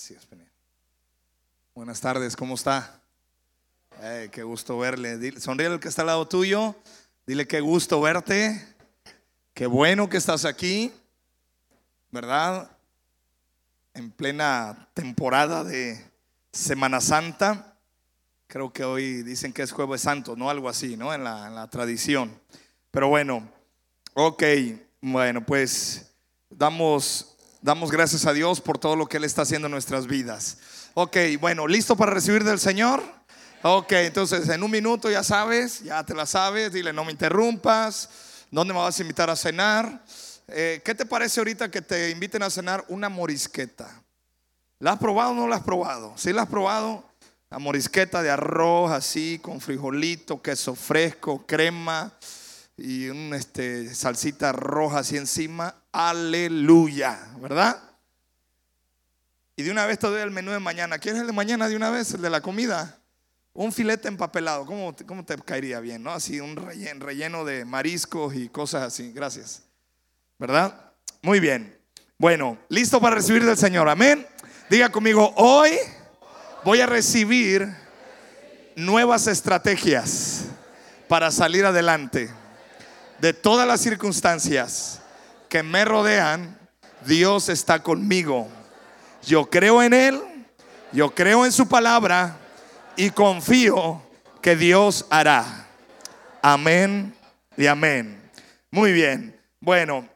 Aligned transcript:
Gracias, 0.00 0.26
Buenas 1.74 2.00
tardes, 2.00 2.34
¿cómo 2.34 2.54
está? 2.54 3.02
qué 4.32 4.42
gusto 4.42 4.78
verle. 4.78 5.38
Sonríe 5.38 5.66
el 5.66 5.78
que 5.78 5.88
está 5.88 6.00
al 6.00 6.06
lado 6.06 6.26
tuyo. 6.26 6.74
Dile 7.26 7.46
qué 7.46 7.60
gusto 7.60 8.00
verte. 8.00 8.66
Qué 9.52 9.66
bueno 9.66 10.08
que 10.08 10.16
estás 10.16 10.46
aquí, 10.46 10.90
¿verdad? 12.10 12.70
En 13.92 14.10
plena 14.10 14.88
temporada 14.94 15.64
de 15.64 16.02
Semana 16.50 17.02
Santa. 17.02 17.76
Creo 18.46 18.72
que 18.72 18.84
hoy 18.84 19.22
dicen 19.22 19.52
que 19.52 19.60
es 19.60 19.70
Jueves 19.70 20.00
Santo, 20.00 20.34
¿no? 20.34 20.48
Algo 20.48 20.70
así, 20.70 20.96
¿no? 20.96 21.12
En 21.12 21.24
la, 21.24 21.46
en 21.46 21.54
la 21.54 21.68
tradición. 21.68 22.40
Pero 22.90 23.08
bueno, 23.08 23.46
ok, 24.14 24.44
bueno, 25.02 25.44
pues 25.44 26.10
damos, 26.48 27.36
damos 27.62 27.90
gracias 27.90 28.26
a 28.26 28.32
Dios 28.32 28.60
por 28.60 28.78
todo 28.78 28.96
lo 28.96 29.06
que 29.06 29.18
Él 29.18 29.24
está 29.24 29.42
haciendo 29.42 29.66
en 29.66 29.72
nuestras 29.72 30.06
vidas. 30.06 30.58
Ok, 30.94 31.16
bueno, 31.40 31.66
¿listo 31.66 31.96
para 31.96 32.12
recibir 32.12 32.44
del 32.44 32.58
Señor? 32.58 33.02
Ok, 33.62 33.92
entonces 33.92 34.48
en 34.48 34.62
un 34.62 34.70
minuto 34.70 35.10
ya 35.10 35.22
sabes, 35.22 35.80
ya 35.82 36.04
te 36.04 36.14
la 36.14 36.24
sabes, 36.24 36.72
dile 36.72 36.92
no 36.92 37.04
me 37.04 37.12
interrumpas, 37.12 38.08
¿dónde 38.50 38.72
me 38.72 38.80
vas 38.80 38.98
a 38.98 39.02
invitar 39.02 39.28
a 39.28 39.36
cenar? 39.36 40.02
Eh, 40.48 40.80
¿Qué 40.84 40.94
te 40.94 41.04
parece 41.04 41.40
ahorita 41.40 41.70
que 41.70 41.82
te 41.82 42.10
inviten 42.10 42.42
a 42.42 42.50
cenar 42.50 42.84
una 42.88 43.08
morisqueta? 43.08 44.02
¿La 44.78 44.92
has 44.92 44.98
probado 44.98 45.32
o 45.32 45.34
no 45.34 45.46
la 45.46 45.56
has 45.56 45.62
probado? 45.62 46.14
¿Sí 46.16 46.32
la 46.32 46.42
has 46.42 46.48
probado? 46.48 47.04
La 47.50 47.58
morisqueta 47.58 48.22
de 48.22 48.30
arroz 48.30 48.92
así, 48.92 49.38
con 49.42 49.60
frijolito, 49.60 50.40
queso 50.40 50.74
fresco, 50.74 51.44
crema 51.46 52.12
y 52.76 53.08
un 53.08 53.34
este, 53.34 53.94
salsita 53.94 54.52
roja 54.52 55.00
así 55.00 55.18
encima. 55.18 55.74
Aleluya, 55.92 57.18
¿verdad? 57.40 57.82
Y 59.56 59.62
de 59.62 59.70
una 59.70 59.86
vez 59.86 59.98
te 59.98 60.06
doy 60.06 60.22
el 60.22 60.30
menú 60.30 60.52
de 60.52 60.60
mañana. 60.60 60.98
¿Quieres 60.98 61.20
el 61.20 61.26
de 61.26 61.32
mañana 61.32 61.68
de 61.68 61.76
una 61.76 61.90
vez, 61.90 62.14
el 62.14 62.22
de 62.22 62.30
la 62.30 62.40
comida? 62.40 62.98
Un 63.52 63.72
filete 63.72 64.08
empapelado, 64.08 64.64
¿cómo, 64.64 64.94
cómo 65.06 65.24
te 65.24 65.36
caería 65.36 65.80
bien? 65.80 66.02
¿no? 66.02 66.12
Así 66.12 66.40
un 66.40 66.56
relleno, 66.56 67.04
relleno 67.04 67.44
de 67.44 67.64
mariscos 67.64 68.34
y 68.34 68.48
cosas 68.48 68.84
así. 68.84 69.12
Gracias. 69.12 69.64
¿Verdad? 70.38 70.92
Muy 71.22 71.40
bien. 71.40 71.76
Bueno, 72.16 72.56
listo 72.68 73.00
para 73.00 73.16
recibir 73.16 73.44
del 73.44 73.56
Señor. 73.56 73.88
Amén. 73.88 74.26
Diga 74.70 74.88
conmigo, 74.88 75.34
hoy 75.36 75.72
voy 76.64 76.80
a 76.80 76.86
recibir 76.86 77.68
nuevas 78.76 79.26
estrategias 79.26 80.44
para 81.08 81.30
salir 81.30 81.66
adelante 81.66 82.30
de 83.18 83.32
todas 83.34 83.66
las 83.66 83.80
circunstancias 83.80 85.00
que 85.50 85.62
me 85.62 85.84
rodean. 85.84 86.58
Dios 87.04 87.50
está 87.50 87.82
conmigo. 87.82 88.48
Yo 89.26 89.50
creo 89.50 89.82
en 89.82 89.92
Él, 89.92 90.22
yo 90.92 91.14
creo 91.14 91.44
en 91.44 91.52
su 91.52 91.68
palabra 91.68 92.38
y 92.96 93.10
confío 93.10 94.02
que 94.40 94.56
Dios 94.56 95.04
hará. 95.10 95.66
Amén 96.40 97.14
y 97.56 97.66
amén. 97.66 98.30
Muy 98.70 98.92
bien. 98.92 99.38
Bueno, 99.60 100.08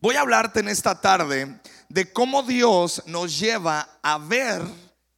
voy 0.00 0.16
a 0.16 0.22
hablarte 0.22 0.60
en 0.60 0.68
esta 0.68 1.00
tarde 1.00 1.60
de 1.88 2.12
cómo 2.12 2.42
Dios 2.42 3.02
nos 3.06 3.38
lleva 3.38 3.88
a 4.02 4.18
ver 4.18 4.62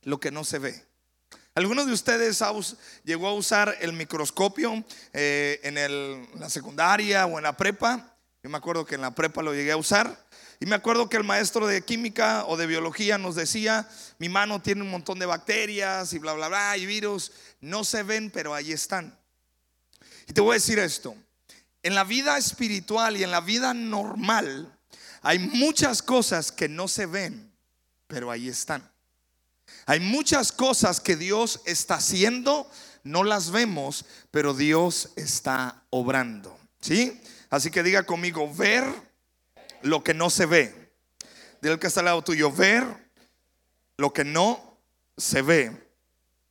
lo 0.02 0.18
que 0.20 0.30
no 0.30 0.44
se 0.44 0.58
ve. 0.58 0.84
¿Alguno 1.54 1.86
de 1.86 1.92
ustedes 1.92 2.42
llegó 3.04 3.28
a 3.28 3.32
usar 3.32 3.76
el 3.80 3.94
microscopio 3.94 4.84
eh, 5.14 5.60
en 5.62 6.40
la 6.40 6.50
secundaria 6.50 7.24
o 7.24 7.38
en 7.38 7.44
la 7.44 7.56
prepa? 7.56 8.15
Yo 8.46 8.50
me 8.50 8.58
acuerdo 8.58 8.86
que 8.86 8.94
en 8.94 9.00
la 9.00 9.12
prepa 9.12 9.42
lo 9.42 9.52
llegué 9.52 9.72
a 9.72 9.76
usar. 9.76 10.24
Y 10.60 10.66
me 10.66 10.76
acuerdo 10.76 11.08
que 11.08 11.16
el 11.16 11.24
maestro 11.24 11.66
de 11.66 11.82
química 11.82 12.44
o 12.46 12.56
de 12.56 12.68
biología 12.68 13.18
nos 13.18 13.34
decía, 13.34 13.88
mi 14.20 14.28
mano 14.28 14.62
tiene 14.62 14.82
un 14.82 14.90
montón 14.92 15.18
de 15.18 15.26
bacterias 15.26 16.12
y 16.12 16.20
bla, 16.20 16.32
bla, 16.34 16.46
bla, 16.46 16.76
y 16.76 16.86
virus. 16.86 17.32
No 17.60 17.82
se 17.82 18.04
ven, 18.04 18.30
pero 18.30 18.54
ahí 18.54 18.70
están. 18.70 19.18
Y 20.28 20.32
te 20.32 20.40
voy 20.40 20.52
a 20.52 20.54
decir 20.54 20.78
esto, 20.78 21.16
en 21.82 21.96
la 21.96 22.04
vida 22.04 22.38
espiritual 22.38 23.16
y 23.16 23.24
en 23.24 23.32
la 23.32 23.40
vida 23.40 23.74
normal 23.74 24.72
hay 25.22 25.40
muchas 25.40 26.00
cosas 26.00 26.52
que 26.52 26.68
no 26.68 26.86
se 26.86 27.06
ven, 27.06 27.52
pero 28.06 28.30
ahí 28.30 28.48
están. 28.48 28.88
Hay 29.86 29.98
muchas 29.98 30.52
cosas 30.52 31.00
que 31.00 31.16
Dios 31.16 31.62
está 31.64 31.96
haciendo, 31.96 32.70
no 33.02 33.24
las 33.24 33.50
vemos, 33.50 34.04
pero 34.30 34.54
Dios 34.54 35.10
está 35.16 35.82
obrando. 35.90 36.56
¿Sí? 36.80 37.20
Así 37.56 37.70
que 37.70 37.82
diga 37.82 38.02
conmigo, 38.02 38.52
ver 38.54 38.84
lo 39.80 40.04
que 40.04 40.12
no 40.12 40.28
se 40.28 40.44
ve. 40.44 40.92
Dile 41.62 41.78
que 41.78 41.86
está 41.86 42.00
al 42.00 42.04
lado 42.04 42.22
tuyo, 42.22 42.52
ver 42.52 42.84
lo 43.96 44.12
que 44.12 44.24
no 44.24 44.78
se 45.16 45.40
ve. 45.40 45.90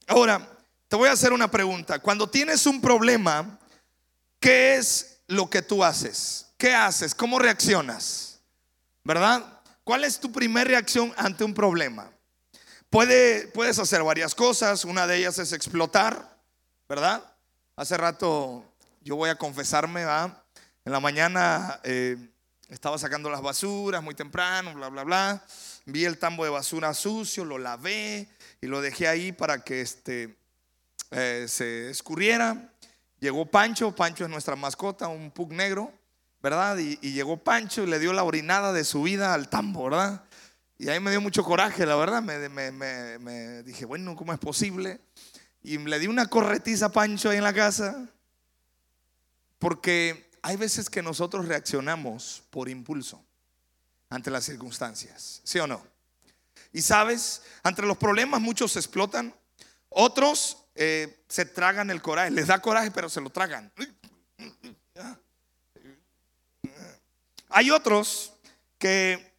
Ahora, 0.08 0.50
te 0.88 0.96
voy 0.96 1.08
a 1.08 1.12
hacer 1.12 1.32
una 1.32 1.52
pregunta. 1.52 2.00
Cuando 2.00 2.28
tienes 2.28 2.66
un 2.66 2.82
problema, 2.82 3.60
¿qué 4.40 4.78
es 4.78 5.20
lo 5.28 5.48
que 5.48 5.62
tú 5.62 5.84
haces? 5.84 6.48
¿Qué 6.58 6.74
haces? 6.74 7.14
¿Cómo 7.14 7.38
reaccionas? 7.38 8.40
¿Verdad? 9.04 9.62
¿Cuál 9.84 10.06
es 10.06 10.20
tu 10.20 10.32
primera 10.32 10.68
reacción 10.68 11.14
ante 11.18 11.44
un 11.44 11.54
problema? 11.54 12.10
Puede, 12.90 13.48
puedes 13.50 13.78
hacer 13.78 14.02
varias 14.02 14.34
cosas. 14.34 14.84
Una 14.84 15.06
de 15.06 15.18
ellas 15.18 15.38
es 15.38 15.54
explotar, 15.54 16.36
¿verdad? 16.90 17.24
Hace 17.76 17.96
rato 17.96 18.66
yo 19.02 19.16
voy 19.16 19.30
a 19.30 19.38
confesarme, 19.38 20.00
¿verdad? 20.04 20.42
En 20.86 20.92
la 20.92 21.00
mañana 21.00 21.80
eh, 21.84 22.16
estaba 22.70 23.00
sacando 23.00 23.28
las 23.32 23.42
basuras 23.42 24.04
muy 24.04 24.14
temprano, 24.14 24.72
bla, 24.76 24.90
bla, 24.90 25.04
bla. 25.04 25.44
Vi 25.86 26.06
el 26.06 26.20
tambo 26.20 26.44
de 26.44 26.52
basura 26.52 26.94
sucio, 26.94 27.44
lo 27.44 27.58
lavé 27.58 28.30
y 28.62 28.68
lo 28.68 28.82
dejé 28.82 29.08
ahí 29.08 29.32
para 29.32 29.64
que 29.64 29.82
este, 29.82 30.38
eh, 31.10 31.48
se 31.48 31.90
escurriera. 31.90 32.72
Llegó 33.20 33.50
Pancho, 33.50 33.96
Pancho 33.96 34.26
es 34.26 34.30
nuestra 34.30 34.56
mascota, 34.56 35.08
un 35.08 35.32
pug 35.32 35.54
negro, 35.54 35.92
¿verdad? 36.44 36.78
Y, 36.78 36.98
llegó 37.14 37.44
Pancho 37.44 37.82
y 37.82 37.88
le 37.88 37.98
dio 37.98 38.14
la 38.14 38.24
orinada 38.24 38.72
de 38.72 38.84
su 38.84 39.02
vida 39.02 39.34
al 39.34 39.50
tambo, 39.50 39.86
¿verdad? 39.86 40.24
Y 40.78 40.90
ahí 40.90 41.00
me 41.00 41.10
dio 41.10 41.20
mucho 41.20 41.44
coraje, 41.44 41.84
la 41.88 41.96
verdad. 41.96 42.22
Me, 42.22 42.48
me 43.20 43.64
dije, 43.64 43.86
bueno, 43.86 44.16
¿cómo 44.16 44.34
es 44.34 44.40
posible? 44.40 45.02
Y 45.64 45.80
le 45.80 45.98
di 45.98 46.06
una 46.06 46.28
corretiza 46.28 46.86
a 46.86 46.92
Pancho 46.92 47.32
ahí 47.32 47.38
en 47.38 47.44
la 47.44 47.54
casa, 47.54 48.08
porque 49.58 50.25
hay 50.46 50.58
veces 50.58 50.92
que 50.92 51.02
nosotros 51.02 51.48
reaccionamos 51.48 52.44
por 52.52 52.70
impulso 52.70 53.20
ante 54.12 54.30
las 54.30 54.44
circunstancias, 54.44 55.42
¿sí 55.44 55.58
o 55.58 55.66
no? 55.66 55.84
Y 56.72 56.84
sabes, 56.84 57.42
ante 57.64 57.82
los 57.82 57.98
problemas 57.98 58.40
muchos 58.40 58.76
explotan, 58.76 59.34
otros 59.90 60.58
eh, 60.76 61.24
se 61.28 61.46
tragan 61.46 61.90
el 61.90 62.00
coraje, 62.00 62.30
les 62.30 62.46
da 62.46 62.62
coraje 62.62 62.92
pero 62.92 63.10
se 63.10 63.22
lo 63.22 63.32
tragan. 63.32 63.74
Hay 67.50 67.72
otros 67.72 68.34
que 68.78 69.34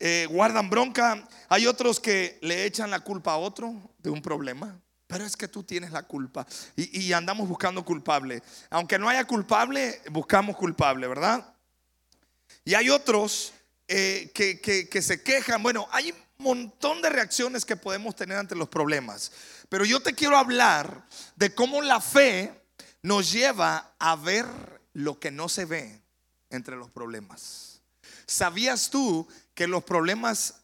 eh, 0.00 0.26
guardan 0.28 0.68
bronca, 0.68 1.28
hay 1.48 1.68
otros 1.68 2.00
que 2.00 2.36
le 2.42 2.64
echan 2.64 2.90
la 2.90 2.98
culpa 2.98 3.34
a 3.34 3.36
otro 3.36 3.76
de 3.98 4.10
un 4.10 4.20
problema. 4.20 4.76
Pero 5.08 5.24
es 5.24 5.36
que 5.36 5.48
tú 5.48 5.64
tienes 5.64 5.90
la 5.90 6.02
culpa 6.04 6.46
y, 6.76 7.12
andamos 7.12 7.48
buscando 7.48 7.84
culpable. 7.84 8.42
Aunque 8.70 8.98
no 8.98 9.08
haya 9.08 9.24
culpable, 9.24 10.00
buscamos 10.10 10.54
culpable, 10.54 11.08
¿verdad? 11.08 11.52
Y 12.64 12.74
hay 12.74 12.90
otros 12.90 13.54
eh, 13.88 14.30
que, 14.34 14.60
que 14.60 15.02
se 15.02 15.22
quejan. 15.22 15.62
Bueno, 15.62 15.88
hay 15.90 16.12
un 16.12 16.44
montón 16.44 17.00
de 17.00 17.08
reacciones 17.08 17.64
que 17.64 17.74
podemos 17.74 18.14
tener 18.14 18.36
ante 18.36 18.54
los 18.54 18.68
problemas. 18.68 19.32
Pero 19.70 19.86
yo 19.86 20.00
te 20.00 20.14
quiero 20.14 20.36
hablar 20.36 21.06
de 21.36 21.54
cómo 21.54 21.80
la 21.80 22.02
fe 22.02 22.52
nos 23.00 23.32
lleva 23.32 23.94
a 23.98 24.14
ver 24.14 24.46
lo 24.92 25.18
que 25.18 25.30
no 25.30 25.48
se 25.48 25.64
ve 25.64 26.02
entre 26.50 26.76
los 26.76 26.90
problemas. 26.90 27.80
¿Sabías 28.26 28.90
tú 28.90 29.26
que 29.54 29.66
los 29.66 29.84
problemas 29.84 30.56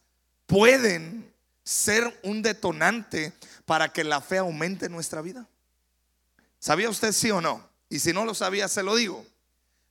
pueden 0.45 1.34
ser 1.65 2.17
un 2.23 2.41
detonante 2.41 3.33
para 3.65 3.91
que 3.91 4.05
la 4.05 4.21
fe 4.21 4.37
aumente 4.37 4.85
en 4.85 4.93
nuestra 4.93 5.21
vida. 5.21 5.45
¿Sabía 6.59 6.89
usted 6.89 7.11
sí 7.11 7.31
o 7.31 7.41
no? 7.41 7.67
Y 7.89 7.99
si 7.99 8.13
no 8.13 8.23
lo 8.23 8.33
sabía, 8.33 8.67
se 8.67 8.83
lo 8.83 8.95
digo. 8.95 9.25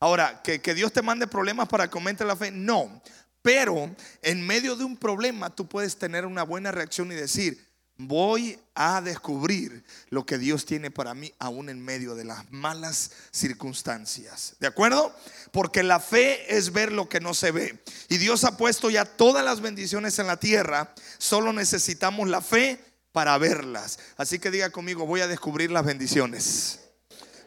Ahora, 0.00 0.40
que, 0.42 0.60
que 0.60 0.74
Dios 0.74 0.92
te 0.92 1.02
mande 1.02 1.26
problemas 1.26 1.68
para 1.68 1.90
que 1.90 1.98
aumente 1.98 2.24
la 2.24 2.36
fe, 2.36 2.50
no. 2.50 3.02
Pero 3.42 3.94
en 4.22 4.46
medio 4.46 4.76
de 4.76 4.84
un 4.84 4.96
problema 4.96 5.54
tú 5.54 5.68
puedes 5.68 5.98
tener 5.98 6.24
una 6.24 6.44
buena 6.44 6.72
reacción 6.72 7.12
y 7.12 7.14
decir, 7.14 7.62
voy 7.96 8.58
a 8.74 9.00
descubrir 9.00 9.84
lo 10.10 10.26
que 10.26 10.38
Dios 10.38 10.66
tiene 10.66 10.90
para 10.90 11.14
mí 11.14 11.32
aún 11.38 11.68
en 11.68 11.80
medio 11.80 12.14
de 12.14 12.24
las 12.24 12.50
malas 12.50 13.12
circunstancias. 13.30 14.56
¿De 14.58 14.66
acuerdo? 14.66 15.14
Porque 15.52 15.82
la 15.82 16.00
fe 16.00 16.56
es 16.56 16.72
ver 16.72 16.92
lo 16.92 17.08
que 17.08 17.20
no 17.20 17.34
se 17.34 17.52
ve. 17.52 17.82
Y 18.08 18.18
Dios 18.18 18.44
ha 18.44 18.56
puesto 18.56 18.90
ya 18.90 19.04
todas 19.04 19.44
las 19.44 19.60
bendiciones 19.60 20.18
en 20.18 20.26
la 20.26 20.38
tierra. 20.38 20.92
Solo 21.18 21.52
necesitamos 21.52 22.28
la 22.28 22.40
fe 22.40 22.80
para 23.12 23.38
verlas. 23.38 23.98
Así 24.16 24.38
que 24.38 24.50
diga 24.50 24.70
conmigo, 24.70 25.06
voy 25.06 25.20
a 25.20 25.28
descubrir 25.28 25.70
las 25.70 25.84
bendiciones. 25.84 26.80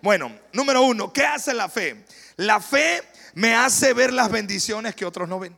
Bueno, 0.01 0.33
número 0.53 0.83
uno, 0.83 1.11
¿qué 1.11 1.25
hace 1.25 1.53
la 1.53 1.67
fe? 1.67 2.05
La 2.38 2.61
fe 2.61 3.01
me 3.33 3.53
hace 3.53 3.94
ver 3.94 4.13
las 4.13 4.31
bendiciones 4.31 4.95
que 4.95 5.05
otros 5.05 5.27
no 5.27 5.39
ven. 5.39 5.57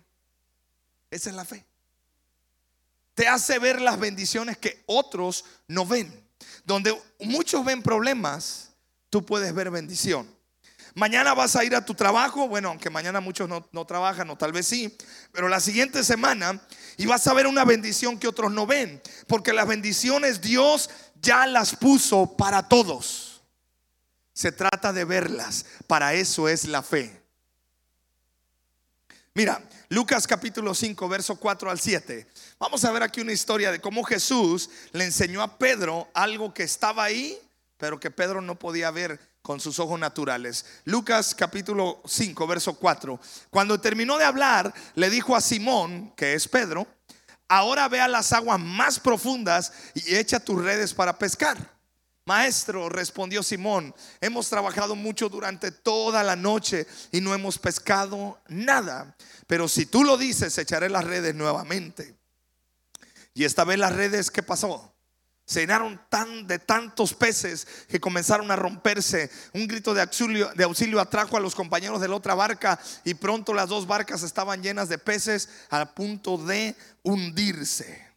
Esa 1.12 1.30
es 1.30 1.36
la 1.36 1.46
fe 1.46 1.69
te 3.20 3.28
hace 3.28 3.60
ver 3.60 3.82
las 3.82 4.00
bendiciones 4.00 4.58
que 4.58 4.82
otros 4.86 5.44
no 5.68 5.86
ven. 5.86 6.10
Donde 6.64 6.98
muchos 7.20 7.66
ven 7.66 7.84
problemas, 7.84 8.70
tú 9.10 9.26
puedes 9.26 9.54
ver 9.54 9.70
bendición. 9.70 10.26
Mañana 10.96 11.34
vas 11.34 11.58
a 11.58 11.66
ir 11.66 11.76
a 11.76 11.84
tu 11.84 11.94
trabajo, 11.94 12.48
bueno, 12.48 12.70
aunque 12.70 12.90
mañana 12.90 13.20
muchos 13.20 13.50
no, 13.50 13.68
no, 13.74 13.84
trabajan 13.84 14.30
o 14.30 14.38
tal 14.38 14.54
vez 14.54 14.68
sí, 14.68 14.96
pero 15.34 15.50
la 15.50 15.60
siguiente 15.60 16.02
semana 16.06 16.62
y 16.96 17.08
vas 17.08 17.28
a 17.28 17.34
ver 17.34 17.46
una 17.46 17.66
bendición 17.66 18.18
que 18.18 18.30
otros 18.30 18.54
no 18.54 18.66
ven, 18.66 19.02
porque 19.28 19.52
las 19.52 19.68
bendiciones 19.68 20.40
Dios 20.40 20.90
ya 21.22 21.46
las 21.46 21.76
puso 21.76 22.38
para 22.38 22.70
todos. 22.70 23.42
Se 24.32 24.54
trata 24.54 24.94
de 24.94 25.04
verlas, 25.04 25.66
para 25.88 26.14
eso 26.14 26.48
es 26.48 26.64
la 26.64 26.82
fe. 26.82 27.22
Mira, 29.36 29.62
Lucas 29.90 30.26
capítulo 30.26 30.74
5, 30.74 31.08
verso 31.08 31.36
4 31.36 31.70
al 31.70 31.80
7. 31.80 32.28
Vamos 32.60 32.84
a 32.84 32.92
ver 32.92 33.04
aquí 33.04 33.22
una 33.22 33.32
historia 33.32 33.72
de 33.72 33.80
cómo 33.80 34.04
Jesús 34.04 34.70
le 34.92 35.06
enseñó 35.06 35.42
a 35.44 35.58
Pedro 35.58 36.10
algo 36.14 36.54
que 36.54 36.64
estaba 36.64 37.04
ahí, 37.04 37.38
pero 37.78 38.00
que 38.00 38.12
Pedro 38.12 38.42
no 38.42 38.58
podía 38.58 38.90
ver 38.92 39.20
con 39.42 39.60
sus 39.60 39.80
ojos 39.80 40.00
naturales. 40.00 40.66
Lucas 40.84 41.36
capítulo 41.36 42.02
5, 42.06 42.48
verso 42.48 42.74
4. 42.74 43.20
Cuando 43.50 43.80
terminó 43.80 44.18
de 44.18 44.26
hablar, 44.26 44.74
le 44.96 45.10
dijo 45.10 45.36
a 45.36 45.42
Simón, 45.42 46.12
que 46.16 46.34
es 46.34 46.48
Pedro, 46.48 46.88
ahora 47.48 47.88
ve 47.88 48.02
a 48.02 48.08
las 48.08 48.34
aguas 48.34 48.60
más 48.60 49.00
profundas 49.00 49.72
y 49.94 50.16
echa 50.16 50.40
tus 50.40 50.62
redes 50.62 50.94
para 50.94 51.18
pescar. 51.18 51.79
Maestro, 52.30 52.90
respondió 52.90 53.42
Simón, 53.42 53.92
hemos 54.22 54.48
trabajado 54.50 54.96
mucho 54.96 55.30
durante 55.30 55.72
toda 55.72 56.22
la 56.22 56.36
noche 56.36 56.86
y 57.12 57.22
no 57.22 57.34
hemos 57.34 57.58
pescado 57.58 58.40
nada. 58.48 59.16
Pero 59.48 59.68
si 59.68 59.88
tú 59.88 60.04
lo 60.04 60.16
dices, 60.16 60.56
echaré 60.60 60.90
las 60.90 61.06
redes 61.06 61.34
nuevamente. 61.34 62.16
Y 63.34 63.46
esta 63.46 63.64
vez 63.64 63.80
las 63.80 63.96
redes, 63.96 64.30
¿qué 64.30 64.44
pasó? 64.44 64.94
Se 65.44 65.62
llenaron 65.62 66.00
tan, 66.08 66.46
de 66.46 66.60
tantos 66.60 67.16
peces 67.16 67.66
que 67.88 68.00
comenzaron 68.00 68.52
a 68.52 68.56
romperse. 68.56 69.32
Un 69.56 69.68
grito 69.68 69.96
de 69.96 70.02
auxilio, 70.02 70.52
de 70.54 70.66
auxilio 70.66 71.00
atrajo 71.00 71.36
a 71.36 71.40
los 71.40 71.56
compañeros 71.56 72.00
de 72.00 72.10
la 72.10 72.16
otra 72.16 72.36
barca 72.36 72.80
y 73.06 73.16
pronto 73.16 73.56
las 73.56 73.70
dos 73.70 73.88
barcas 73.88 74.22
estaban 74.22 74.62
llenas 74.62 74.88
de 74.88 75.00
peces 75.00 75.50
a 75.72 75.96
punto 75.96 76.38
de 76.38 76.76
hundirse. 77.02 78.08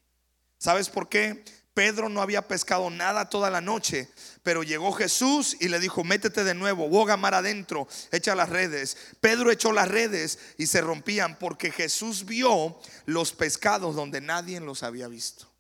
¿Sabes 0.59 0.91
por 0.91 1.09
qué? 1.09 1.62
Pedro 1.75 2.09
no 2.09 2.21
había 2.21 2.47
pescado 2.47 2.91
nada 2.91 3.31
toda 3.31 3.49
la 3.49 3.61
noche, 3.61 4.11
pero 4.43 4.63
llegó 4.63 4.93
Jesús 4.93 5.57
y 5.59 5.69
le 5.69 5.81
dijo, 5.81 6.05
métete 6.05 6.45
de 6.45 6.55
nuevo, 6.55 6.89
boga 6.89 7.17
mar 7.17 7.35
adentro, 7.35 7.89
echa 8.11 8.35
las 8.35 8.51
redes. 8.51 8.97
Pedro 9.21 9.51
echó 9.51 9.73
las 9.73 9.89
redes 9.89 10.39
y 10.59 10.67
se 10.67 10.83
rompían 10.83 11.39
porque 11.39 11.71
Jesús 11.71 12.27
vio 12.27 12.79
los 13.07 13.33
pescados 13.33 13.97
donde 13.97 14.21
nadie 14.21 14.61
los 14.61 14.83
había 14.83 15.09
visto. 15.09 15.51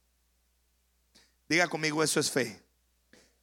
Diga 1.48 1.68
conmigo, 1.68 2.02
eso 2.02 2.20
es 2.20 2.30
fe. 2.30 2.60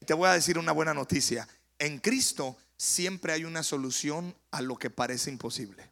Te 0.05 0.13
voy 0.13 0.29
a 0.29 0.33
decir 0.33 0.57
una 0.57 0.71
buena 0.71 0.93
noticia. 0.93 1.47
En 1.79 1.99
Cristo 1.99 2.57
siempre 2.77 3.33
hay 3.33 3.45
una 3.45 3.63
solución 3.63 4.35
a 4.51 4.61
lo 4.61 4.77
que 4.77 4.89
parece 4.89 5.29
imposible. 5.29 5.89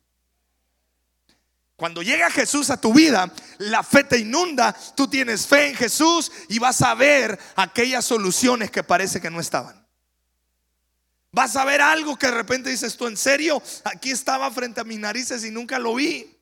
Cuando 1.77 2.01
llega 2.01 2.31
Jesús 2.31 2.71
a 2.71 2.81
tu 2.81 2.91
vida, 2.91 3.31
la 3.59 3.83
fe 3.83 4.03
te 4.03 4.17
inunda, 4.17 4.75
tú 4.95 5.07
tienes 5.07 5.45
fe 5.45 5.69
en 5.69 5.75
Jesús 5.75 6.31
y 6.49 6.57
vas 6.57 6.81
a 6.81 6.95
ver 6.95 7.37
aquellas 7.55 8.03
soluciones 8.03 8.71
que 8.71 8.83
parece 8.83 9.21
que 9.21 9.29
no 9.29 9.39
estaban. 9.39 9.87
Vas 11.31 11.55
a 11.55 11.65
ver 11.65 11.81
algo 11.81 12.17
que 12.17 12.25
de 12.25 12.33
repente 12.33 12.71
dices 12.71 12.97
tú, 12.97 13.05
en 13.05 13.15
serio, 13.15 13.61
aquí 13.83 14.09
estaba 14.09 14.49
frente 14.49 14.81
a 14.81 14.85
mis 14.85 14.97
narices 14.97 15.45
y 15.45 15.51
nunca 15.51 15.77
lo 15.77 15.93
vi. 15.93 16.39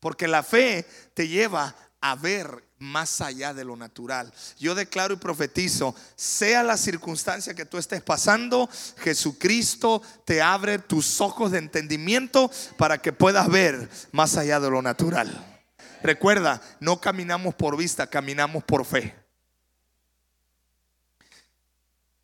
Porque 0.00 0.28
la 0.28 0.42
fe 0.42 0.86
te 1.14 1.28
lleva 1.28 1.74
a 2.02 2.14
ver 2.14 2.62
más 2.78 3.20
allá 3.20 3.54
de 3.54 3.64
lo 3.64 3.76
natural. 3.76 4.32
Yo 4.58 4.74
declaro 4.74 5.14
y 5.14 5.18
profetizo, 5.18 5.94
sea 6.14 6.62
la 6.62 6.76
circunstancia 6.76 7.54
que 7.54 7.64
tú 7.64 7.78
estés 7.78 8.02
pasando, 8.02 8.68
Jesucristo 8.98 10.02
te 10.24 10.42
abre 10.42 10.78
tus 10.78 11.20
ojos 11.20 11.52
de 11.52 11.58
entendimiento 11.58 12.50
para 12.76 12.98
que 12.98 13.12
puedas 13.12 13.48
ver 13.48 13.88
más 14.12 14.36
allá 14.36 14.60
de 14.60 14.70
lo 14.70 14.82
natural. 14.82 15.58
Recuerda, 16.02 16.60
no 16.80 17.00
caminamos 17.00 17.54
por 17.54 17.76
vista, 17.76 18.06
caminamos 18.08 18.62
por 18.64 18.84
fe. 18.84 19.14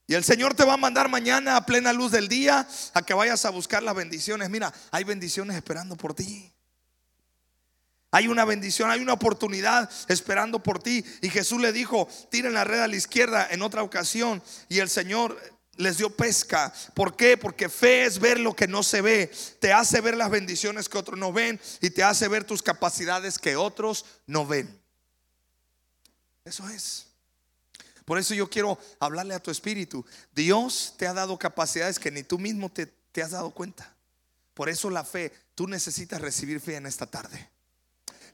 Y 0.06 0.14
el 0.14 0.24
Señor 0.24 0.54
te 0.54 0.64
va 0.64 0.74
a 0.74 0.76
mandar 0.76 1.08
mañana 1.08 1.56
a 1.56 1.64
plena 1.64 1.92
luz 1.92 2.12
del 2.12 2.28
día 2.28 2.68
a 2.92 3.02
que 3.02 3.14
vayas 3.14 3.46
a 3.46 3.50
buscar 3.50 3.82
las 3.82 3.94
bendiciones. 3.94 4.50
Mira, 4.50 4.72
hay 4.90 5.04
bendiciones 5.04 5.56
esperando 5.56 5.96
por 5.96 6.12
ti. 6.12 6.51
Hay 8.14 8.28
una 8.28 8.44
bendición, 8.44 8.90
hay 8.90 9.00
una 9.00 9.14
oportunidad 9.14 9.90
esperando 10.06 10.62
por 10.62 10.82
ti. 10.82 11.02
Y 11.22 11.30
Jesús 11.30 11.62
le 11.62 11.72
dijo, 11.72 12.06
tiren 12.30 12.52
la 12.52 12.62
red 12.62 12.80
a 12.80 12.86
la 12.86 12.94
izquierda 12.94 13.48
en 13.50 13.62
otra 13.62 13.82
ocasión. 13.82 14.42
Y 14.68 14.80
el 14.80 14.90
Señor 14.90 15.40
les 15.76 15.96
dio 15.96 16.14
pesca. 16.14 16.70
¿Por 16.92 17.16
qué? 17.16 17.38
Porque 17.38 17.70
fe 17.70 18.04
es 18.04 18.18
ver 18.18 18.38
lo 18.38 18.54
que 18.54 18.68
no 18.68 18.82
se 18.82 19.00
ve. 19.00 19.32
Te 19.60 19.72
hace 19.72 20.02
ver 20.02 20.14
las 20.14 20.30
bendiciones 20.30 20.90
que 20.90 20.98
otros 20.98 21.18
no 21.18 21.32
ven 21.32 21.58
y 21.80 21.88
te 21.88 22.02
hace 22.04 22.28
ver 22.28 22.44
tus 22.44 22.62
capacidades 22.62 23.38
que 23.38 23.56
otros 23.56 24.04
no 24.26 24.46
ven. 24.46 24.78
Eso 26.44 26.68
es. 26.68 27.06
Por 28.04 28.18
eso 28.18 28.34
yo 28.34 28.50
quiero 28.50 28.78
hablarle 29.00 29.32
a 29.32 29.42
tu 29.42 29.50
espíritu. 29.50 30.04
Dios 30.34 30.96
te 30.98 31.06
ha 31.06 31.14
dado 31.14 31.38
capacidades 31.38 31.98
que 31.98 32.10
ni 32.10 32.24
tú 32.24 32.38
mismo 32.38 32.70
te, 32.70 32.84
te 32.84 33.22
has 33.22 33.30
dado 33.30 33.52
cuenta. 33.52 33.96
Por 34.52 34.68
eso 34.68 34.90
la 34.90 35.02
fe, 35.02 35.32
tú 35.54 35.66
necesitas 35.66 36.20
recibir 36.20 36.60
fe 36.60 36.76
en 36.76 36.84
esta 36.84 37.06
tarde 37.06 37.51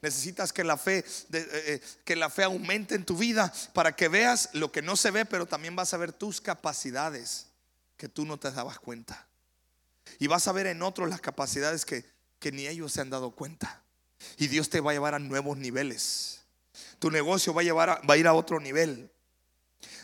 necesitas 0.03 0.53
que 0.53 0.65
la 0.65 0.77
fe, 0.77 0.99
eh, 0.99 1.05
eh, 1.33 1.81
que 2.05 2.17
la 2.17 2.31
fe 2.31 2.45
aumente 2.45 2.95
en 2.95 3.05
tu 3.05 3.17
vida 3.17 3.53
para 3.73 3.95
que 3.95 4.09
veas 4.09 4.51
lo 4.53 4.73
que 4.73 4.83
no 4.83 4.97
se 4.97 5.11
ve, 5.11 5.25
pero 5.25 5.47
también 5.47 5.77
vas 5.77 5.95
a 5.95 5.97
ver 5.97 6.13
tus 6.13 6.41
capacidades 6.41 7.47
que 7.97 8.09
tú 8.09 8.25
no 8.25 8.39
te 8.39 8.51
dabas 8.51 8.79
cuenta. 8.79 9.27
Y 10.19 10.27
vas 10.27 10.49
a 10.49 10.53
ver 10.53 10.67
en 10.67 10.83
otros 10.83 11.09
las 11.09 11.21
capacidades 11.21 11.85
que, 11.85 12.05
que 12.39 12.53
ni 12.53 12.67
ellos 12.67 12.93
se 12.93 13.01
han 13.01 13.11
dado 13.11 13.33
cuenta. 13.33 13.83
Y 14.37 14.49
Dios 14.49 14.71
te 14.71 14.81
va 14.81 14.91
a 14.91 14.95
llevar 14.95 15.15
a 15.15 15.19
nuevos 15.19 15.59
niveles. 15.59 16.41
Tu 16.99 17.11
negocio 17.11 17.55
va 17.55 17.61
a, 17.61 17.65
llevar 17.65 18.01
va 18.09 18.15
a 18.15 18.17
ir 18.17 18.27
a 18.27 18.35
otro 18.35 18.61
nivel. 18.61 19.11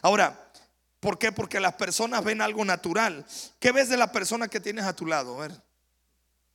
Ahora, 0.02 0.52
¿por 1.00 1.18
qué? 1.18 1.32
Porque 1.32 1.60
las 1.60 1.74
personas 1.74 2.22
ven 2.22 2.40
algo 2.40 2.64
natural. 2.64 3.26
¿Qué 3.58 3.72
ves 3.72 3.88
de 3.88 3.96
la 3.96 4.12
persona 4.12 4.48
que 4.48 4.60
tienes 4.60 4.84
a 4.84 4.94
tu 4.94 5.06
lado? 5.06 5.36
A 5.36 5.48
ver, 5.48 5.62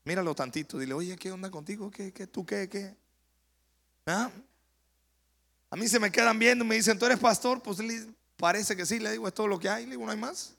míralo 0.03 0.35
tantito. 0.35 0.77
Dile, 0.77 0.93
oye, 0.93 1.17
¿qué 1.17 1.31
onda 1.31 1.49
contigo? 1.49 1.91
¿Qué, 1.91 2.13
qué, 2.13 2.27
tú 2.27 2.45
qué, 2.45 2.69
qué? 2.69 2.95
¿Ah? 4.09 4.31
A 5.69 5.75
mí 5.75 5.87
se 5.87 5.99
me 5.99 6.11
quedan 6.11 6.39
viendo 6.39 6.65
y 6.65 6.67
me 6.67 6.75
dicen, 6.75 6.97
¿tú 6.97 7.05
eres 7.05 7.19
pastor? 7.19 7.61
Pues 7.61 7.77
parece 8.37 8.75
que 8.75 8.85
sí, 8.85 8.97
le 8.99 9.11
digo, 9.11 9.27
es 9.27 9.33
todo 9.35 9.47
lo 9.47 9.59
que 9.59 9.69
hay, 9.69 9.85
le 9.85 9.91
digo, 9.91 10.05
no 10.05 10.11
hay 10.11 10.17
más. 10.17 10.55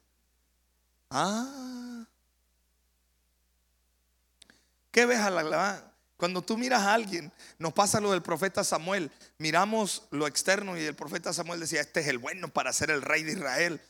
Ah. 1.11 2.05
¿Qué 4.93 5.05
ves 5.05 5.19
a 5.19 5.31
la 5.31 5.85
cuando 6.17 6.43
tú 6.43 6.59
miras 6.59 6.83
a 6.83 6.93
alguien, 6.93 7.33
nos 7.59 7.73
pasa 7.73 7.99
lo 7.99 8.11
del 8.13 8.21
profeta 8.21 8.63
Samuel. 8.63 9.11
Miramos 9.39 10.03
lo 10.11 10.27
externo 10.27 10.77
y 10.77 10.83
el 10.83 10.95
profeta 10.95 11.33
Samuel 11.33 11.61
decía, 11.61 11.81
este 11.81 12.01
es 12.01 12.09
el 12.09 12.19
bueno 12.19 12.49
para 12.49 12.75
ser 12.75 12.91
el 12.91 13.01
rey 13.01 13.23
de 13.23 13.33
Israel. 13.33 13.81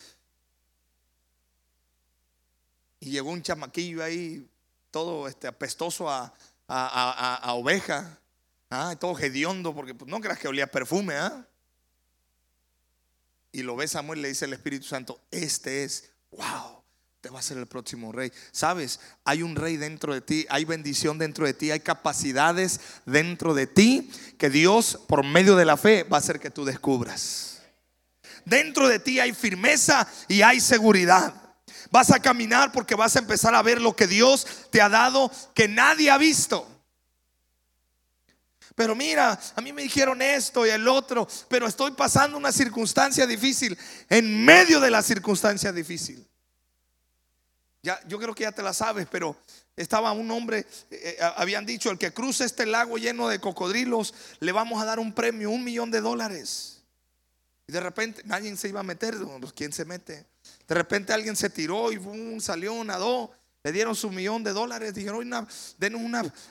Y 3.01 3.11
llegó 3.11 3.31
un 3.31 3.43
chamaquillo 3.43 4.05
ahí, 4.05 4.49
todo 4.93 5.27
este, 5.27 5.49
apestoso 5.49 6.09
a, 6.09 6.33
a 6.69 7.53
oveja. 7.55 8.20
Ah, 8.71 8.95
todo 8.99 9.19
hediondo, 9.19 9.75
porque 9.75 9.95
pues, 9.95 10.09
no 10.09 10.21
creas 10.21 10.39
que 10.39 10.47
olía 10.47 10.71
perfume, 10.71 11.17
¿ah? 11.17 11.45
Y 13.53 13.63
lo 13.63 13.75
ve 13.75 13.89
Samuel, 13.89 14.23
le 14.23 14.29
dice 14.29 14.45
el 14.45 14.53
Espíritu 14.53 14.87
Santo, 14.87 15.21
este 15.33 15.83
es, 15.83 16.13
wow, 16.31 16.81
te 17.21 17.31
va 17.31 17.41
a 17.41 17.43
ser 17.43 17.59
el 17.59 17.67
próximo 17.67 18.13
rey. 18.13 18.33
Sabes, 18.53 19.01
hay 19.25 19.43
un 19.43 19.57
rey 19.57 19.77
dentro 19.77 20.15
de 20.15 20.21
ti, 20.21 20.47
hay 20.49 20.65
bendición 20.65 21.19
dentro 21.19 21.47
de 21.47 21.53
ti, 21.53 21.73
hay 21.73 21.81
capacidades 21.81 22.81
dentro 23.07 23.55
de 23.55 23.67
ti 23.67 24.09
que 24.39 24.51
Dios, 24.51 25.01
por 25.09 25.27
medio 25.27 25.57
de 25.57 25.65
la 25.65 25.77
fe, 25.77 26.05
va 26.05 26.19
a 26.19 26.21
hacer 26.21 26.39
que 26.39 26.51
tú 26.51 26.65
descubras. 26.65 27.61
Dentro 28.45 28.89
de 28.89 29.01
ti 29.01 29.19
hay 29.19 29.35
firmeza 29.35 30.09
y 30.29 30.43
hay 30.43 30.61
seguridad. 30.61 31.35
Vas 31.91 32.13
a 32.13 32.21
caminar 32.21 32.71
porque 32.71 32.95
vas 32.95 33.17
a 33.17 33.19
empezar 33.19 33.55
a 33.55 33.63
ver 33.63 33.81
lo 33.81 33.97
que 33.97 34.07
Dios 34.07 34.47
te 34.71 34.81
ha 34.81 34.89
dado 34.89 35.31
que 35.55 35.67
nadie 35.67 36.09
ha 36.09 36.19
visto. 36.19 36.80
Pero 38.81 38.95
mira, 38.95 39.39
a 39.55 39.61
mí 39.61 39.75
me 39.75 39.83
dijeron 39.83 40.23
esto 40.23 40.65
y 40.65 40.71
el 40.71 40.89
otro, 40.89 41.29
pero 41.51 41.67
estoy 41.67 41.91
pasando 41.91 42.39
una 42.39 42.51
circunstancia 42.51 43.27
difícil 43.27 43.77
en 44.09 44.43
medio 44.43 44.81
de 44.81 44.91
la 44.91 45.03
circunstancia 45.03 45.71
difícil. 45.71 46.27
Ya, 47.83 48.01
yo 48.09 48.19
creo 48.19 48.35
que 48.35 48.45
ya 48.45 48.53
te 48.53 48.63
la 48.63 48.73
sabes, 48.73 49.07
pero 49.11 49.37
estaba 49.77 50.13
un 50.13 50.31
hombre, 50.31 50.61
eh, 50.61 50.65
eh, 50.91 51.17
habían 51.37 51.67
dicho, 51.67 51.91
el 51.91 51.99
que 51.99 52.15
cruce 52.15 52.47
este 52.47 52.65
lago 52.65 52.97
lleno 52.97 53.29
de 53.29 53.39
cocodrilos, 53.39 54.15
le 54.39 54.51
vamos 54.51 54.81
a 54.81 54.87
dar 54.87 54.99
un 54.99 55.13
premio, 55.13 55.51
un 55.51 55.63
millón 55.63 55.91
de 55.91 56.01
dólares. 56.01 56.81
Y 57.69 57.73
de 57.73 57.81
repente 57.81 58.23
nadie 58.25 58.57
se 58.57 58.69
iba 58.69 58.81
a 58.81 58.83
meter, 58.83 59.15
¿quién 59.55 59.75
se 59.75 59.85
mete? 59.85 60.25
De 60.67 60.75
repente 60.75 61.13
alguien 61.13 61.37
se 61.37 61.51
tiró 61.51 61.93
y 61.93 61.99
boom, 61.99 62.41
salió, 62.41 62.83
nadó. 62.83 63.31
Le 63.63 63.73
dieron 63.73 63.95
su 63.95 64.11
millón 64.11 64.43
de 64.43 64.53
dólares, 64.53 64.95
dijeron, 64.95 65.19
una, 65.19 65.47
denos 65.79 66.01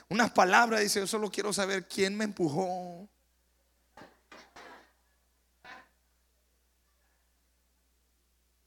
unas 0.08 0.30
palabras, 0.30 0.80
dice, 0.80 1.00
yo 1.00 1.06
solo 1.06 1.30
quiero 1.30 1.52
saber 1.52 1.88
quién 1.88 2.16
me 2.16 2.24
empujó. 2.24 3.08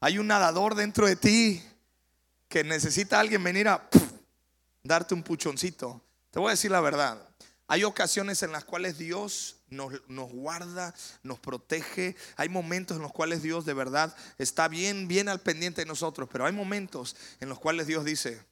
Hay 0.00 0.18
un 0.18 0.26
nadador 0.26 0.74
dentro 0.74 1.06
de 1.06 1.16
ti 1.16 1.62
que 2.46 2.62
necesita 2.62 3.16
a 3.16 3.20
alguien 3.20 3.42
venir 3.42 3.68
a 3.68 3.88
darte 4.82 5.14
un 5.14 5.22
puchoncito. 5.22 6.02
Te 6.30 6.38
voy 6.38 6.48
a 6.48 6.50
decir 6.50 6.70
la 6.70 6.82
verdad. 6.82 7.26
Hay 7.66 7.84
ocasiones 7.84 8.42
en 8.42 8.52
las 8.52 8.64
cuales 8.64 8.98
Dios 8.98 9.56
nos, 9.74 10.30
guarda, 10.30 10.94
nos 11.22 11.38
protege. 11.38 12.16
Hay 12.36 12.48
momentos 12.48 12.96
en 12.96 13.02
los 13.02 13.12
cuales 13.12 13.42
Dios 13.42 13.64
de 13.64 13.74
verdad 13.74 14.16
está 14.38 14.68
bien, 14.68 15.08
bien 15.08 15.28
al 15.28 15.40
pendiente 15.40 15.82
de 15.82 15.86
nosotros. 15.86 16.28
Pero 16.30 16.46
hay 16.46 16.52
momentos 16.52 17.16
en 17.40 17.48
los 17.48 17.58
cuales 17.58 17.86
Dios 17.86 18.04
dice, 18.04 18.44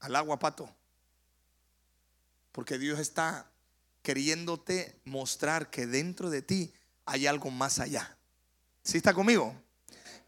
al 0.00 0.16
agua 0.16 0.38
pato. 0.38 0.74
Porque 2.52 2.78
Dios 2.78 2.98
está 2.98 3.50
queriéndote 4.02 5.00
mostrar 5.04 5.70
que 5.70 5.86
dentro 5.86 6.30
de 6.30 6.42
ti 6.42 6.72
hay 7.04 7.26
algo 7.26 7.50
más 7.50 7.78
allá. 7.80 8.16
¿Sí 8.82 8.96
está 8.96 9.14
conmigo? 9.14 9.54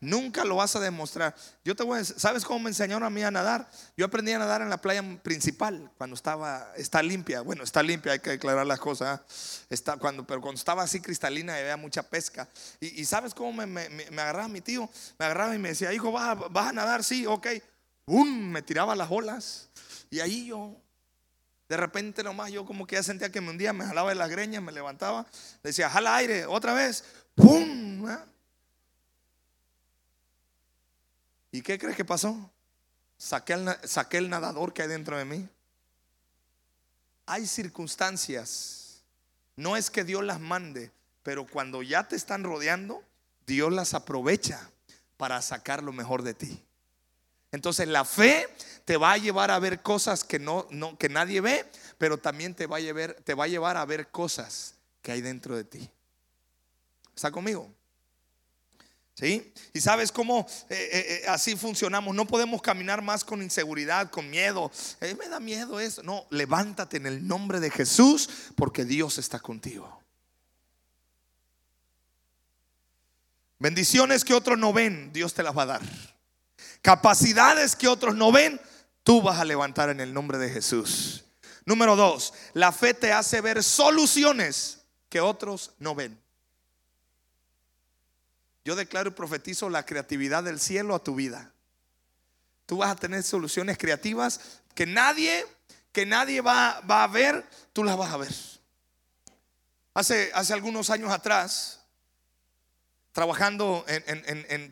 Nunca 0.02 0.44
lo 0.44 0.56
vas 0.56 0.74
a 0.74 0.80
demostrar. 0.80 1.32
Yo 1.64 1.76
te 1.76 1.84
voy 1.84 1.94
a 1.94 1.98
decir, 1.98 2.16
¿sabes 2.18 2.44
cómo 2.44 2.58
me 2.58 2.70
enseñaron 2.70 3.04
a 3.04 3.08
mí 3.08 3.22
a 3.22 3.30
nadar? 3.30 3.70
Yo 3.96 4.04
aprendí 4.04 4.32
a 4.32 4.38
nadar 4.40 4.60
en 4.60 4.68
la 4.68 4.78
playa 4.78 5.00
principal 5.22 5.92
cuando 5.96 6.16
estaba, 6.16 6.72
está 6.76 7.00
limpia. 7.04 7.40
Bueno, 7.42 7.62
está 7.62 7.84
limpia, 7.84 8.10
hay 8.10 8.18
que 8.18 8.30
declarar 8.30 8.66
las 8.66 8.80
cosas. 8.80 9.20
¿eh? 9.20 9.22
Está, 9.70 9.98
cuando, 9.98 10.26
pero 10.26 10.40
cuando 10.40 10.58
estaba 10.58 10.82
así 10.82 11.00
cristalina 11.00 11.56
y 11.56 11.60
había 11.60 11.76
mucha 11.76 12.02
pesca. 12.02 12.48
Y, 12.80 13.04
¿sabes 13.04 13.32
cómo 13.32 13.64
me, 13.64 13.86
agarraba 14.18 14.48
mi 14.48 14.60
tío? 14.60 14.90
Me 15.20 15.26
agarraba 15.26 15.54
y 15.54 15.60
me 15.60 15.68
decía, 15.68 15.92
hijo, 15.92 16.10
¿vas 16.10 16.36
a, 16.52 16.72
nadar? 16.72 17.04
Sí, 17.04 17.24
ok. 17.24 17.46
¡Bum! 18.04 18.50
Me 18.50 18.60
tiraba 18.60 18.96
las 18.96 19.08
olas. 19.08 19.68
Y 20.10 20.18
ahí 20.18 20.46
yo, 20.46 20.74
de 21.68 21.76
repente 21.76 22.24
nomás, 22.24 22.50
yo 22.50 22.66
como 22.66 22.88
que 22.88 22.96
ya 22.96 23.04
sentía 23.04 23.30
que 23.30 23.40
me 23.40 23.50
hundía, 23.50 23.72
me 23.72 23.84
jalaba 23.84 24.08
de 24.08 24.16
las 24.16 24.28
greñas, 24.28 24.64
me 24.64 24.72
levantaba, 24.72 25.26
decía, 25.62 25.88
jala 25.88 26.16
aire, 26.16 26.44
otra 26.46 26.74
vez. 26.74 27.04
¡Pum! 27.36 28.10
¿eh? 28.10 28.31
¿Y 31.52 31.60
qué 31.60 31.78
crees 31.78 31.96
que 31.96 32.04
pasó? 32.04 32.50
Saqué 33.18 33.52
el, 33.52 34.30
nadador 34.30 34.72
que 34.72 34.82
hay 34.82 34.88
dentro 34.88 35.16
de 35.16 35.26
mí. 35.26 35.48
Hay 37.26 37.46
circunstancias. 37.46 39.02
No 39.54 39.76
es 39.76 39.90
que 39.90 40.02
Dios 40.02 40.24
las 40.24 40.40
mande, 40.40 40.90
pero 41.22 41.46
cuando 41.46 41.82
ya 41.82 42.08
te 42.08 42.16
están 42.16 42.42
rodeando, 42.42 43.04
Dios 43.46 43.70
las 43.70 43.92
aprovecha 43.94 44.70
para 45.18 45.40
sacar 45.42 45.82
lo 45.82 45.92
mejor 45.92 46.22
de 46.22 46.34
ti. 46.34 46.64
Entonces 47.52 47.86
la 47.86 48.06
fe 48.06 48.48
te 48.86 48.96
va 48.96 49.12
a 49.12 49.18
llevar 49.18 49.50
a 49.50 49.58
ver 49.58 49.82
cosas 49.82 50.24
que 50.24 50.38
no, 50.38 50.66
no 50.70 50.96
que 50.96 51.10
nadie 51.10 51.42
ve, 51.42 51.70
pero 51.98 52.18
también 52.18 52.54
te 52.54 52.66
va 52.66 52.78
a 52.78 52.80
llevar 52.80 53.12
te 53.24 53.34
va 53.34 53.44
a 53.44 53.48
llevar 53.48 53.76
a 53.76 53.84
ver 53.84 54.08
cosas 54.08 54.74
que 55.02 55.12
hay 55.12 55.20
dentro 55.20 55.54
de 55.54 55.64
ti. 55.64 55.90
¿Está 57.14 57.30
conmigo? 57.30 57.70
¿Sí? 59.14 59.52
Y 59.74 59.80
sabes 59.80 60.10
cómo 60.10 60.46
eh, 60.70 60.74
eh, 60.74 61.22
eh, 61.24 61.28
así 61.28 61.54
funcionamos. 61.54 62.14
No 62.14 62.26
podemos 62.26 62.62
caminar 62.62 63.02
más 63.02 63.24
con 63.24 63.42
inseguridad, 63.42 64.10
con 64.10 64.28
miedo. 64.30 64.70
me 65.00 65.28
da 65.28 65.38
miedo 65.38 65.80
eso. 65.80 66.02
No, 66.02 66.26
levántate 66.30 66.96
en 66.96 67.06
el 67.06 67.26
nombre 67.26 67.60
de 67.60 67.70
Jesús 67.70 68.28
porque 68.56 68.84
Dios 68.84 69.18
está 69.18 69.38
contigo. 69.38 70.00
Bendiciones 73.58 74.24
que 74.24 74.34
otros 74.34 74.58
no 74.58 74.72
ven, 74.72 75.12
Dios 75.12 75.34
te 75.34 75.42
las 75.42 75.56
va 75.56 75.62
a 75.62 75.66
dar. 75.66 75.82
Capacidades 76.80 77.76
que 77.76 77.86
otros 77.86 78.16
no 78.16 78.32
ven, 78.32 78.60
tú 79.04 79.22
vas 79.22 79.38
a 79.38 79.44
levantar 79.44 79.88
en 79.90 80.00
el 80.00 80.12
nombre 80.12 80.36
de 80.38 80.50
Jesús. 80.50 81.24
Número 81.64 81.94
dos, 81.94 82.34
la 82.54 82.72
fe 82.72 82.92
te 82.92 83.12
hace 83.12 83.40
ver 83.40 83.62
soluciones 83.62 84.80
que 85.08 85.20
otros 85.20 85.72
no 85.78 85.94
ven. 85.94 86.21
Yo 88.64 88.76
declaro 88.76 89.10
y 89.10 89.12
profetizo 89.12 89.68
la 89.68 89.84
creatividad 89.84 90.44
del 90.44 90.60
cielo 90.60 90.94
a 90.94 91.02
tu 91.02 91.14
vida. 91.14 91.52
Tú 92.66 92.78
vas 92.78 92.90
a 92.90 92.96
tener 92.96 93.22
soluciones 93.22 93.76
creativas 93.76 94.60
que 94.74 94.86
nadie, 94.86 95.44
que 95.90 96.06
nadie 96.06 96.40
va, 96.40 96.78
a 96.78 97.06
ver, 97.08 97.44
tú 97.72 97.84
las 97.84 97.96
vas 97.96 98.12
a 98.12 98.16
ver. 98.16 98.34
Hace, 99.94 100.30
hace 100.34 100.52
algunos 100.52 100.88
años 100.90 101.10
atrás, 101.10 101.80
trabajando 103.12 103.84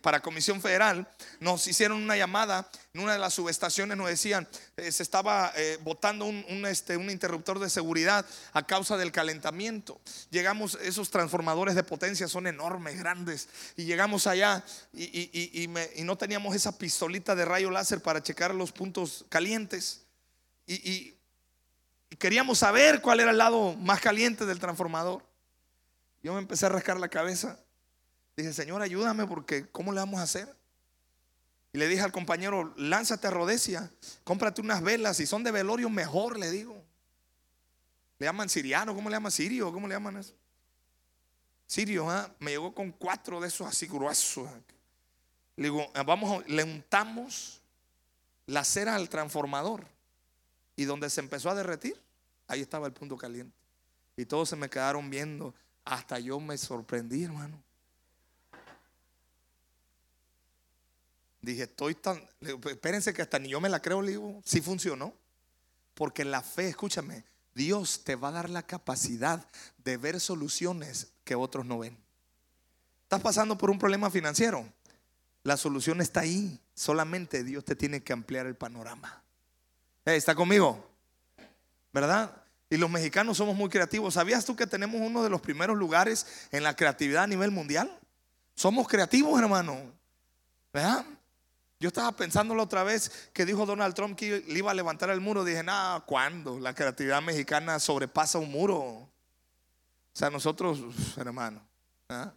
para 0.03 0.21
Comisión 0.21 0.61
Federal, 0.63 1.07
nos 1.41 1.67
hicieron 1.67 2.03
una 2.03 2.17
llamada 2.17 2.71
en 2.93 3.01
una 3.01 3.13
de 3.13 3.19
las 3.19 3.35
subestaciones, 3.35 3.97
nos 3.97 4.09
decían, 4.09 4.49
eh, 4.77 4.91
se 4.91 5.03
estaba 5.03 5.53
eh, 5.57 5.79
botando 5.83 6.25
un, 6.25 6.67
este, 6.67 6.97
un 6.97 7.11
interruptor 7.11 7.59
de 7.59 7.71
seguridad 7.71 8.27
a 8.53 8.67
causa 8.67 8.97
del 8.97 9.13
calentamiento. 9.13 10.01
Llegamos, 10.31 10.79
esos 10.83 11.11
transformadores 11.11 11.75
de 11.75 11.85
potencia 11.85 12.27
son 12.27 12.47
enormes, 12.47 12.99
grandes, 12.99 13.49
y 13.77 13.85
llegamos 13.85 14.27
allá 14.27 14.65
y 14.93 15.69
no 16.03 16.17
teníamos 16.17 16.57
esa 16.57 16.77
pistolita 16.77 17.35
de 17.35 17.45
rayo 17.45 17.71
láser 17.71 18.03
para 18.03 18.23
checar 18.23 18.55
los 18.55 18.73
puntos 18.73 19.25
calientes. 19.29 20.03
y 20.67 21.15
queríamos 22.19 22.59
saber 22.59 23.01
cuál 23.01 23.21
era 23.21 23.31
el 23.31 23.39
lado 23.39 23.75
más 23.77 24.01
caliente 24.01 24.47
del 24.47 24.59
transformador. 24.59 25.23
Yo 26.23 26.35
me 26.35 26.41
empecé 26.41 26.67
a 26.67 26.71
rascar 26.71 26.99
la 26.99 27.09
cabeza 27.09 27.59
Dije, 28.41 28.53
Señor, 28.55 28.81
ayúdame 28.81 29.27
porque 29.27 29.67
¿cómo 29.69 29.93
le 29.93 30.01
vamos 30.01 30.21
a 30.21 30.25
hacer? 30.25 30.49
Y 31.73 31.79
le 31.79 31.87
dije 31.87 32.03
al 32.03 32.13
compañero, 32.13 32.75
lánzate 32.77 33.29
a 33.29 33.31
Rodesia, 33.31 33.91
cómprate 34.25 34.61
unas 34.61 34.83
velas, 34.83 35.17
si 35.17 35.27
son 35.27 35.45
de 35.45 35.53
velorio 35.53 35.89
mejor, 35.89 36.39
le 36.39 36.51
digo. 36.51 36.83
Le 38.19 38.27
llaman 38.27 38.49
siriano, 38.49 38.95
¿cómo 38.95 39.09
le 39.09 39.17
llaman 39.17 39.33
sirio? 39.33 39.73
¿Cómo 39.73 39.87
le 39.87 39.95
llaman 39.95 40.17
eso? 40.19 40.35
Sirio, 41.67 42.11
¿ah? 42.11 42.31
me 42.41 42.51
llegó 42.51 42.75
con 42.75 42.91
cuatro 42.91 43.41
de 43.41 43.49
esos 43.49 43.67
así 43.67 43.87
gruesos. 43.87 44.49
Le 45.57 45.65
digo, 45.65 45.91
ah, 45.95 46.03
vamos, 46.03 46.47
le 46.49 46.65
untamos 46.65 47.61
la 48.47 48.65
cera 48.65 48.97
al 48.97 49.09
transformador. 49.09 49.87
Y 50.75 50.85
donde 50.85 51.09
se 51.09 51.21
empezó 51.21 51.51
a 51.51 51.55
derretir, 51.55 52.01
ahí 52.49 52.61
estaba 52.61 52.87
el 52.87 52.93
punto 52.93 53.17
caliente. 53.17 53.57
Y 54.17 54.25
todos 54.27 54.49
se 54.49 54.57
me 54.57 54.69
quedaron 54.69 55.09
viendo. 55.09 55.55
Hasta 55.85 56.19
yo 56.19 56.41
me 56.41 56.59
sorprendí, 56.59 57.25
hermano. 57.25 57.63
Dije, 61.43 61.63
estoy 61.65 61.95
tan. 61.95 62.23
Espérense 62.41 63.13
que 63.15 63.23
hasta 63.23 63.39
ni 63.39 63.49
yo 63.49 63.61
me 63.61 63.69
la 63.69 63.81
creo, 63.81 64.03
le 64.03 64.13
digo, 64.13 64.41
sí 64.45 64.61
funcionó. 64.61 65.15
Porque 65.95 66.25
la 66.25 66.43
fe, 66.43 66.69
escúchame, 66.69 67.25
Dios 67.55 68.05
te 68.05 68.17
va 68.17 68.29
a 68.29 68.33
dar 68.33 68.51
la 68.51 68.63
capacidad 68.63 69.47
de 69.85 69.97
ver 69.97 70.21
soluciones 70.21 71.09
que 71.25 71.35
otros 71.35 71.67
no 71.67 71.79
ven. 71.79 71.97
¿Estás 73.03 73.21
pasando 73.21 73.59
por 73.59 73.71
un 73.71 73.79
problema 73.79 74.11
financiero? 74.11 74.67
La 75.43 75.57
solución 75.57 76.01
está 76.01 76.21
ahí. 76.21 76.61
Solamente 76.75 77.45
Dios 77.45 77.65
te 77.65 77.75
tiene 77.75 78.03
que 78.03 78.13
ampliar 78.13 78.47
el 78.47 78.55
panorama. 78.55 79.23
¿Está 80.05 80.35
conmigo? 80.35 80.89
¿Verdad? 81.93 82.35
Y 82.69 82.77
los 82.77 82.89
mexicanos 82.89 83.37
somos 83.37 83.57
muy 83.57 83.69
creativos. 83.69 84.15
¿Sabías 84.15 84.45
tú 84.45 84.55
que 84.55 84.67
tenemos 84.67 85.01
uno 85.01 85.23
de 85.23 85.31
los 85.31 85.41
primeros 85.41 85.77
lugares 85.77 86.27
en 86.53 86.63
la 86.63 86.77
creatividad 86.77 87.25
a 87.25 87.27
nivel 87.27 87.51
mundial? 87.51 87.99
Somos 88.55 88.87
creativos, 88.87 89.39
hermano. 89.41 89.93
¿Verdad? 90.73 91.05
Yo 91.81 91.89
estaba 91.89 92.13
pensando 92.13 92.55
la 92.55 92.63
otra 92.63 92.85
vez 92.85 93.31
que 93.33 93.47
dijo 93.47 93.65
Donald 93.65 93.95
Trump 93.95 94.15
que 94.15 94.45
le 94.47 94.59
iba 94.59 94.71
a 94.71 94.75
levantar 94.75 95.09
el 95.09 95.21
muro. 95.21 95.45
Dije, 95.45 95.63
nada, 95.63 96.01
¿cuándo? 96.01 96.61
La 96.61 96.75
creatividad 96.75 97.23
mexicana 97.23 97.81
sobrepasa 97.81 98.39
un 98.39 98.51
muro. 98.51 98.79
O 98.79 99.09
sea, 100.13 100.29
nosotros, 100.29 100.79
hermano, 101.17 101.67
¿ah? 102.11 102.35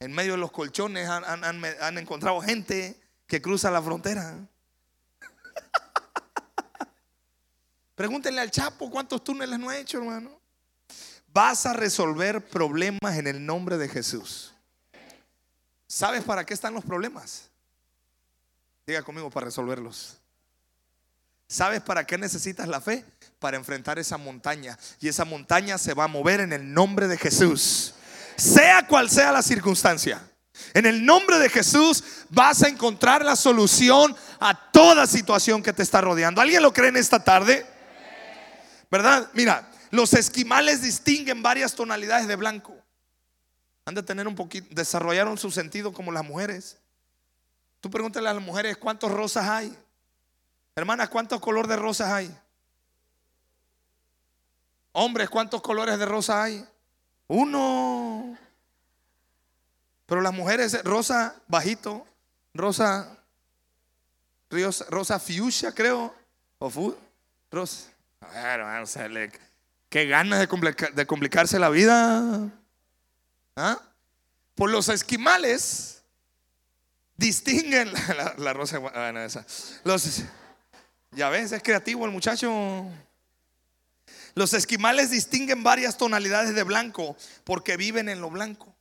en 0.00 0.12
medio 0.12 0.32
de 0.32 0.38
los 0.38 0.52
colchones 0.52 1.08
han, 1.08 1.96
encontrado 1.96 2.42
gente 2.42 3.00
que 3.26 3.40
cruza 3.40 3.70
la 3.70 3.80
frontera. 3.80 4.36
Pregúntenle 7.94 8.42
al 8.42 8.50
Chapo 8.50 8.90
cuántos 8.90 9.24
túneles 9.24 9.58
no 9.58 9.70
ha 9.70 9.78
hecho, 9.78 9.96
hermano. 9.96 10.30
Vas 11.32 11.64
a 11.64 11.72
resolver 11.72 12.46
problemas 12.46 13.16
en 13.16 13.28
el 13.28 13.46
nombre 13.46 13.78
de 13.78 13.88
Jesús. 13.88 14.52
¿Sabes 15.86 16.22
para 16.22 16.44
qué 16.44 16.52
están 16.52 16.74
los 16.74 16.84
problemas? 16.84 17.48
Diga 18.86 19.02
conmigo 19.02 19.30
para 19.30 19.46
resolverlos. 19.46 20.18
¿Sabes 21.46 21.82
para 21.82 22.06
qué 22.06 22.16
necesitas 22.16 22.66
la 22.66 22.80
fe? 22.80 23.04
Para 23.38 23.56
enfrentar 23.56 23.98
esa 23.98 24.16
montaña. 24.16 24.78
Y 25.00 25.08
esa 25.08 25.24
montaña 25.24 25.78
se 25.78 25.94
va 25.94 26.04
a 26.04 26.08
mover 26.08 26.40
en 26.40 26.52
el 26.52 26.72
nombre 26.72 27.08
de 27.08 27.18
Jesús. 27.18 27.94
Sea 28.36 28.86
cual 28.86 29.10
sea 29.10 29.32
la 29.32 29.42
circunstancia. 29.42 30.22
En 30.74 30.86
el 30.86 31.04
nombre 31.04 31.38
de 31.38 31.48
Jesús 31.48 32.02
vas 32.30 32.62
a 32.62 32.68
encontrar 32.68 33.24
la 33.24 33.36
solución 33.36 34.16
a 34.40 34.70
toda 34.72 35.06
situación 35.06 35.62
que 35.62 35.72
te 35.72 35.82
está 35.82 36.00
rodeando. 36.00 36.40
¿Alguien 36.40 36.62
lo 36.62 36.72
cree 36.72 36.88
en 36.88 36.96
esta 36.96 37.22
tarde? 37.22 37.66
¿Verdad? 38.90 39.28
Mira, 39.32 39.70
los 39.90 40.12
esquimales 40.14 40.82
distinguen 40.82 41.42
varias 41.42 41.74
tonalidades 41.74 42.26
de 42.26 42.36
blanco. 42.36 42.74
Han 43.84 43.94
de 43.94 44.02
tener 44.02 44.28
un 44.28 44.34
poquito, 44.34 44.68
desarrollaron 44.70 45.36
su 45.38 45.50
sentido 45.50 45.92
como 45.92 46.12
las 46.12 46.24
mujeres. 46.24 46.78
Tú 47.82 47.90
pregúntale 47.90 48.28
a 48.28 48.32
las 48.34 48.42
mujeres 48.42 48.76
cuántos 48.76 49.10
rosas 49.10 49.44
hay. 49.48 49.76
Hermanas, 50.76 51.08
¿cuántos 51.08 51.40
colores 51.40 51.68
de 51.68 51.74
rosas 51.76 52.12
hay? 52.12 52.38
Hombres, 54.92 55.28
¿cuántos 55.28 55.60
colores 55.62 55.98
de 55.98 56.06
rosas 56.06 56.36
hay? 56.36 56.64
Uno. 57.26 58.38
Pero 60.06 60.20
las 60.20 60.32
mujeres, 60.32 60.80
rosa 60.84 61.34
bajito, 61.48 62.06
rosa, 62.54 63.18
rosa, 64.88 65.18
fuchsia, 65.18 65.72
creo, 65.74 66.14
o 66.60 66.70
fu, 66.70 66.96
rosa. 67.50 67.90
Hermano, 68.32 68.84
o 68.84 68.86
sea, 68.86 69.08
le- 69.08 69.32
qué 69.88 70.06
ganas 70.06 70.38
de, 70.38 70.46
de 70.94 71.06
complicarse 71.06 71.58
la 71.58 71.68
vida. 71.68 72.48
¿Ah? 73.56 73.80
Por 74.54 74.70
los 74.70 74.88
esquimales 74.88 76.01
distinguen 77.16 77.92
la, 78.38 78.52
rosa. 78.52 78.80
ah, 78.94 79.12
no, 79.12 79.22
esa. 79.22 79.44
Ya 81.12 81.28
ves, 81.28 81.52
es 81.52 81.62
creativo 81.62 82.04
el 82.06 82.10
muchacho. 82.10 82.90
Los 84.34 84.54
esquimales 84.54 85.10
distinguen 85.10 85.62
varias 85.62 85.98
tonalidades 85.98 86.54
de 86.54 86.62
blanco 86.62 87.16
porque 87.44 87.76
viven 87.76 88.08
en 88.08 88.20
lo 88.20 88.30
blanco. 88.30 88.74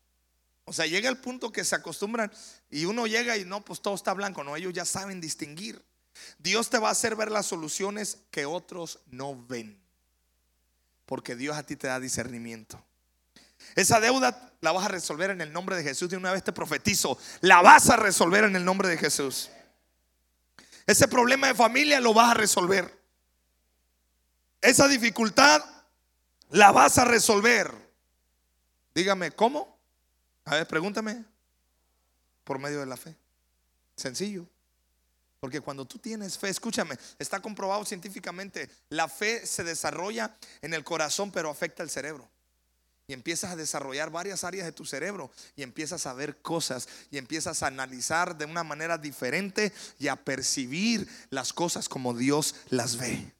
O 0.65 0.73
sea, 0.73 0.85
llega 0.85 1.09
el 1.09 1.17
punto 1.17 1.51
que 1.51 1.65
se 1.65 1.75
acostumbran 1.75 2.31
y 2.69 2.85
uno 2.85 3.07
llega 3.07 3.35
y 3.35 3.43
no, 3.43 3.65
pues 3.65 3.81
todo 3.81 3.95
está 3.95 4.13
blanco. 4.13 4.43
No, 4.43 4.55
ellos 4.55 4.71
ya 4.73 4.85
saben 4.85 5.19
distinguir. 5.19 5.83
Dios 6.39 6.69
te 6.69 6.77
va 6.77 6.89
a 6.89 6.91
hacer 6.91 7.15
ver 7.15 7.31
las 7.31 7.47
soluciones 7.47 8.19
que 8.31 8.45
otros 8.45 8.99
no 9.07 9.45
ven. 9.47 9.81
Porque 11.05 11.35
Dios 11.35 11.57
a 11.57 11.63
ti 11.63 11.75
te 11.75 11.87
da 11.87 11.99
discernimiento. 11.99 12.81
Esa 13.75 13.99
deuda 13.99 14.53
la 14.61 14.71
vas 14.71 14.85
a 14.85 14.89
resolver 14.89 15.29
en 15.29 15.41
el 15.41 15.51
nombre 15.51 15.75
de 15.75 15.83
Jesús. 15.83 16.09
De 16.09 16.17
una 16.17 16.31
vez 16.31 16.43
te 16.43 16.51
profetizo, 16.51 17.17
la 17.41 17.61
vas 17.61 17.89
a 17.89 17.95
resolver 17.95 18.43
en 18.43 18.55
el 18.55 18.65
nombre 18.65 18.89
de 18.89 18.97
Jesús. 18.97 19.49
Ese 20.85 21.07
problema 21.07 21.47
de 21.47 21.55
familia 21.55 21.99
lo 21.99 22.13
vas 22.13 22.31
a 22.31 22.33
resolver. 22.33 22.99
Esa 24.61 24.87
dificultad 24.87 25.63
la 26.49 26.71
vas 26.71 26.97
a 26.97 27.05
resolver. 27.05 27.71
Dígame, 28.93 29.31
¿cómo? 29.31 29.77
A 30.45 30.55
ver, 30.55 30.67
pregúntame. 30.67 31.23
Por 32.43 32.59
medio 32.59 32.79
de 32.79 32.85
la 32.85 32.97
fe. 32.97 33.15
Sencillo. 33.95 34.45
Porque 35.39 35.61
cuando 35.61 35.85
tú 35.85 35.97
tienes 35.97 36.37
fe, 36.37 36.49
escúchame, 36.49 36.97
está 37.17 37.39
comprobado 37.39 37.83
científicamente, 37.83 38.69
la 38.89 39.07
fe 39.07 39.45
se 39.47 39.63
desarrolla 39.63 40.35
en 40.61 40.75
el 40.75 40.83
corazón, 40.83 41.31
pero 41.31 41.49
afecta 41.49 41.81
el 41.81 41.89
cerebro. 41.89 42.29
Y 43.11 43.13
empiezas 43.13 43.51
a 43.51 43.55
desarrollar 43.57 44.09
varias 44.09 44.45
áreas 44.45 44.65
de 44.65 44.71
tu 44.71 44.85
cerebro 44.85 45.31
y 45.57 45.63
empiezas 45.63 46.07
a 46.07 46.13
ver 46.13 46.37
cosas 46.37 46.87
y 47.11 47.17
empiezas 47.17 47.61
a 47.61 47.67
analizar 47.67 48.37
de 48.37 48.45
una 48.45 48.63
manera 48.63 48.97
diferente 48.97 49.73
y 49.99 50.07
a 50.07 50.15
percibir 50.15 51.09
las 51.29 51.51
cosas 51.51 51.89
como 51.89 52.13
Dios 52.13 52.55
las 52.69 52.95
ve. 52.95 53.33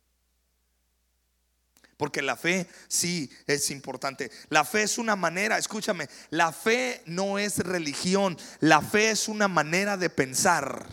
Porque 1.95 2.21
la 2.21 2.35
fe 2.35 2.67
sí 2.89 3.31
es 3.47 3.71
importante. 3.71 4.29
La 4.49 4.65
fe 4.65 4.83
es 4.83 4.97
una 4.97 5.15
manera, 5.15 5.57
escúchame, 5.57 6.09
la 6.31 6.51
fe 6.51 7.01
no 7.05 7.39
es 7.39 7.59
religión, 7.59 8.37
la 8.59 8.81
fe 8.81 9.11
es 9.11 9.29
una 9.29 9.47
manera 9.47 9.95
de 9.95 10.09
pensar. 10.09 10.85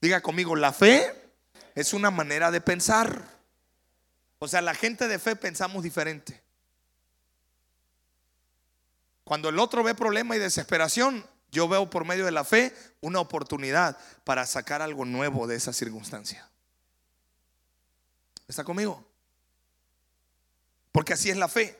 Diga 0.00 0.20
conmigo, 0.20 0.54
la 0.54 0.72
fe 0.72 1.12
es 1.74 1.92
una 1.92 2.12
manera 2.12 2.52
de 2.52 2.60
pensar. 2.60 3.20
O 4.38 4.46
sea, 4.46 4.60
la 4.62 4.76
gente 4.76 5.08
de 5.08 5.18
fe 5.18 5.34
pensamos 5.34 5.82
diferente. 5.82 6.45
Cuando 9.26 9.48
el 9.48 9.58
otro 9.58 9.82
ve 9.82 9.96
problema 9.96 10.36
y 10.36 10.38
desesperación, 10.38 11.26
yo 11.50 11.66
veo 11.66 11.90
por 11.90 12.04
medio 12.04 12.24
de 12.24 12.30
la 12.30 12.44
fe 12.44 12.72
una 13.00 13.18
oportunidad 13.18 13.98
para 14.22 14.46
sacar 14.46 14.82
algo 14.82 15.04
nuevo 15.04 15.48
de 15.48 15.56
esa 15.56 15.72
circunstancia. 15.72 16.48
¿Está 18.46 18.62
conmigo? 18.62 19.04
Porque 20.92 21.12
así 21.12 21.28
es 21.28 21.36
la 21.36 21.48
fe. 21.48 21.76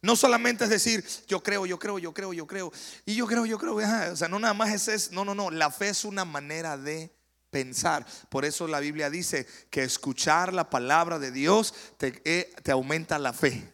No 0.00 0.16
solamente 0.16 0.64
es 0.64 0.70
decir, 0.70 1.06
yo 1.28 1.40
creo, 1.40 1.66
yo 1.66 1.78
creo, 1.78 2.00
yo 2.00 2.12
creo, 2.12 2.32
yo 2.32 2.48
creo. 2.48 2.72
Y 3.06 3.14
yo 3.14 3.28
creo, 3.28 3.46
yo 3.46 3.60
creo. 3.60 3.76
O 3.76 4.16
sea, 4.16 4.26
no 4.26 4.40
nada 4.40 4.52
más 4.52 4.70
es, 4.70 4.88
es, 4.88 5.12
no, 5.12 5.24
no, 5.24 5.36
no. 5.36 5.52
La 5.52 5.70
fe 5.70 5.90
es 5.90 6.04
una 6.04 6.24
manera 6.24 6.76
de 6.76 7.14
pensar. 7.52 8.04
Por 8.28 8.44
eso 8.44 8.66
la 8.66 8.80
Biblia 8.80 9.08
dice 9.08 9.46
que 9.70 9.84
escuchar 9.84 10.52
la 10.52 10.68
palabra 10.68 11.20
de 11.20 11.30
Dios 11.30 11.74
te, 11.96 12.20
eh, 12.24 12.52
te 12.64 12.72
aumenta 12.72 13.20
la 13.20 13.32
fe. 13.32 13.71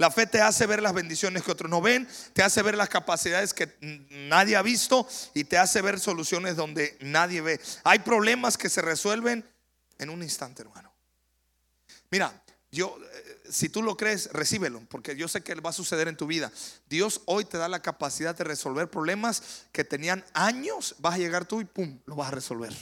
La 0.00 0.10
fe 0.10 0.26
te 0.26 0.40
hace 0.40 0.64
ver 0.64 0.80
las 0.80 0.94
bendiciones 0.94 1.42
que 1.42 1.52
otros 1.52 1.70
no 1.70 1.82
ven, 1.82 2.08
te 2.32 2.42
hace 2.42 2.62
ver 2.62 2.74
las 2.74 2.88
capacidades 2.88 3.52
que 3.52 3.76
nadie 4.30 4.56
ha 4.56 4.62
visto 4.62 5.06
y 5.34 5.44
te 5.44 5.58
hace 5.58 5.82
ver 5.82 6.00
soluciones 6.00 6.56
donde 6.56 6.96
nadie 7.02 7.42
ve. 7.42 7.60
Hay 7.84 7.98
problemas 7.98 8.56
que 8.56 8.70
se 8.70 8.80
resuelven 8.80 9.44
en 9.98 10.08
un 10.08 10.22
instante, 10.22 10.62
hermano. 10.62 10.90
Mira, 12.10 12.32
yo, 12.72 12.96
eh, 12.98 13.42
si 13.50 13.68
tú 13.68 13.82
lo 13.82 13.98
crees, 13.98 14.32
recíbelo, 14.32 14.80
porque 14.88 15.14
yo 15.16 15.28
sé 15.28 15.42
que 15.42 15.54
va 15.56 15.68
a 15.68 15.74
suceder 15.74 16.08
en 16.08 16.16
tu 16.16 16.26
vida. 16.26 16.50
Dios 16.88 17.20
hoy 17.26 17.44
te 17.44 17.58
da 17.58 17.68
la 17.68 17.82
capacidad 17.82 18.34
de 18.34 18.44
resolver 18.44 18.88
problemas 18.88 19.66
que 19.70 19.84
tenían 19.84 20.24
años, 20.32 20.94
vas 21.00 21.16
a 21.16 21.18
llegar 21.18 21.44
tú 21.44 21.60
y 21.60 21.66
pum, 21.66 22.00
lo 22.06 22.16
vas 22.16 22.28
a 22.28 22.36
resolver. 22.36 22.74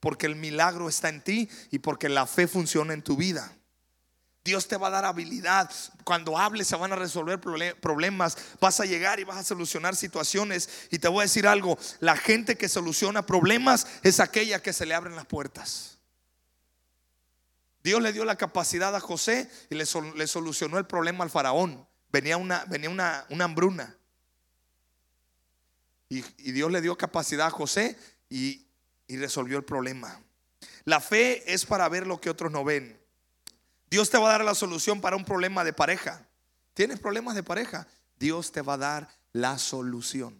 Porque 0.00 0.24
el 0.24 0.36
milagro 0.36 0.88
está 0.88 1.10
en 1.10 1.20
ti 1.20 1.50
y 1.70 1.80
porque 1.80 2.08
la 2.08 2.26
fe 2.26 2.48
funciona 2.48 2.94
en 2.94 3.02
tu 3.02 3.14
vida. 3.14 3.54
Dios 4.44 4.68
te 4.68 4.76
va 4.76 4.88
a 4.88 4.90
dar 4.90 5.04
habilidad. 5.06 5.70
Cuando 6.04 6.38
hables 6.38 6.66
se 6.68 6.76
van 6.76 6.92
a 6.92 6.96
resolver 6.96 7.40
problemas. 7.80 8.36
Vas 8.60 8.78
a 8.78 8.84
llegar 8.84 9.18
y 9.18 9.24
vas 9.24 9.38
a 9.38 9.44
solucionar 9.44 9.96
situaciones. 9.96 10.68
Y 10.90 10.98
te 10.98 11.08
voy 11.08 11.20
a 11.20 11.22
decir 11.22 11.48
algo. 11.48 11.78
La 12.00 12.16
gente 12.16 12.56
que 12.56 12.68
soluciona 12.68 13.24
problemas 13.24 13.86
es 14.02 14.20
aquella 14.20 14.60
que 14.60 14.74
se 14.74 14.84
le 14.84 14.94
abren 14.94 15.16
las 15.16 15.24
puertas. 15.26 15.98
Dios 17.82 18.02
le 18.02 18.12
dio 18.12 18.24
la 18.24 18.36
capacidad 18.36 18.94
a 18.94 19.00
José 19.00 19.50
y 19.70 19.74
le, 19.74 19.86
sol- 19.86 20.12
le 20.16 20.26
solucionó 20.26 20.78
el 20.78 20.86
problema 20.86 21.24
al 21.24 21.30
faraón. 21.30 21.86
Venía 22.12 22.36
una, 22.36 22.64
venía 22.66 22.90
una, 22.90 23.26
una 23.30 23.44
hambruna. 23.44 23.96
Y, 26.10 26.20
Dios 26.52 26.70
le 26.70 26.80
dio 26.80 26.96
capacidad 26.96 27.46
a 27.46 27.50
José 27.50 27.98
y 28.28 28.66
resolvió 29.08 29.56
el 29.56 29.64
problema. 29.64 30.20
La 30.84 31.00
fe 31.00 31.52
es 31.52 31.64
para 31.64 31.88
ver 31.88 32.06
lo 32.06 32.20
que 32.20 32.30
otros 32.30 32.52
no 32.52 32.62
ven. 32.62 33.03
Dios 33.94 34.10
te 34.10 34.18
va 34.18 34.30
a 34.30 34.32
dar 34.32 34.44
la 34.44 34.56
solución 34.56 35.00
para 35.00 35.14
un 35.14 35.24
problema 35.24 35.62
de 35.62 35.72
pareja. 35.72 36.26
¿Tienes 36.74 36.98
problemas 36.98 37.36
de 37.36 37.44
pareja? 37.44 37.86
Dios 38.18 38.50
te 38.50 38.60
va 38.60 38.74
a 38.74 38.76
dar 38.76 39.08
la 39.32 39.56
solución. 39.56 40.36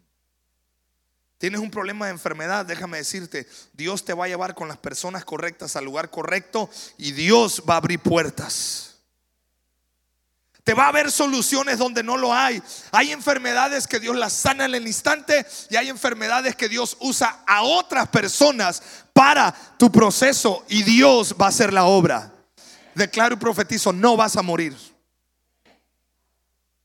Tienes 1.38 1.60
un 1.60 1.70
problema 1.70 2.06
de 2.06 2.10
enfermedad, 2.10 2.66
déjame 2.66 2.98
decirte, 2.98 3.46
Dios 3.72 4.04
te 4.04 4.12
va 4.12 4.24
a 4.24 4.28
llevar 4.28 4.56
con 4.56 4.66
las 4.66 4.78
personas 4.78 5.24
correctas 5.24 5.76
al 5.76 5.84
lugar 5.84 6.10
correcto 6.10 6.68
y 6.98 7.12
Dios 7.12 7.62
va 7.70 7.74
a 7.74 7.76
abrir 7.76 8.00
puertas. 8.00 8.96
Te 10.64 10.74
va 10.74 10.86
a 10.86 10.88
haber 10.88 11.12
soluciones 11.12 11.78
donde 11.78 12.02
no 12.02 12.16
lo 12.16 12.34
hay. 12.34 12.60
Hay 12.90 13.12
enfermedades 13.12 13.86
que 13.86 14.00
Dios 14.00 14.16
las 14.16 14.32
sana 14.32 14.64
en 14.64 14.74
el 14.74 14.84
instante 14.84 15.46
y 15.70 15.76
hay 15.76 15.90
enfermedades 15.90 16.56
que 16.56 16.68
Dios 16.68 16.96
usa 16.98 17.44
a 17.46 17.62
otras 17.62 18.08
personas 18.08 18.82
para 19.12 19.54
tu 19.78 19.92
proceso 19.92 20.64
y 20.68 20.82
Dios 20.82 21.36
va 21.40 21.46
a 21.46 21.50
hacer 21.50 21.72
la 21.72 21.84
obra. 21.84 22.33
Declaro 22.94 23.34
y 23.34 23.38
profetizo, 23.38 23.92
no 23.92 24.16
vas 24.16 24.36
a 24.36 24.42
morir. 24.42 24.76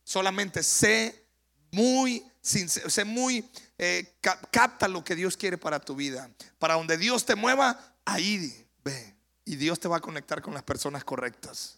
Solamente 0.04 0.64
sé 0.64 1.24
muy 1.72 2.26
sincero, 2.42 2.90
sé 2.90 3.06
muy 3.06 3.48
eh, 3.78 4.16
ca- 4.22 4.40
capta 4.52 4.88
lo 4.88 5.04
que 5.04 5.16
Dios 5.16 5.38
quiere 5.38 5.58
para 5.58 5.80
tu 5.80 5.96
vida. 5.96 6.30
Para 6.58 6.74
donde 6.76 6.98
Dios 6.98 7.26
te 7.26 7.36
mueva, 7.36 7.80
ahí 8.06 8.66
ve. 8.84 9.16
Y 9.46 9.56
Dios 9.56 9.80
te 9.80 9.88
va 9.88 9.98
a 9.98 10.02
conectar 10.02 10.42
con 10.42 10.54
las 10.54 10.64
personas 10.64 11.04
correctas. 11.04 11.78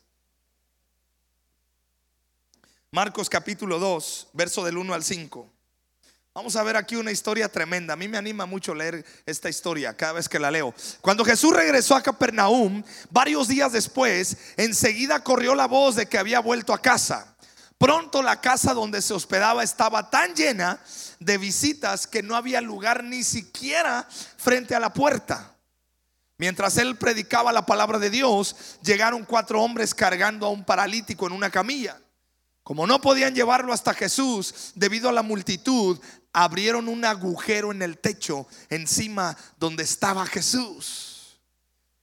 Marcos 2.91 3.29
capítulo 3.29 3.79
2, 3.79 4.29
verso 4.33 4.63
del 4.65 4.77
1 4.77 4.93
al 4.93 5.03
5. 5.03 5.49
Vamos 6.33 6.55
a 6.55 6.63
ver 6.63 6.77
aquí 6.77 6.95
una 6.95 7.11
historia 7.11 7.49
tremenda. 7.49 7.93
A 7.93 7.97
mí 7.97 8.07
me 8.07 8.17
anima 8.17 8.45
mucho 8.45 8.73
leer 8.73 9.05
esta 9.25 9.49
historia 9.49 9.97
cada 9.97 10.13
vez 10.13 10.29
que 10.29 10.39
la 10.39 10.49
leo. 10.49 10.73
Cuando 11.01 11.25
Jesús 11.25 11.53
regresó 11.53 11.93
a 11.93 12.01
Capernaum, 12.01 12.81
varios 13.09 13.49
días 13.49 13.73
después, 13.73 14.37
enseguida 14.55 15.25
corrió 15.25 15.55
la 15.55 15.67
voz 15.67 15.95
de 15.95 16.05
que 16.05 16.17
había 16.17 16.39
vuelto 16.39 16.73
a 16.73 16.81
casa. 16.81 17.35
Pronto 17.77 18.21
la 18.21 18.39
casa 18.39 18.73
donde 18.73 19.01
se 19.01 19.13
hospedaba 19.13 19.61
estaba 19.61 20.09
tan 20.09 20.33
llena 20.33 20.79
de 21.19 21.37
visitas 21.37 22.07
que 22.07 22.23
no 22.23 22.37
había 22.37 22.61
lugar 22.61 23.03
ni 23.03 23.25
siquiera 23.25 24.07
frente 24.37 24.73
a 24.73 24.79
la 24.79 24.93
puerta. 24.93 25.57
Mientras 26.37 26.77
él 26.77 26.95
predicaba 26.95 27.51
la 27.51 27.65
palabra 27.65 27.99
de 27.99 28.09
Dios, 28.09 28.55
llegaron 28.83 29.25
cuatro 29.25 29.61
hombres 29.61 29.93
cargando 29.93 30.45
a 30.45 30.51
un 30.51 30.63
paralítico 30.63 31.27
en 31.27 31.33
una 31.33 31.49
camilla. 31.49 31.99
Como 32.63 32.85
no 32.85 33.01
podían 33.01 33.33
llevarlo 33.33 33.73
hasta 33.73 33.93
Jesús 33.93 34.71
debido 34.75 35.09
a 35.09 35.11
la 35.11 35.23
multitud, 35.23 35.99
abrieron 36.33 36.87
un 36.87 37.03
agujero 37.05 37.71
en 37.71 37.81
el 37.81 37.97
techo 37.97 38.47
encima 38.69 39.35
donde 39.57 39.83
estaba 39.83 40.25
Jesús. 40.25 41.39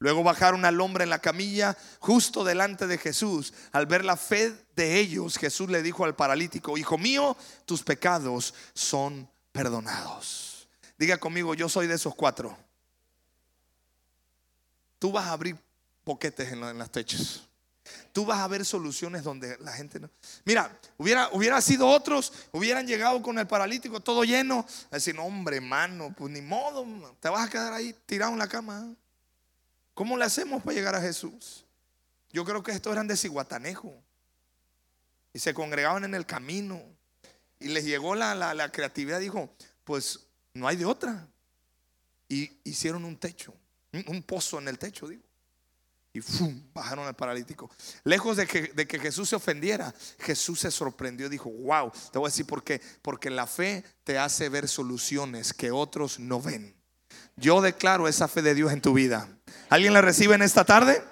Luego 0.00 0.22
bajaron 0.22 0.64
al 0.64 0.80
hombre 0.80 1.04
en 1.04 1.10
la 1.10 1.18
camilla 1.20 1.76
justo 1.98 2.44
delante 2.44 2.86
de 2.86 2.98
Jesús. 2.98 3.52
Al 3.72 3.86
ver 3.86 4.04
la 4.04 4.16
fe 4.16 4.54
de 4.76 4.98
ellos, 5.00 5.36
Jesús 5.38 5.68
le 5.70 5.82
dijo 5.82 6.04
al 6.04 6.14
paralítico, 6.14 6.78
Hijo 6.78 6.98
mío, 6.98 7.36
tus 7.64 7.82
pecados 7.82 8.54
son 8.74 9.28
perdonados. 9.50 10.68
Diga 10.98 11.18
conmigo, 11.18 11.54
yo 11.54 11.68
soy 11.68 11.88
de 11.88 11.94
esos 11.94 12.14
cuatro. 12.14 12.56
Tú 15.00 15.10
vas 15.12 15.26
a 15.26 15.32
abrir 15.32 15.56
boquetes 16.04 16.52
en, 16.52 16.60
la- 16.60 16.70
en 16.70 16.78
los 16.78 16.90
techos. 16.90 17.47
Tú 18.12 18.24
vas 18.24 18.38
a 18.40 18.48
ver 18.48 18.64
soluciones 18.64 19.22
donde 19.22 19.56
la 19.58 19.72
gente 19.72 20.00
no. 20.00 20.10
Mira, 20.44 20.76
hubiera, 20.96 21.28
hubiera 21.32 21.60
sido 21.60 21.86
otros, 21.86 22.32
hubieran 22.52 22.86
llegado 22.86 23.22
con 23.22 23.38
el 23.38 23.46
paralítico 23.46 24.00
todo 24.00 24.24
lleno. 24.24 24.66
Decir, 24.90 25.14
no, 25.14 25.24
hombre, 25.24 25.56
hermano, 25.56 26.14
pues 26.16 26.32
ni 26.32 26.40
modo, 26.40 26.86
te 27.20 27.28
vas 27.28 27.46
a 27.46 27.50
quedar 27.50 27.72
ahí 27.72 27.94
tirado 28.06 28.32
en 28.32 28.38
la 28.38 28.48
cama. 28.48 28.94
¿Cómo 29.94 30.16
le 30.16 30.24
hacemos 30.24 30.62
para 30.62 30.76
llegar 30.76 30.94
a 30.94 31.00
Jesús? 31.00 31.64
Yo 32.32 32.44
creo 32.44 32.62
que 32.62 32.72
estos 32.72 32.92
eran 32.92 33.06
de 33.08 33.16
Ciguatanejo. 33.16 33.94
Y 35.32 35.38
se 35.38 35.54
congregaban 35.54 36.04
en 36.04 36.14
el 36.14 36.26
camino. 36.26 36.82
Y 37.60 37.68
les 37.68 37.84
llegó 37.84 38.14
la, 38.14 38.34
la 38.34 38.72
creatividad. 38.72 39.20
Dijo, 39.20 39.52
pues 39.84 40.20
no 40.54 40.68
hay 40.68 40.76
de 40.76 40.84
otra. 40.84 41.26
Y 42.28 42.50
hicieron 42.64 43.04
un 43.04 43.16
techo, 43.16 43.54
un 44.06 44.22
pozo 44.22 44.58
en 44.58 44.68
el 44.68 44.78
techo, 44.78 45.08
digo. 45.08 45.27
Y 46.12 46.20
bajaron 46.72 47.06
al 47.06 47.14
paralítico. 47.14 47.70
Lejos 48.04 48.36
de 48.36 48.46
que, 48.46 48.62
de 48.62 48.86
que, 48.86 48.98
Jesús 48.98 49.28
se 49.28 49.36
ofendiera, 49.36 49.94
Jesús 50.18 50.60
se 50.60 50.70
sorprendió. 50.70 51.28
Dijo, 51.28 51.50
wow, 51.50 51.92
te 52.12 52.18
voy 52.18 52.28
a 52.28 52.30
decir 52.30 52.46
por 52.46 52.64
qué. 52.64 52.80
Porque 53.02 53.30
la 53.30 53.46
fe 53.46 53.84
te 54.04 54.18
hace 54.18 54.48
ver 54.48 54.68
soluciones 54.68 55.52
que 55.52 55.70
otros 55.70 56.18
no 56.18 56.40
ven. 56.40 56.74
Yo 57.36 57.60
declaro 57.60 58.08
esa 58.08 58.26
fe 58.26 58.42
de 58.42 58.54
Dios 58.54 58.72
en 58.72 58.80
tu 58.80 58.94
vida. 58.94 59.28
¿Alguien 59.68 59.92
la 59.92 60.00
recibe 60.00 60.34
en 60.34 60.42
esta 60.42 60.64
tarde? 60.64 61.02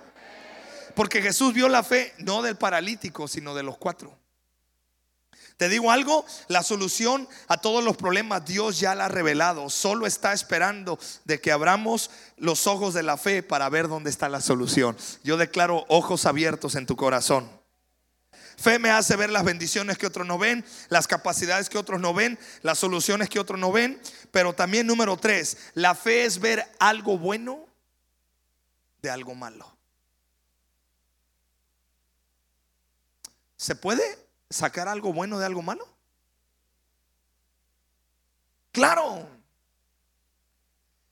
Porque 0.95 1.21
Jesús 1.23 1.53
vio 1.53 1.69
la 1.69 1.83
fe 1.83 2.15
no 2.19 2.43
del 2.43 2.57
paralítico, 2.57 3.29
sino 3.29 3.55
de 3.55 3.63
los 3.63 3.77
cuatro. 3.77 4.19
Te 5.57 5.71
digo 5.71 5.91
algo, 5.91 6.27
la 6.49 6.63
solución 6.63 7.27
a 7.49 7.57
todos 7.57 7.83
los 7.83 7.97
problemas 7.97 8.45
Dios 8.45 8.79
ya 8.79 8.95
la 8.95 9.07
ha 9.07 9.09
revelado. 9.09 9.71
Solo 9.71 10.07
está 10.07 10.35
esperando 10.35 10.99
de 11.25 11.41
que 11.41 11.51
abramos 11.51 12.11
los 12.37 12.67
ojos 12.67 12.93
de 12.93 13.03
la 13.03 13.17
fe 13.17 13.43
para 13.43 13.69
ver 13.71 13.89
dónde 13.89 14.11
está 14.11 14.29
la 14.29 14.43
solución. 14.43 14.97
Yo 15.25 15.39
declaro 15.39 15.87
ojos 15.89 16.27
abiertos 16.27 16.75
en 16.75 16.85
tu 16.85 16.95
corazón. 16.97 17.51
Fe 18.59 18.79
me 18.79 18.91
hace 18.91 19.17
ver 19.17 19.31
las 19.31 19.45
bendiciones 19.45 19.97
que 19.97 20.07
otros 20.07 20.27
no 20.27 20.39
ven, 20.39 20.65
las 20.89 21.07
capacidades 21.07 21.69
que 21.69 21.79
otros 21.79 22.01
no 22.01 22.13
ven, 22.13 22.39
las 22.63 22.79
soluciones 22.79 23.31
que 23.31 23.41
otros 23.41 23.59
no 23.59 23.73
ven. 23.73 24.01
Pero 24.31 24.55
también 24.55 24.87
número 24.87 25.17
tres, 25.17 25.57
la 25.73 25.95
fe 25.95 26.27
es 26.27 26.39
ver 26.39 26.71
algo 26.79 27.17
bueno 27.17 27.67
de 29.01 29.09
algo 29.09 29.35
malo. 29.35 29.75
¿Se 33.57 33.75
puede 33.75 34.26
sacar 34.51 34.89
algo 34.89 35.13
bueno 35.13 35.39
de 35.39 35.47
algo 35.47 35.63
malo? 35.63 35.87
Claro. 38.73 39.27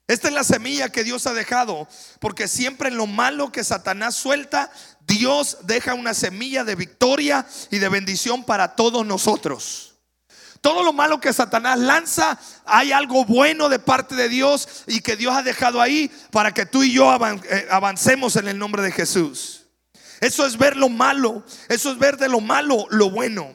Esta 0.07 0.29
es 0.29 0.35
la 0.35 0.45
semilla 0.45 0.91
que 0.91 1.03
Dios 1.03 1.27
ha 1.27 1.33
dejado, 1.33 1.89
porque 2.21 2.47
siempre 2.47 2.89
en 2.89 2.99
lo 2.99 3.07
malo 3.07 3.51
que 3.51 3.65
Satanás 3.65 4.15
suelta, 4.15 4.71
Dios 5.07 5.59
deja 5.63 5.95
una 5.95 6.13
semilla 6.13 6.63
de 6.63 6.75
victoria 6.75 7.47
y 7.71 7.79
de 7.79 7.89
bendición 7.89 8.45
para 8.45 8.77
todos 8.77 9.07
nosotros. 9.07 9.95
Todo 10.61 10.83
lo 10.83 10.93
malo 10.93 11.21
que 11.21 11.33
Satanás 11.33 11.79
lanza, 11.79 12.39
hay 12.65 12.93
algo 12.93 13.25
bueno 13.25 13.69
de 13.69 13.79
parte 13.79 14.15
de 14.15 14.29
Dios 14.29 14.85
y 14.87 15.01
que 15.01 15.17
Dios 15.17 15.35
ha 15.35 15.43
dejado 15.43 15.81
ahí 15.81 16.11
para 16.31 16.53
que 16.53 16.67
tú 16.67 16.83
y 16.83 16.93
yo 16.93 17.15
eh, 17.15 17.67
avancemos 17.71 18.37
en 18.37 18.49
el 18.49 18.59
nombre 18.59 18.83
de 18.83 18.93
Jesús. 18.93 19.64
Eso 20.25 20.47
es 20.47 20.57
ver 20.57 20.75
lo 20.75 20.89
malo. 20.89 21.45
Eso 21.69 21.93
es 21.93 21.99
ver 21.99 22.17
de 22.17 22.31
lo 22.31 22.41
malo 22.41 22.87
lo 22.89 23.11
bueno. 23.11 23.55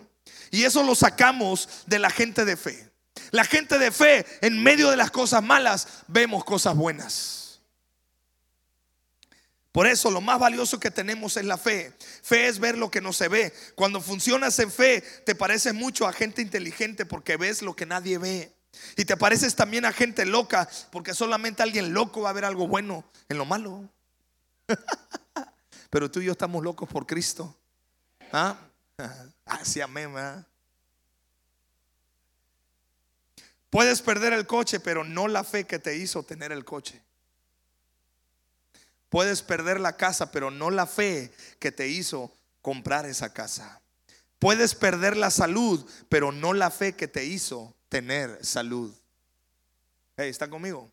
Y 0.52 0.66
eso 0.66 0.84
lo 0.84 0.94
sacamos 0.94 1.68
de 1.88 1.98
la 1.98 2.12
gente 2.12 2.46
de 2.46 2.56
fe. 2.56 2.92
La 3.32 3.44
gente 3.44 3.80
de 3.80 3.90
fe, 3.92 4.24
en 4.42 4.62
medio 4.62 4.92
de 4.92 4.96
las 4.96 5.10
cosas 5.10 5.42
malas, 5.42 5.88
vemos 6.08 6.44
cosas 6.44 6.76
buenas. 6.76 7.62
Por 9.72 9.88
eso 9.88 10.12
lo 10.12 10.22
más 10.22 10.38
valioso 10.38 10.80
que 10.80 10.92
tenemos 10.92 11.38
es 11.38 11.46
la 11.46 11.58
fe. 11.58 11.92
Fe 12.22 12.48
es 12.48 12.60
ver 12.60 12.78
lo 12.78 12.92
que 12.92 13.02
no 13.02 13.14
se 13.14 13.30
ve. 13.30 13.52
Cuando 13.74 14.00
funcionas 14.00 14.60
en 14.60 14.72
fe, 14.72 15.02
te 15.26 15.34
pareces 15.34 15.74
mucho 15.74 16.08
a 16.08 16.14
gente 16.14 16.44
inteligente 16.44 17.04
porque 17.04 17.36
ves 17.36 17.64
lo 17.64 17.76
que 17.76 17.88
nadie 17.88 18.20
ve. 18.20 18.54
Y 18.96 19.06
te 19.06 19.18
pareces 19.18 19.56
también 19.56 19.86
a 19.86 19.92
gente 19.92 20.24
loca 20.24 20.70
porque 20.92 21.16
solamente 21.16 21.64
alguien 21.64 21.96
loco 21.96 22.22
va 22.22 22.30
a 22.30 22.34
ver 22.34 22.46
algo 22.46 22.68
bueno 22.68 23.04
en 23.28 23.40
lo 23.40 23.46
malo. 23.46 23.90
Pero 25.90 26.10
tú 26.10 26.22
y 26.22 26.26
yo 26.26 26.34
estamos 26.34 26.64
locos 26.64 26.88
por 26.90 27.06
Cristo. 27.06 27.56
¿Ah? 28.32 28.58
Así 29.46 29.82
amén, 29.82 30.14
Puedes 33.70 34.02
perder 34.02 34.34
el 34.34 34.48
coche, 34.48 34.80
pero 34.80 35.04
no 35.04 35.28
la 35.28 35.44
fe 35.44 35.66
que 35.66 35.78
te 35.78 35.96
hizo 35.96 36.24
tener 36.24 36.52
el 36.52 36.66
coche. 36.66 37.02
Puedes 39.10 39.42
perder 39.42 39.80
la 39.80 39.96
casa, 39.96 40.32
pero 40.32 40.52
no 40.52 40.70
la 40.70 40.88
fe 40.88 41.32
que 41.60 41.72
te 41.72 41.88
hizo 41.88 42.34
comprar 42.62 43.06
esa 43.06 43.34
casa. 43.34 43.82
Puedes 44.40 44.74
perder 44.74 45.18
la 45.18 45.30
salud, 45.30 45.88
pero 46.08 46.32
no 46.32 46.54
la 46.54 46.72
fe 46.72 46.96
que 46.96 47.08
te 47.08 47.26
hizo 47.26 47.76
tener 47.90 48.44
salud. 48.44 48.96
Hey, 50.16 50.30
¿Están 50.30 50.50
conmigo? 50.50 50.92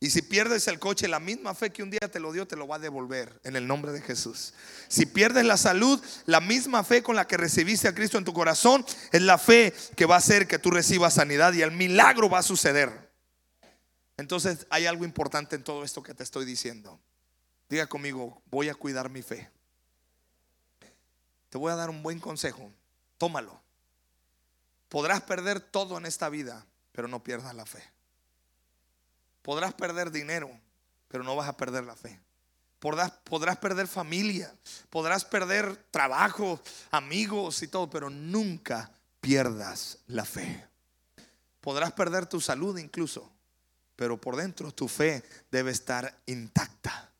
Y 0.00 0.10
si 0.10 0.22
pierdes 0.22 0.68
el 0.68 0.78
coche, 0.78 1.08
la 1.08 1.18
misma 1.18 1.54
fe 1.54 1.70
que 1.70 1.82
un 1.82 1.90
día 1.90 2.08
te 2.10 2.20
lo 2.20 2.32
dio, 2.32 2.46
te 2.46 2.54
lo 2.54 2.68
va 2.68 2.76
a 2.76 2.78
devolver 2.78 3.40
en 3.42 3.56
el 3.56 3.66
nombre 3.66 3.90
de 3.90 4.00
Jesús. 4.00 4.54
Si 4.86 5.06
pierdes 5.06 5.44
la 5.44 5.56
salud, 5.56 6.00
la 6.26 6.40
misma 6.40 6.84
fe 6.84 7.02
con 7.02 7.16
la 7.16 7.26
que 7.26 7.36
recibiste 7.36 7.88
a 7.88 7.94
Cristo 7.94 8.16
en 8.16 8.24
tu 8.24 8.32
corazón 8.32 8.86
es 9.10 9.22
la 9.22 9.38
fe 9.38 9.74
que 9.96 10.06
va 10.06 10.14
a 10.14 10.18
hacer 10.18 10.46
que 10.46 10.60
tú 10.60 10.70
recibas 10.70 11.14
sanidad 11.14 11.52
y 11.52 11.62
el 11.62 11.72
milagro 11.72 12.30
va 12.30 12.38
a 12.38 12.44
suceder. 12.44 13.10
Entonces 14.16 14.66
hay 14.70 14.86
algo 14.86 15.04
importante 15.04 15.56
en 15.56 15.64
todo 15.64 15.82
esto 15.82 16.02
que 16.02 16.14
te 16.14 16.22
estoy 16.22 16.44
diciendo. 16.44 17.00
Diga 17.68 17.88
conmigo, 17.88 18.40
voy 18.46 18.68
a 18.68 18.74
cuidar 18.74 19.10
mi 19.10 19.22
fe. 19.22 19.50
Te 21.48 21.58
voy 21.58 21.72
a 21.72 21.76
dar 21.76 21.90
un 21.90 22.04
buen 22.04 22.20
consejo. 22.20 22.72
Tómalo. 23.16 23.60
Podrás 24.88 25.22
perder 25.22 25.60
todo 25.60 25.98
en 25.98 26.06
esta 26.06 26.28
vida, 26.28 26.66
pero 26.92 27.08
no 27.08 27.22
pierdas 27.22 27.54
la 27.54 27.66
fe. 27.66 27.82
Podrás 29.48 29.72
perder 29.72 30.10
dinero, 30.10 30.50
pero 31.08 31.24
no 31.24 31.34
vas 31.34 31.48
a 31.48 31.56
perder 31.56 31.82
la 31.84 31.96
fe. 31.96 32.20
Podrás, 32.80 33.12
podrás, 33.24 33.56
perder 33.56 33.88
familia, 33.88 34.54
podrás 34.90 35.24
perder 35.24 35.74
trabajo, 35.90 36.60
amigos 36.90 37.62
y 37.62 37.68
todo, 37.68 37.88
pero 37.88 38.10
nunca 38.10 38.92
pierdas 39.22 40.00
la 40.06 40.26
fe. 40.26 40.66
Podrás 41.62 41.92
perder 41.92 42.26
tu 42.26 42.42
salud 42.42 42.76
incluso, 42.76 43.32
pero 43.96 44.20
por 44.20 44.36
dentro 44.36 44.70
tu 44.70 44.86
fe 44.86 45.24
debe 45.50 45.70
estar 45.70 46.14
intacta. 46.26 47.10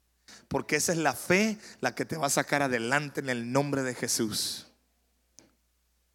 Porque 0.49 0.77
esa 0.77 0.93
es 0.93 0.99
la 0.99 1.15
fe 1.15 1.59
la 1.81 1.95
que 1.95 2.05
te 2.05 2.19
va 2.19 2.27
a 2.27 2.31
sacar 2.31 2.61
adelante 2.61 3.21
en 3.21 3.31
el 3.31 3.51
nombre 3.51 3.83
de 3.83 3.95
Jesús. 3.95 4.67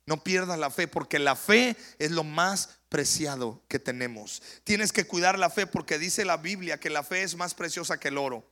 No 0.06 0.23
pierdas 0.23 0.60
la 0.60 0.69
fe 0.69 0.88
porque 0.88 1.17
la 1.17 1.36
fe 1.36 1.76
es 1.97 2.12
lo 2.12 2.23
más 2.23 2.69
preciado 2.93 3.60
que 3.67 3.79
tenemos. 3.79 4.43
Tienes 4.63 4.93
que 4.93 5.08
cuidar 5.08 5.39
la 5.39 5.49
fe 5.49 5.65
porque 5.65 5.97
dice 5.97 6.25
la 6.25 6.38
Biblia 6.38 6.79
que 6.79 6.91
la 6.91 7.01
fe 7.01 7.23
es 7.23 7.36
más 7.36 7.56
preciosa 7.56 7.99
que 7.99 8.10
el 8.10 8.19
oro. 8.19 8.47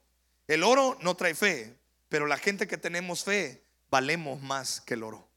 El 0.47 0.63
oro 0.63 0.97
no 1.01 1.15
trae 1.15 1.35
fe, 1.35 1.77
pero 2.09 2.25
la 2.25 2.39
gente 2.39 2.65
que 2.65 2.79
tenemos 2.79 3.23
fe 3.23 3.61
valemos 3.91 4.41
más 4.41 4.81
que 4.81 4.95
el 4.95 5.03
oro. 5.03 5.27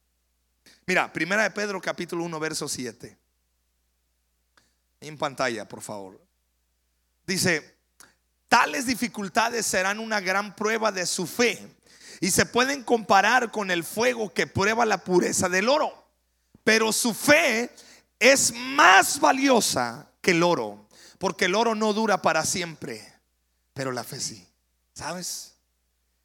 Mira, 0.86 1.12
primera 1.12 1.42
de 1.42 1.50
Pedro 1.50 1.82
capítulo 1.82 2.24
1 2.24 2.40
verso 2.40 2.66
7. 2.66 3.14
En 5.02 5.18
pantalla, 5.18 5.68
por 5.68 5.82
favor. 5.82 6.18
Dice, 7.26 7.76
tales 8.48 8.86
dificultades 8.86 9.66
serán 9.66 9.98
una 9.98 10.20
gran 10.20 10.56
prueba 10.56 10.90
de 10.90 11.04
su 11.04 11.26
fe 11.26 11.60
y 12.22 12.30
se 12.30 12.46
pueden 12.46 12.82
comparar 12.82 13.50
con 13.50 13.70
el 13.70 13.84
fuego 13.84 14.32
que 14.32 14.46
prueba 14.46 14.86
la 14.86 15.04
pureza 15.04 15.50
del 15.50 15.68
oro. 15.68 16.06
Pero 16.64 16.90
su 16.90 17.12
fe 17.12 17.70
es 18.32 18.52
más 18.54 19.20
valiosa 19.20 20.10
que 20.22 20.30
el 20.30 20.42
oro, 20.42 20.88
porque 21.18 21.44
el 21.44 21.54
oro 21.54 21.74
no 21.74 21.92
dura 21.92 22.22
para 22.22 22.44
siempre, 22.46 23.06
pero 23.74 23.92
la 23.92 24.02
fe 24.02 24.18
sí. 24.18 24.48
¿Sabes? 24.94 25.56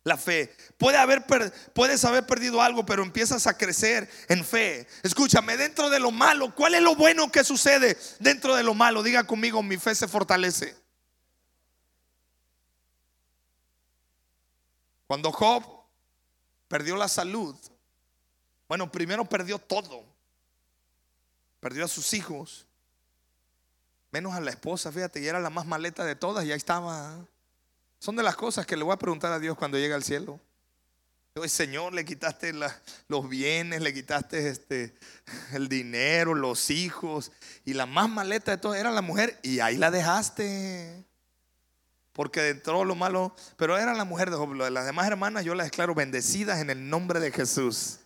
La 0.03 0.15
fe. 0.15 0.55
Puede 0.77 0.97
haber, 0.97 1.25
puedes 1.73 2.05
haber 2.05 2.25
perdido 2.25 2.61
algo, 2.61 2.85
pero 2.85 3.03
empiezas 3.03 3.47
a 3.47 3.57
crecer 3.57 4.09
en 4.29 4.45
fe. 4.45 4.87
Escúchame, 5.03 5.57
dentro 5.57 5.89
de 5.89 5.99
lo 5.99 6.11
malo, 6.11 6.55
¿cuál 6.55 6.75
es 6.75 6.81
lo 6.81 6.95
bueno 6.95 7.31
que 7.31 7.43
sucede 7.43 7.97
dentro 8.19 8.55
de 8.55 8.63
lo 8.63 8.73
malo? 8.73 9.03
Diga 9.03 9.25
conmigo, 9.25 9.61
mi 9.61 9.77
fe 9.77 9.93
se 9.93 10.07
fortalece. 10.07 10.75
Cuando 15.05 15.31
Job 15.31 15.65
perdió 16.67 16.95
la 16.95 17.07
salud, 17.07 17.55
bueno, 18.69 18.91
primero 18.91 19.25
perdió 19.25 19.57
todo 19.57 20.05
perdió 21.59 21.85
a 21.85 21.87
sus 21.87 22.13
hijos, 22.13 22.65
menos 24.11 24.33
a 24.33 24.41
la 24.41 24.51
esposa, 24.51 24.91
fíjate, 24.91 25.21
y 25.21 25.27
era 25.27 25.39
la 25.39 25.49
más 25.49 25.65
maleta 25.65 26.05
de 26.05 26.15
todas, 26.15 26.45
y 26.45 26.51
ahí 26.51 26.57
estaba. 26.57 27.17
Son 27.99 28.15
de 28.15 28.23
las 28.23 28.35
cosas 28.35 28.65
que 28.65 28.77
le 28.77 28.83
voy 28.83 28.93
a 28.93 28.97
preguntar 28.97 29.31
a 29.31 29.39
Dios 29.39 29.57
cuando 29.57 29.77
llegue 29.77 29.93
al 29.93 30.03
cielo. 30.03 30.39
Señor, 31.47 31.93
le 31.93 32.03
quitaste 32.03 32.53
los 33.07 33.29
bienes, 33.29 33.81
le 33.81 33.93
quitaste 33.93 34.49
este, 34.49 34.93
el 35.53 35.69
dinero, 35.69 36.35
los 36.35 36.69
hijos, 36.69 37.31
y 37.63 37.73
la 37.73 37.85
más 37.85 38.09
maleta 38.09 38.51
de 38.51 38.57
todas 38.57 38.79
era 38.79 38.91
la 38.91 39.01
mujer, 39.01 39.39
y 39.41 39.59
ahí 39.59 39.77
la 39.77 39.91
dejaste. 39.91 41.05
porque 42.11 42.41
de 42.41 42.61
lo 42.65 42.95
malo, 42.95 43.33
pero 43.55 43.77
era 43.77 43.93
la 43.93 44.03
mujer 44.03 44.29
de 44.29 44.35
Job. 44.35 44.53
Las 44.53 44.85
demás 44.85 45.07
hermanas 45.07 45.45
yo 45.45 45.55
las 45.55 45.67
declaro 45.67 45.95
bendecidas 45.95 46.59
en 46.59 46.69
el 46.69 46.89
nombre 46.89 47.19
de 47.21 47.31
Jesús. 47.31 47.99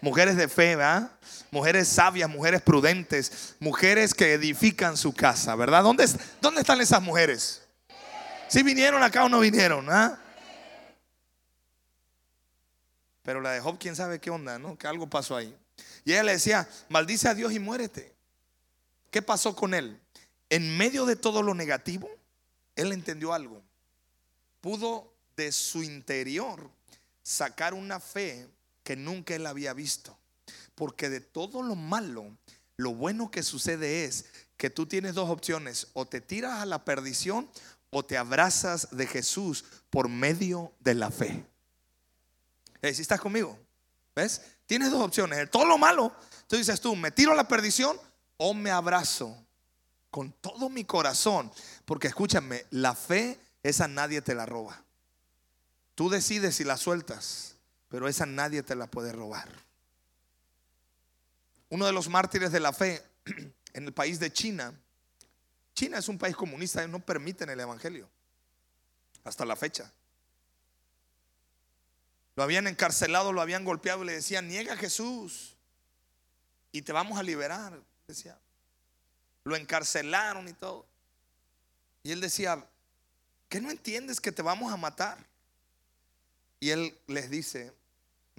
Mujeres 0.00 0.36
de 0.36 0.48
fe, 0.48 0.76
¿verdad? 0.76 1.10
Mujeres 1.50 1.88
sabias, 1.88 2.28
mujeres 2.30 2.62
prudentes, 2.62 3.54
mujeres 3.58 4.14
que 4.14 4.32
edifican 4.32 4.96
su 4.96 5.12
casa, 5.12 5.54
¿verdad? 5.56 5.82
¿Dónde, 5.82 6.08
dónde 6.40 6.60
están 6.60 6.80
esas 6.80 7.02
mujeres? 7.02 7.62
¿Si 8.48 8.62
vinieron 8.62 9.02
acá 9.02 9.24
o 9.24 9.28
no 9.28 9.40
vinieron? 9.40 9.86
¿ah? 9.90 10.18
Pero 13.22 13.40
la 13.40 13.52
de 13.52 13.60
Job, 13.60 13.78
quién 13.78 13.94
sabe 13.94 14.18
qué 14.18 14.30
onda, 14.30 14.58
¿no? 14.58 14.76
Que 14.76 14.86
algo 14.86 15.08
pasó 15.08 15.36
ahí. 15.36 15.54
Y 16.04 16.12
ella 16.12 16.22
le 16.22 16.32
decía, 16.32 16.68
maldice 16.88 17.28
a 17.28 17.34
Dios 17.34 17.52
y 17.52 17.58
muérete. 17.58 18.12
¿Qué 19.10 19.22
pasó 19.22 19.54
con 19.54 19.74
él? 19.74 20.00
En 20.48 20.76
medio 20.76 21.04
de 21.04 21.16
todo 21.16 21.42
lo 21.42 21.54
negativo, 21.54 22.08
él 22.74 22.92
entendió 22.92 23.32
algo. 23.32 23.62
Pudo 24.60 25.12
de 25.36 25.52
su 25.52 25.82
interior 25.82 26.70
sacar 27.22 27.74
una 27.74 28.00
fe 28.00 28.48
que 28.82 28.96
nunca 28.96 29.34
él 29.34 29.46
había 29.46 29.72
visto. 29.72 30.16
Porque 30.74 31.08
de 31.08 31.20
todo 31.20 31.62
lo 31.62 31.74
malo, 31.74 32.36
lo 32.76 32.94
bueno 32.94 33.30
que 33.30 33.42
sucede 33.42 34.04
es 34.04 34.26
que 34.56 34.70
tú 34.70 34.86
tienes 34.86 35.14
dos 35.14 35.30
opciones. 35.30 35.88
O 35.92 36.06
te 36.06 36.20
tiras 36.20 36.60
a 36.60 36.66
la 36.66 36.84
perdición 36.84 37.48
o 37.90 38.04
te 38.04 38.16
abrazas 38.16 38.88
de 38.92 39.06
Jesús 39.06 39.64
por 39.90 40.08
medio 40.08 40.72
de 40.80 40.94
la 40.94 41.10
fe. 41.10 41.44
Si 42.82 43.02
estás 43.02 43.20
conmigo? 43.20 43.58
¿Ves? 44.14 44.42
Tienes 44.66 44.90
dos 44.90 45.02
opciones. 45.02 45.50
Todo 45.50 45.66
lo 45.66 45.78
malo, 45.78 46.14
tú 46.46 46.56
dices 46.56 46.80
tú, 46.80 46.96
me 46.96 47.10
tiro 47.10 47.32
a 47.32 47.36
la 47.36 47.48
perdición 47.48 47.98
o 48.36 48.54
me 48.54 48.70
abrazo 48.70 49.36
con 50.10 50.32
todo 50.32 50.68
mi 50.68 50.84
corazón. 50.84 51.52
Porque 51.84 52.08
escúchame, 52.08 52.64
la 52.70 52.94
fe, 52.94 53.38
esa 53.62 53.88
nadie 53.88 54.22
te 54.22 54.34
la 54.34 54.46
roba. 54.46 54.82
Tú 55.94 56.08
decides 56.08 56.56
si 56.56 56.64
la 56.64 56.76
sueltas, 56.76 57.56
pero 57.90 58.08
esa 58.08 58.24
nadie 58.24 58.62
te 58.62 58.74
la 58.74 58.86
puede 58.86 59.12
robar. 59.12 59.48
Uno 61.68 61.84
de 61.84 61.92
los 61.92 62.08
mártires 62.08 62.52
de 62.52 62.60
la 62.60 62.72
fe 62.72 63.04
en 63.74 63.84
el 63.84 63.92
país 63.92 64.18
de 64.18 64.32
China, 64.32 64.72
China 65.74 65.98
es 65.98 66.08
un 66.08 66.16
país 66.16 66.34
comunista, 66.34 66.86
no 66.86 67.00
permiten 67.00 67.50
el 67.50 67.60
Evangelio 67.60 68.08
hasta 69.24 69.44
la 69.44 69.56
fecha. 69.56 69.92
Lo 72.36 72.42
habían 72.42 72.66
encarcelado, 72.66 73.32
lo 73.32 73.40
habían 73.40 73.64
golpeado 73.64 74.02
y 74.02 74.06
le 74.06 74.12
decían, 74.12 74.48
niega 74.48 74.76
Jesús 74.76 75.56
y 76.72 76.82
te 76.82 76.92
vamos 76.92 77.18
a 77.18 77.22
liberar. 77.22 77.78
Decía, 78.06 78.38
lo 79.44 79.56
encarcelaron 79.56 80.48
y 80.48 80.52
todo. 80.52 80.86
Y 82.02 82.12
él 82.12 82.20
decía, 82.20 82.64
¿qué 83.48 83.60
no 83.60 83.70
entiendes 83.70 84.20
que 84.20 84.32
te 84.32 84.42
vamos 84.42 84.72
a 84.72 84.76
matar? 84.76 85.18
Y 86.60 86.70
él 86.70 86.96
les 87.06 87.30
dice, 87.30 87.72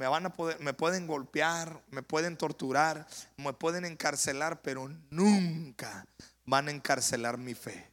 me 0.01 0.07
van 0.07 0.25
a 0.25 0.33
poder, 0.33 0.59
me 0.61 0.73
pueden 0.73 1.05
golpear, 1.05 1.79
me 1.91 2.01
pueden 2.01 2.35
torturar, 2.35 3.05
me 3.37 3.53
pueden 3.53 3.85
encarcelar, 3.85 4.63
pero 4.63 4.89
nunca 5.11 6.07
van 6.43 6.69
a 6.69 6.71
encarcelar 6.71 7.37
mi 7.37 7.53
fe. 7.53 7.87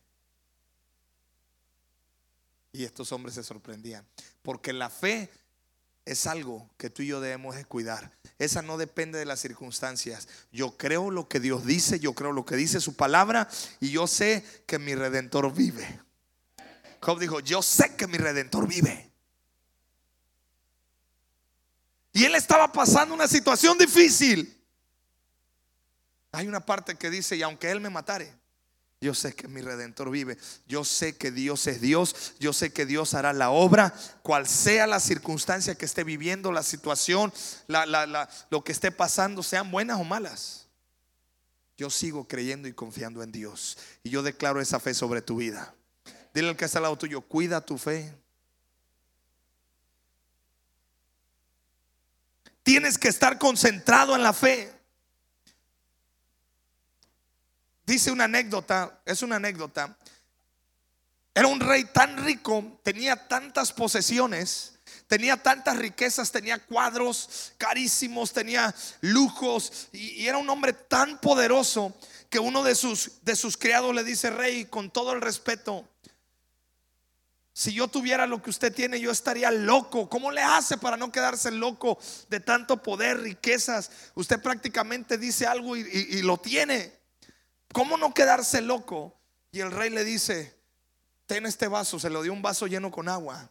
Y 2.72 2.84
estos 2.84 3.12
hombres 3.12 3.34
se 3.34 3.44
sorprendían, 3.44 4.06
porque 4.40 4.72
la 4.72 4.88
fe 4.88 5.28
es 6.06 6.26
algo 6.26 6.70
que 6.78 6.88
tú 6.88 7.02
y 7.02 7.08
yo 7.08 7.20
debemos 7.20 7.56
de 7.56 7.66
cuidar. 7.66 8.10
Esa 8.38 8.62
no 8.62 8.78
depende 8.78 9.18
de 9.18 9.26
las 9.26 9.40
circunstancias. 9.40 10.28
Yo 10.50 10.78
creo 10.78 11.10
lo 11.10 11.28
que 11.28 11.40
Dios 11.40 11.66
dice, 11.66 12.00
yo 12.00 12.14
creo 12.14 12.32
lo 12.32 12.46
que 12.46 12.56
dice 12.56 12.80
su 12.80 12.96
palabra 12.96 13.50
y 13.80 13.90
yo 13.90 14.06
sé 14.06 14.42
que 14.64 14.78
mi 14.78 14.94
redentor 14.94 15.52
vive. 15.52 16.00
Job 17.02 17.18
dijo, 17.18 17.40
yo 17.40 17.60
sé 17.60 17.96
que 17.96 18.06
mi 18.06 18.16
redentor 18.16 18.66
vive. 18.66 19.10
Y 22.18 22.24
él 22.24 22.34
estaba 22.34 22.72
pasando 22.72 23.14
una 23.14 23.28
situación 23.28 23.78
difícil. 23.78 24.52
Hay 26.32 26.48
una 26.48 26.58
parte 26.58 26.96
que 26.96 27.10
dice, 27.10 27.36
y 27.36 27.42
aunque 27.42 27.70
él 27.70 27.80
me 27.80 27.90
matare, 27.90 28.34
yo 29.00 29.14
sé 29.14 29.36
que 29.36 29.46
mi 29.46 29.60
redentor 29.60 30.10
vive. 30.10 30.36
Yo 30.66 30.84
sé 30.84 31.16
que 31.16 31.30
Dios 31.30 31.64
es 31.68 31.80
Dios. 31.80 32.34
Yo 32.40 32.52
sé 32.52 32.72
que 32.72 32.86
Dios 32.86 33.14
hará 33.14 33.32
la 33.32 33.50
obra, 33.50 33.94
cual 34.24 34.48
sea 34.48 34.88
la 34.88 34.98
circunstancia 34.98 35.76
que 35.76 35.84
esté 35.84 36.02
viviendo, 36.02 36.50
la 36.50 36.64
situación, 36.64 37.32
lo 38.50 38.64
que 38.64 38.72
esté 38.72 38.90
pasando, 38.90 39.44
sean 39.44 39.70
buenas 39.70 40.00
o 40.00 40.02
malas. 40.02 40.66
Yo 41.76 41.88
sigo 41.88 42.26
creyendo 42.26 42.66
y 42.66 42.72
confiando 42.72 43.22
en 43.22 43.30
Dios. 43.30 43.78
Y 44.02 44.10
yo 44.10 44.24
declaro 44.24 44.60
esa 44.60 44.80
fe 44.80 44.92
sobre 44.92 45.22
tu 45.22 45.36
vida. 45.36 45.72
Dile 46.34 46.48
al 46.48 46.56
que 46.56 46.64
está 46.64 46.80
al 46.80 46.82
lado 46.82 46.98
tuyo, 46.98 47.20
cuida 47.20 47.64
tu 47.64 47.78
fe. 47.78 48.12
Tienes 52.68 52.98
que 52.98 53.08
estar 53.08 53.38
concentrado 53.38 54.14
en 54.14 54.22
la 54.22 54.34
fe. 54.34 54.70
Dice 57.86 58.10
una 58.10 58.24
anécdota, 58.24 59.00
es 59.06 59.22
una 59.22 59.36
anécdota. 59.36 59.96
Era 61.34 61.46
un 61.46 61.60
rey 61.60 61.84
tan 61.84 62.22
rico, 62.22 62.78
tenía 62.82 63.26
tantas 63.26 63.72
posesiones, 63.72 64.74
tenía 65.06 65.42
tantas 65.42 65.78
riquezas, 65.78 66.30
tenía 66.30 66.58
cuadros 66.58 67.54
carísimos, 67.56 68.34
tenía 68.34 68.74
lujos 69.00 69.88
y, 69.92 70.26
era 70.26 70.36
un 70.36 70.50
hombre 70.50 70.74
tan 70.74 71.18
poderoso 71.22 71.96
que 72.28 72.38
uno 72.38 72.62
de 72.62 72.74
sus, 72.74 73.24
de 73.24 73.34
sus 73.34 73.56
criados 73.56 73.94
le 73.94 74.04
dice, 74.04 74.28
rey, 74.28 74.66
con 74.66 74.90
todo 74.90 75.14
el 75.14 75.22
respeto, 75.22 75.88
si 77.58 77.72
yo 77.72 77.88
tuviera 77.88 78.24
lo 78.28 78.40
que 78.40 78.50
usted 78.50 78.72
tiene, 78.72 79.00
yo 79.00 79.10
estaría 79.10 79.50
loco. 79.50 80.08
¿Cómo 80.08 80.30
le 80.30 80.40
hace 80.40 80.78
para 80.78 80.96
no 80.96 81.10
quedarse 81.10 81.50
loco 81.50 81.98
de 82.30 82.38
tanto 82.38 82.80
poder, 82.80 83.18
riquezas? 83.18 83.90
Usted 84.14 84.40
prácticamente 84.40 85.18
dice 85.18 85.44
algo 85.44 85.76
y 85.76 86.22
lo 86.22 86.38
tiene. 86.38 86.92
¿Cómo 87.72 87.96
no 87.96 88.14
quedarse 88.14 88.60
loco? 88.60 89.18
Y 89.50 89.58
el 89.58 89.72
rey 89.72 89.90
le 89.90 90.04
dice, 90.04 90.54
ten 91.26 91.46
este 91.46 91.66
vaso, 91.66 91.98
se 91.98 92.10
lo 92.10 92.22
dio 92.22 92.32
un 92.32 92.42
vaso 92.42 92.68
lleno 92.68 92.92
con 92.92 93.08
agua. 93.08 93.50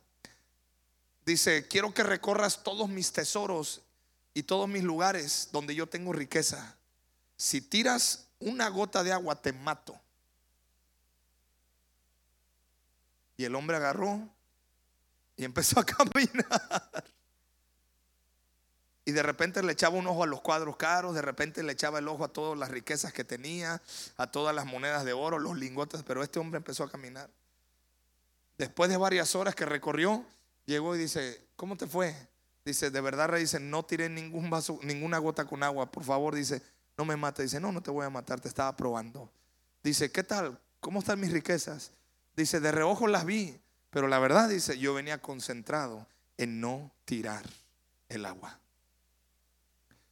Dice, 1.26 1.68
quiero 1.68 1.94
que 1.94 2.04
recorras 2.04 2.64
todos 2.64 2.88
mis 2.88 3.12
tesoros 3.12 3.82
y 4.34 4.44
todos 4.44 4.70
mis 4.70 4.84
lugares 4.84 5.50
donde 5.52 5.76
yo 5.76 5.86
tengo 5.86 6.14
riqueza. 6.14 6.78
Si 7.36 7.60
tiras 7.60 8.28
una 8.40 8.70
gota 8.70 9.04
de 9.04 9.12
agua, 9.12 9.36
te 9.42 9.52
mato. 9.52 10.00
Y 13.38 13.46
el 13.46 13.56
hombre 13.56 13.78
agarró 13.78 14.28
y 15.36 15.46
empezó 15.46 15.80
a 15.80 15.86
caminar. 15.86 17.04
Y 19.06 19.14
de 19.14 19.24
repente 19.24 19.64
le 19.64 19.72
echaba 19.72 19.96
un 19.96 20.08
ojo 20.08 20.24
a 20.24 20.28
los 20.28 20.42
cuadros 20.42 20.76
caros, 20.76 21.16
de 21.16 21.22
repente 21.22 21.64
le 21.64 21.72
echaba 21.72 22.00
el 22.00 22.08
ojo 22.10 22.26
a 22.26 22.28
todas 22.28 22.60
las 22.60 22.70
riquezas 22.70 23.14
que 23.14 23.24
tenía, 23.24 23.82
a 24.18 24.32
todas 24.32 24.54
las 24.54 24.66
monedas 24.66 25.06
de 25.06 25.14
oro, 25.14 25.40
los 25.40 25.58
lingotes, 25.58 26.04
pero 26.04 26.24
este 26.24 26.40
hombre 26.40 26.58
empezó 26.58 26.84
a 26.84 26.92
caminar. 26.92 27.30
Después 28.58 28.90
de 28.90 28.98
varias 28.98 29.34
horas 29.36 29.56
que 29.56 29.66
recorrió, 29.66 30.26
llegó 30.66 30.94
y 30.96 31.00
dice, 31.00 31.48
¿cómo 31.56 31.78
te 31.78 31.88
fue? 31.88 32.14
Dice, 32.66 32.92
de 32.92 33.00
verdad, 33.00 33.34
dice, 33.34 33.62
no 33.62 33.86
tiré 33.86 34.10
ningún 34.10 34.50
vaso, 34.50 34.78
ninguna 34.84 35.20
gota 35.20 35.46
con 35.46 35.64
agua, 35.64 35.90
por 35.90 36.04
favor, 36.04 36.36
dice, 36.36 36.62
no 36.98 37.06
me 37.06 37.16
mate. 37.16 37.44
Dice, 37.44 37.60
no, 37.60 37.72
no 37.72 37.82
te 37.82 37.92
voy 37.92 38.06
a 38.06 38.10
matar, 38.10 38.42
te 38.42 38.48
estaba 38.48 38.76
probando. 38.76 39.32
Dice, 39.84 40.12
¿qué 40.12 40.24
tal? 40.24 40.60
¿Cómo 40.80 41.00
están 41.00 41.20
mis 41.20 41.32
riquezas? 41.32 41.92
Dice, 42.38 42.60
de 42.60 42.72
reojo 42.72 43.08
las 43.08 43.26
vi, 43.26 43.60
pero 43.90 44.08
la 44.08 44.20
verdad, 44.20 44.48
dice, 44.48 44.78
yo 44.78 44.94
venía 44.94 45.20
concentrado 45.20 46.06
en 46.38 46.62
no 46.62 46.92
tirar 47.04 47.44
el 48.10 48.28
agua. 48.28 48.60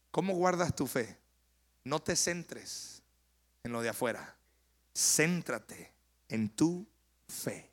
¿Cómo 0.10 0.34
guardas 0.34 0.76
tu 0.76 0.88
fe? 0.88 1.18
No 1.84 2.02
te 2.02 2.16
centres 2.16 3.04
en 3.64 3.72
lo 3.72 3.84
de 3.84 3.90
afuera. 3.90 4.36
Céntrate 4.92 5.94
en 6.28 6.50
tu 6.50 6.88
fe. 7.28 7.70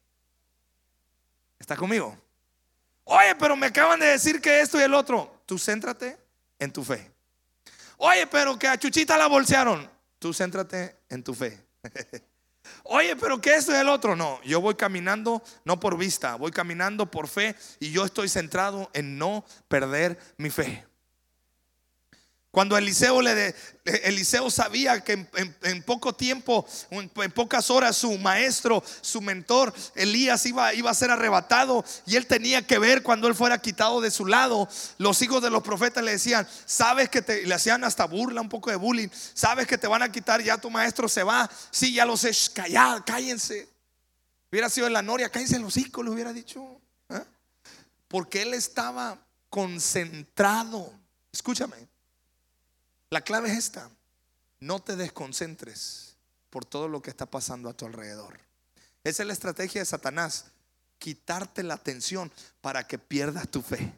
¿Estás 1.58 1.78
conmigo? 1.78 2.14
Oye, 3.04 3.34
pero 3.36 3.56
me 3.56 3.68
acaban 3.68 4.00
de 4.00 4.06
decir 4.06 4.38
que 4.42 4.60
esto 4.60 4.78
y 4.78 4.82
el 4.82 4.92
otro. 4.92 5.44
Tú 5.46 5.58
céntrate 5.58 6.18
en 6.58 6.70
tu 6.70 6.84
fe. 6.84 7.10
Oye, 7.96 8.26
pero 8.26 8.58
que 8.58 8.68
a 8.68 8.76
Chuchita 8.76 9.16
la 9.16 9.28
bolsearon. 9.28 9.90
Tú 10.18 10.34
céntrate 10.34 10.98
en 11.08 11.24
tu 11.24 11.32
fe. 11.32 11.58
Oye, 12.84 13.16
pero 13.16 13.40
que 13.40 13.54
esto 13.54 13.72
y 13.72 13.76
el 13.76 13.88
otro. 13.88 14.16
No, 14.16 14.40
yo 14.42 14.60
voy 14.60 14.74
caminando 14.74 15.42
no 15.64 15.80
por 15.80 15.96
vista, 15.96 16.36
voy 16.36 16.50
caminando 16.50 17.10
por 17.10 17.28
fe 17.28 17.54
y 17.80 17.90
yo 17.90 18.04
estoy 18.04 18.28
centrado 18.28 18.90
en 18.92 19.18
no 19.18 19.44
perder 19.68 20.18
mi 20.36 20.50
fe. 20.50 20.84
Cuando 22.52 22.76
Eliseo, 22.76 23.22
le 23.22 23.54
Eliseo 23.86 24.50
sabía 24.50 25.02
que 25.02 25.26
en, 25.62 25.82
poco 25.84 26.14
tiempo, 26.14 26.66
en, 26.90 27.08
pocas 27.08 27.70
horas, 27.70 27.96
su 27.96 28.18
maestro, 28.18 28.84
su 29.00 29.22
mentor, 29.22 29.72
Elías, 29.94 30.44
iba, 30.44 30.74
iba 30.74 30.90
a 30.90 30.94
ser 30.94 31.10
arrebatado 31.10 31.82
y 32.04 32.16
él 32.16 32.26
tenía 32.26 32.60
que 32.66 32.78
ver 32.78 33.02
cuando 33.02 33.26
él 33.26 33.34
fuera 33.34 33.56
quitado 33.56 34.02
de 34.02 34.10
su 34.10 34.26
lado. 34.26 34.68
Los 34.98 35.22
hijos 35.22 35.42
de 35.42 35.48
los 35.48 35.62
profetas 35.62 36.04
le 36.04 36.10
decían, 36.10 36.46
sabes 36.66 37.08
que 37.08 37.22
te, 37.22 37.46
le 37.46 37.54
hacían 37.54 37.84
hasta 37.84 38.04
burla, 38.04 38.42
un 38.42 38.50
poco 38.50 38.68
de 38.68 38.76
bullying, 38.76 39.08
sabes 39.32 39.66
que 39.66 39.78
te 39.78 39.86
van 39.86 40.02
a 40.02 40.12
quitar, 40.12 40.42
ya 40.42 40.58
tu 40.58 40.68
maestro 40.68 41.08
se 41.08 41.22
va. 41.22 41.50
Sí, 41.70 41.94
ya 41.94 42.04
lo 42.04 42.18
sé, 42.18 42.32
callad, 42.52 43.00
cállense. 43.06 43.66
Hubiera 44.50 44.68
sido 44.68 44.86
en 44.86 44.92
la 44.92 45.00
noria, 45.00 45.30
cállense 45.30 45.58
los 45.58 45.78
hijos, 45.78 46.04
le 46.04 46.10
hubiera 46.10 46.34
dicho. 46.34 46.82
¿eh? 47.08 47.24
Porque 48.08 48.42
él 48.42 48.52
estaba 48.52 49.16
concentrado. 49.48 50.92
Escúchame. 51.32 51.91
La 53.12 53.20
clave 53.20 53.50
es 53.50 53.58
esta. 53.58 53.90
No 54.58 54.80
te 54.80 54.96
desconcentres 54.96 56.16
por 56.48 56.64
todo 56.64 56.88
lo 56.88 57.02
que 57.02 57.10
está 57.10 57.26
pasando 57.26 57.68
a 57.68 57.74
tu 57.74 57.84
alrededor. 57.84 58.40
Esa 59.04 59.22
es 59.22 59.26
la 59.26 59.34
estrategia 59.34 59.82
de 59.82 59.84
Satanás. 59.84 60.46
Quitarte 60.98 61.62
la 61.62 61.74
atención 61.74 62.32
para 62.62 62.86
que 62.86 62.96
pierdas 62.98 63.50
tu 63.50 63.60
fe. 63.60 63.92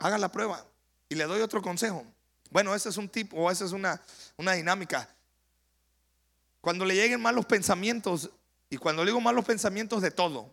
Haga 0.00 0.18
la 0.18 0.32
prueba. 0.32 0.66
Y 1.08 1.14
le 1.14 1.26
doy 1.26 1.42
otro 1.42 1.62
consejo. 1.62 2.04
Bueno, 2.50 2.74
ese 2.74 2.88
es 2.88 2.96
un 2.96 3.08
tipo 3.08 3.36
o 3.36 3.52
esa 3.52 3.64
es 3.64 3.70
una, 3.70 4.02
una 4.36 4.54
dinámica. 4.54 5.08
Cuando 6.60 6.84
le 6.84 6.96
lleguen 6.96 7.22
malos 7.22 7.46
pensamientos, 7.46 8.30
y 8.68 8.78
cuando 8.78 9.04
digo 9.04 9.20
malos 9.20 9.44
pensamientos 9.44 10.02
de 10.02 10.10
todo, 10.10 10.52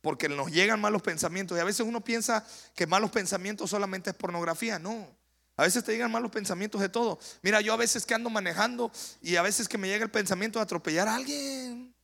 porque 0.00 0.30
nos 0.30 0.50
llegan 0.50 0.80
malos 0.80 1.02
pensamientos, 1.02 1.58
y 1.58 1.60
a 1.60 1.64
veces 1.64 1.86
uno 1.86 2.02
piensa 2.02 2.46
que 2.74 2.86
malos 2.86 3.10
pensamientos 3.10 3.68
solamente 3.68 4.08
es 4.08 4.16
pornografía, 4.16 4.78
no. 4.78 5.22
A 5.56 5.62
veces 5.62 5.84
te 5.84 5.92
llegan 5.92 6.10
malos 6.10 6.30
pensamientos 6.30 6.80
de 6.80 6.88
todo. 6.88 7.18
Mira, 7.42 7.60
yo 7.60 7.72
a 7.72 7.76
veces 7.76 8.04
que 8.04 8.14
ando 8.14 8.28
manejando 8.28 8.90
y 9.22 9.36
a 9.36 9.42
veces 9.42 9.68
que 9.68 9.78
me 9.78 9.88
llega 9.88 10.04
el 10.04 10.10
pensamiento 10.10 10.58
de 10.58 10.64
atropellar 10.64 11.06
a 11.06 11.14
alguien, 11.14 11.94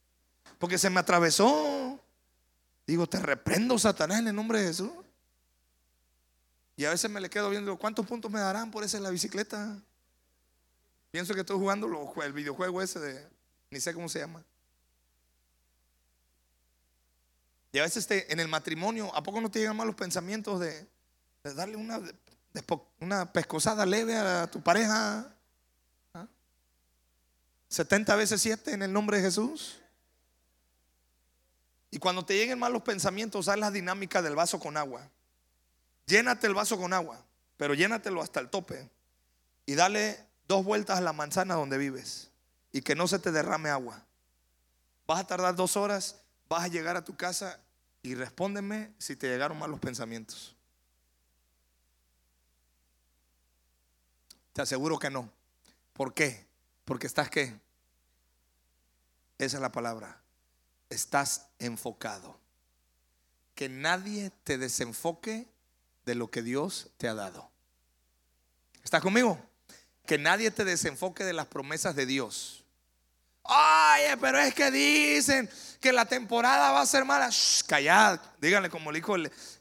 porque 0.58 0.78
se 0.78 0.88
me 0.90 1.00
atravesó. 1.00 1.98
Digo, 2.86 3.06
te 3.06 3.18
reprendo, 3.18 3.78
Satanás, 3.78 4.20
en 4.20 4.28
el 4.28 4.34
nombre 4.34 4.60
de 4.60 4.68
Jesús. 4.68 4.90
Y 6.76 6.84
a 6.84 6.90
veces 6.90 7.10
me 7.10 7.20
le 7.20 7.28
quedo 7.28 7.50
viendo, 7.50 7.76
¿cuántos 7.76 8.06
puntos 8.06 8.30
me 8.30 8.40
darán 8.40 8.70
por 8.70 8.84
esa 8.84 8.96
en 8.96 9.02
la 9.02 9.10
bicicleta? 9.10 9.76
Pienso 11.10 11.34
que 11.34 11.40
estoy 11.40 11.58
jugando 11.58 12.14
el 12.22 12.32
videojuego 12.32 12.80
ese 12.80 13.00
de, 13.00 13.28
ni 13.70 13.80
sé 13.80 13.92
cómo 13.92 14.08
se 14.08 14.20
llama. 14.20 14.44
Y 17.72 17.78
a 17.78 17.82
veces 17.82 18.06
en 18.10 18.40
el 18.40 18.48
matrimonio, 18.48 19.14
¿a 19.14 19.22
poco 19.22 19.40
no 19.40 19.50
te 19.50 19.58
llegan 19.58 19.76
malos 19.76 19.94
pensamientos 19.94 20.60
de, 20.60 20.86
darle 21.42 21.76
una, 21.76 22.00
una 23.00 23.32
pescosada 23.32 23.86
leve 23.86 24.16
a 24.16 24.50
tu 24.50 24.60
pareja? 24.62 25.32
70 27.68 28.12
¿Ah? 28.12 28.16
veces 28.16 28.40
7 28.42 28.72
en 28.72 28.82
el 28.82 28.92
nombre 28.92 29.18
de 29.18 29.24
Jesús. 29.24 29.80
Y 31.90 31.98
cuando 31.98 32.24
te 32.24 32.34
lleguen 32.34 32.58
malos 32.58 32.82
pensamientos, 32.82 33.48
haz 33.48 33.58
la 33.58 33.70
dinámica 33.70 34.22
del 34.22 34.36
vaso 34.36 34.60
con 34.60 34.76
agua. 34.76 35.08
Llénate 36.06 36.46
el 36.46 36.54
vaso 36.54 36.78
con 36.78 36.92
agua, 36.92 37.24
pero 37.56 37.74
llénatelo 37.74 38.22
hasta 38.22 38.40
el 38.40 38.48
tope. 38.48 38.88
Y 39.66 39.74
dale 39.74 40.24
dos 40.46 40.64
vueltas 40.64 40.98
a 40.98 41.00
la 41.00 41.12
manzana 41.12 41.54
donde 41.54 41.78
vives 41.78 42.30
y 42.72 42.82
que 42.82 42.94
no 42.94 43.08
se 43.08 43.18
te 43.18 43.32
derrame 43.32 43.70
agua. 43.70 44.04
Vas 45.06 45.20
a 45.20 45.26
tardar 45.26 45.54
dos 45.56 45.76
horas, 45.76 46.16
vas 46.48 46.64
a 46.64 46.68
llegar 46.68 46.96
a 46.96 47.04
tu 47.04 47.16
casa 47.16 47.60
y 48.02 48.14
respóndeme 48.14 48.92
si 48.98 49.16
te 49.16 49.28
llegaron 49.28 49.58
malos 49.58 49.80
pensamientos. 49.80 50.56
Te 54.60 54.64
aseguro 54.64 54.98
que 54.98 55.08
no. 55.08 55.32
¿Por 55.94 56.12
qué? 56.12 56.44
Porque 56.84 57.06
estás 57.06 57.30
qué? 57.30 57.58
Esa 59.38 59.56
es 59.56 59.62
la 59.62 59.72
palabra. 59.72 60.20
Estás 60.90 61.46
enfocado. 61.58 62.38
Que 63.54 63.70
nadie 63.70 64.30
te 64.44 64.58
desenfoque 64.58 65.48
de 66.04 66.14
lo 66.14 66.30
que 66.30 66.42
Dios 66.42 66.90
te 66.98 67.08
ha 67.08 67.14
dado. 67.14 67.50
¿Estás 68.84 69.00
conmigo? 69.00 69.40
que 70.04 70.18
nadie 70.18 70.50
te 70.50 70.66
desenfoque 70.66 71.24
de 71.24 71.32
las 71.32 71.46
promesas 71.46 71.96
de 71.96 72.04
Dios. 72.04 72.62
Ay, 73.44 74.08
pero 74.20 74.40
es 74.40 74.52
que 74.52 74.70
dicen 74.70 75.48
que 75.80 75.90
la 75.90 76.04
temporada 76.04 76.70
va 76.72 76.82
a 76.82 76.86
ser 76.86 77.06
mala. 77.06 77.30
callad, 77.66 78.20
díganle 78.38 78.68
como 78.68 78.92
le 78.92 78.98
dijo 78.98 79.14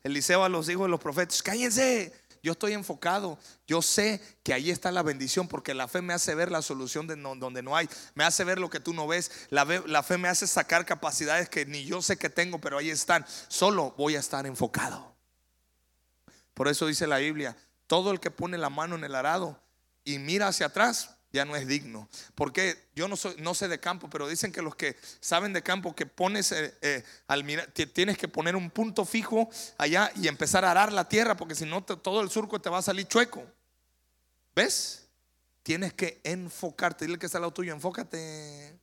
Eliseo 0.04 0.44
a 0.44 0.50
los 0.50 0.68
hijos 0.68 0.88
de 0.88 0.90
los 0.90 1.00
profetas, 1.00 1.42
cállense. 1.42 2.19
Yo 2.42 2.54
estoy 2.54 2.74
enfocado. 2.74 3.38
Yo 3.68 3.82
sé 3.82 4.22
que 4.44 4.54
ahí 4.54 4.72
está 4.72 4.92
la 4.92 5.04
bendición 5.04 5.48
porque 5.48 5.74
la 5.74 5.88
fe 5.88 6.02
me 6.02 6.14
hace 6.14 6.36
ver 6.36 6.52
la 6.52 6.62
solución 6.62 7.08
de 7.08 7.16
donde 7.16 7.62
no 7.62 7.76
hay. 7.76 7.90
Me 8.16 8.24
hace 8.24 8.44
ver 8.44 8.60
lo 8.60 8.70
que 8.70 8.80
tú 8.80 8.94
no 8.94 9.08
ves. 9.08 9.32
La, 9.50 9.66
la 9.86 10.04
fe 10.04 10.18
me 10.18 10.28
hace 10.28 10.48
sacar 10.48 10.86
capacidades 10.86 11.50
que 11.50 11.66
ni 11.66 11.86
yo 11.86 12.02
sé 12.02 12.18
que 12.18 12.30
tengo, 12.30 12.60
pero 12.60 12.78
ahí 12.78 12.90
están. 12.90 13.26
Solo 13.48 13.94
voy 13.98 14.16
a 14.16 14.20
estar 14.20 14.46
enfocado. 14.46 15.16
Por 16.54 16.68
eso 16.68 16.88
dice 16.88 17.08
la 17.08 17.18
Biblia, 17.18 17.56
todo 17.88 18.12
el 18.12 18.20
que 18.20 18.32
pone 18.32 18.58
la 18.58 18.70
mano 18.70 18.96
en 18.96 19.04
el 19.04 19.16
arado 19.16 19.60
y 20.04 20.20
mira 20.20 20.48
hacia 20.48 20.68
atrás, 20.68 21.19
ya 21.32 21.46
no 21.46 21.56
es 21.56 21.68
digno. 21.68 22.10
Porque 22.36 22.90
yo 22.96 23.08
no, 23.08 23.16
soy, 23.16 23.36
no 23.40 23.54
sé 23.54 23.68
de 23.68 23.80
campo, 23.80 24.10
pero 24.10 24.28
dicen 24.28 24.52
que 24.52 24.62
los 24.62 24.76
que 24.76 24.96
saben 25.20 25.54
de 25.54 25.64
campo, 25.64 25.96
que 25.96 26.06
pones 26.06 26.52
eh, 26.52 26.76
eh, 26.82 27.04
al 27.28 27.44
mirar, 27.44 27.72
tienes 27.72 28.18
que 28.18 28.28
poner 28.28 28.56
un 28.56 28.70
punto 28.70 29.06
fijo 29.06 29.50
allá 29.78 30.12
y 30.16 30.28
empezar 30.28 30.66
a 30.66 30.72
arar 30.72 30.92
la 30.92 31.08
tierra, 31.08 31.36
porque 31.38 31.56
si 31.56 31.66
no, 31.66 31.84
todo 31.84 32.22
el 32.22 32.30
surco 32.30 32.60
te 32.60 32.70
va 32.70 32.80
a 32.80 32.82
salir 32.82 33.08
chueco. 33.08 33.44
¿Ves? 34.56 35.08
Tienes 35.64 35.94
que 35.94 36.20
enfocarte. 36.24 37.06
Dile 37.06 37.20
que 37.20 37.28
está 37.28 37.38
al 37.38 37.44
lado 37.44 37.54
tuyo, 37.54 37.74
enfócate. 37.74 38.78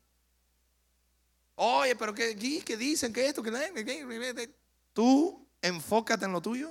Oye, 1.57 1.97
pero 1.97 2.15
¿qué, 2.15 2.37
qué 2.65 2.77
dicen? 2.77 3.13
¿Qué 3.13 3.27
esto? 3.27 3.43
¿Qué, 3.43 4.51
Tú 4.93 5.47
enfócate 5.63 6.25
en 6.27 6.33
lo 6.33 6.41
tuyo. 6.41 6.71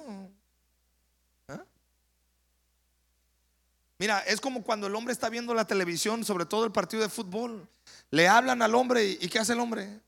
Mira, 4.06 4.20
es 4.20 4.40
como 4.40 4.62
cuando 4.62 4.86
el 4.86 4.94
hombre 4.94 5.14
está 5.14 5.30
viendo 5.30 5.56
la 5.56 5.66
televisión, 5.66 6.24
sobre 6.24 6.46
todo 6.46 6.64
el 6.64 6.72
partido 6.72 7.02
de 7.02 7.10
fútbol. 7.10 7.68
Le 8.12 8.28
hablan 8.28 8.62
al 8.62 8.76
hombre 8.76 9.04
y, 9.04 9.28
¿qué 9.30 9.40
hace 9.40 9.54
el 9.54 9.60
hombre? 9.60 10.00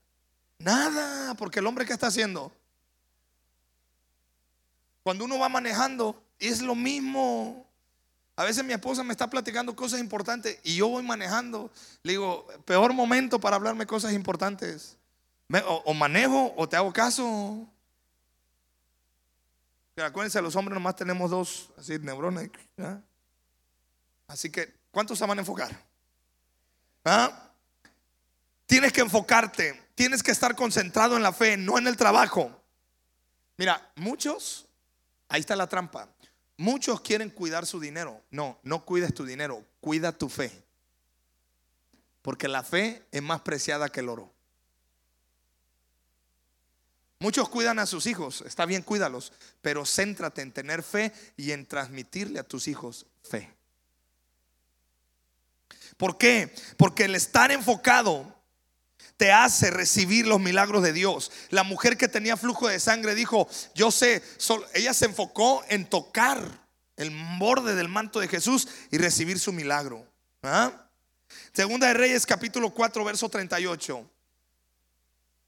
Nada, 0.60 1.34
porque 1.34 1.58
el 1.58 1.66
hombre 1.66 1.84
¿qué 1.84 1.94
está 1.94 2.06
haciendo? 2.06 2.52
Cuando 5.02 5.24
uno 5.24 5.40
va 5.40 5.48
manejando, 5.48 6.22
es 6.38 6.62
lo 6.62 6.76
mismo. 6.76 7.66
A 8.36 8.44
veces 8.44 8.64
mi 8.64 8.72
esposa 8.72 9.02
me 9.02 9.10
está 9.10 9.28
platicando 9.28 9.74
cosas 9.74 9.98
importantes 9.98 10.60
y 10.62 10.76
yo 10.76 10.86
voy 10.86 11.02
manejando. 11.02 11.68
Le 12.04 12.12
digo, 12.12 12.46
peor 12.66 12.92
momento 12.92 13.40
para 13.40 13.56
hablarme 13.56 13.84
cosas 13.84 14.12
importantes. 14.12 14.96
O, 15.84 15.92
manejo 15.92 16.54
o 16.56 16.68
te 16.68 16.76
hago 16.76 16.92
caso. 16.92 17.66
Acuérdense, 19.96 20.40
los 20.40 20.54
hombres 20.54 20.74
nomás 20.74 20.94
tenemos 20.94 21.32
dos 21.32 21.72
así 21.76 21.98
neurones. 21.98 22.48
Así 24.28 24.50
que, 24.50 24.72
¿cuántos 24.90 25.18
se 25.18 25.26
van 25.26 25.38
a 25.38 25.40
enfocar? 25.40 25.84
¿Ah? 27.04 27.50
Tienes 28.66 28.92
que 28.92 29.00
enfocarte, 29.00 29.82
tienes 29.94 30.22
que 30.22 30.30
estar 30.30 30.54
concentrado 30.54 31.16
en 31.16 31.22
la 31.22 31.32
fe, 31.32 31.56
no 31.56 31.78
en 31.78 31.86
el 31.86 31.96
trabajo. 31.96 32.62
Mira, 33.56 33.90
muchos, 33.96 34.66
ahí 35.28 35.40
está 35.40 35.56
la 35.56 35.66
trampa. 35.66 36.08
Muchos 36.58 37.00
quieren 37.00 37.30
cuidar 37.30 37.66
su 37.66 37.80
dinero. 37.80 38.22
No, 38.30 38.58
no 38.62 38.84
cuides 38.84 39.14
tu 39.14 39.24
dinero, 39.24 39.64
cuida 39.80 40.12
tu 40.12 40.28
fe. 40.28 40.52
Porque 42.20 42.46
la 42.46 42.62
fe 42.62 43.06
es 43.10 43.22
más 43.22 43.40
preciada 43.40 43.88
que 43.88 44.00
el 44.00 44.10
oro. 44.10 44.32
Muchos 47.20 47.48
cuidan 47.48 47.78
a 47.80 47.86
sus 47.86 48.06
hijos, 48.06 48.42
está 48.42 48.64
bien, 48.64 48.82
cuídalos, 48.82 49.32
pero 49.60 49.84
céntrate 49.84 50.40
en 50.42 50.52
tener 50.52 50.84
fe 50.84 51.12
y 51.36 51.50
en 51.50 51.66
transmitirle 51.66 52.38
a 52.38 52.44
tus 52.44 52.68
hijos 52.68 53.06
fe. 53.22 53.57
¿Por 55.96 56.16
qué? 56.16 56.54
Porque 56.76 57.04
el 57.04 57.14
estar 57.14 57.50
enfocado 57.50 58.34
te 59.18 59.32
hace 59.32 59.70
recibir 59.70 60.26
los 60.26 60.40
milagros 60.40 60.82
de 60.82 60.92
Dios. 60.92 61.32
La 61.50 61.64
mujer 61.64 61.96
que 61.98 62.08
tenía 62.08 62.36
flujo 62.36 62.68
de 62.68 62.78
sangre 62.78 63.16
dijo, 63.16 63.48
yo 63.74 63.90
sé, 63.90 64.22
ella 64.74 64.94
se 64.94 65.06
enfocó 65.06 65.64
en 65.68 65.90
tocar 65.90 66.40
el 66.96 67.10
borde 67.38 67.74
del 67.74 67.88
manto 67.88 68.20
de 68.20 68.28
Jesús 68.28 68.68
y 68.90 68.98
recibir 68.98 69.40
su 69.40 69.52
milagro. 69.52 70.06
¿Ah? 70.42 70.72
Segunda 71.52 71.88
de 71.88 71.94
Reyes 71.94 72.24
capítulo 72.26 72.70
4 72.70 73.04
verso 73.04 73.28
38, 73.28 74.08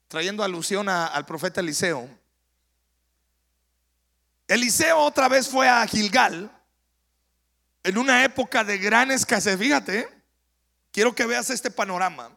trayendo 0.09 0.43
alusión 0.43 0.89
al 0.89 1.25
profeta 1.25 1.61
Eliseo. 1.61 2.09
Eliseo 4.49 4.99
otra 4.99 5.29
vez 5.29 5.49
fue 5.49 5.69
a 5.69 5.87
Gilgal 5.87 6.51
en 7.85 7.99
una 7.99 8.25
época 8.25 8.65
de 8.65 8.79
gran 8.79 9.11
escasez, 9.11 9.59
fíjate, 9.59 10.21
Quiero 10.93 11.15
que 11.15 11.27
veas 11.27 11.51
este 11.51 11.71
panorama. 11.71 12.37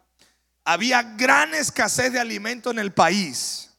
Había 0.64 1.02
gran 1.02 1.54
escasez 1.54 2.12
de 2.12 2.20
alimento 2.20 2.70
en 2.70 2.78
el 2.78 2.92
país. 2.92 3.70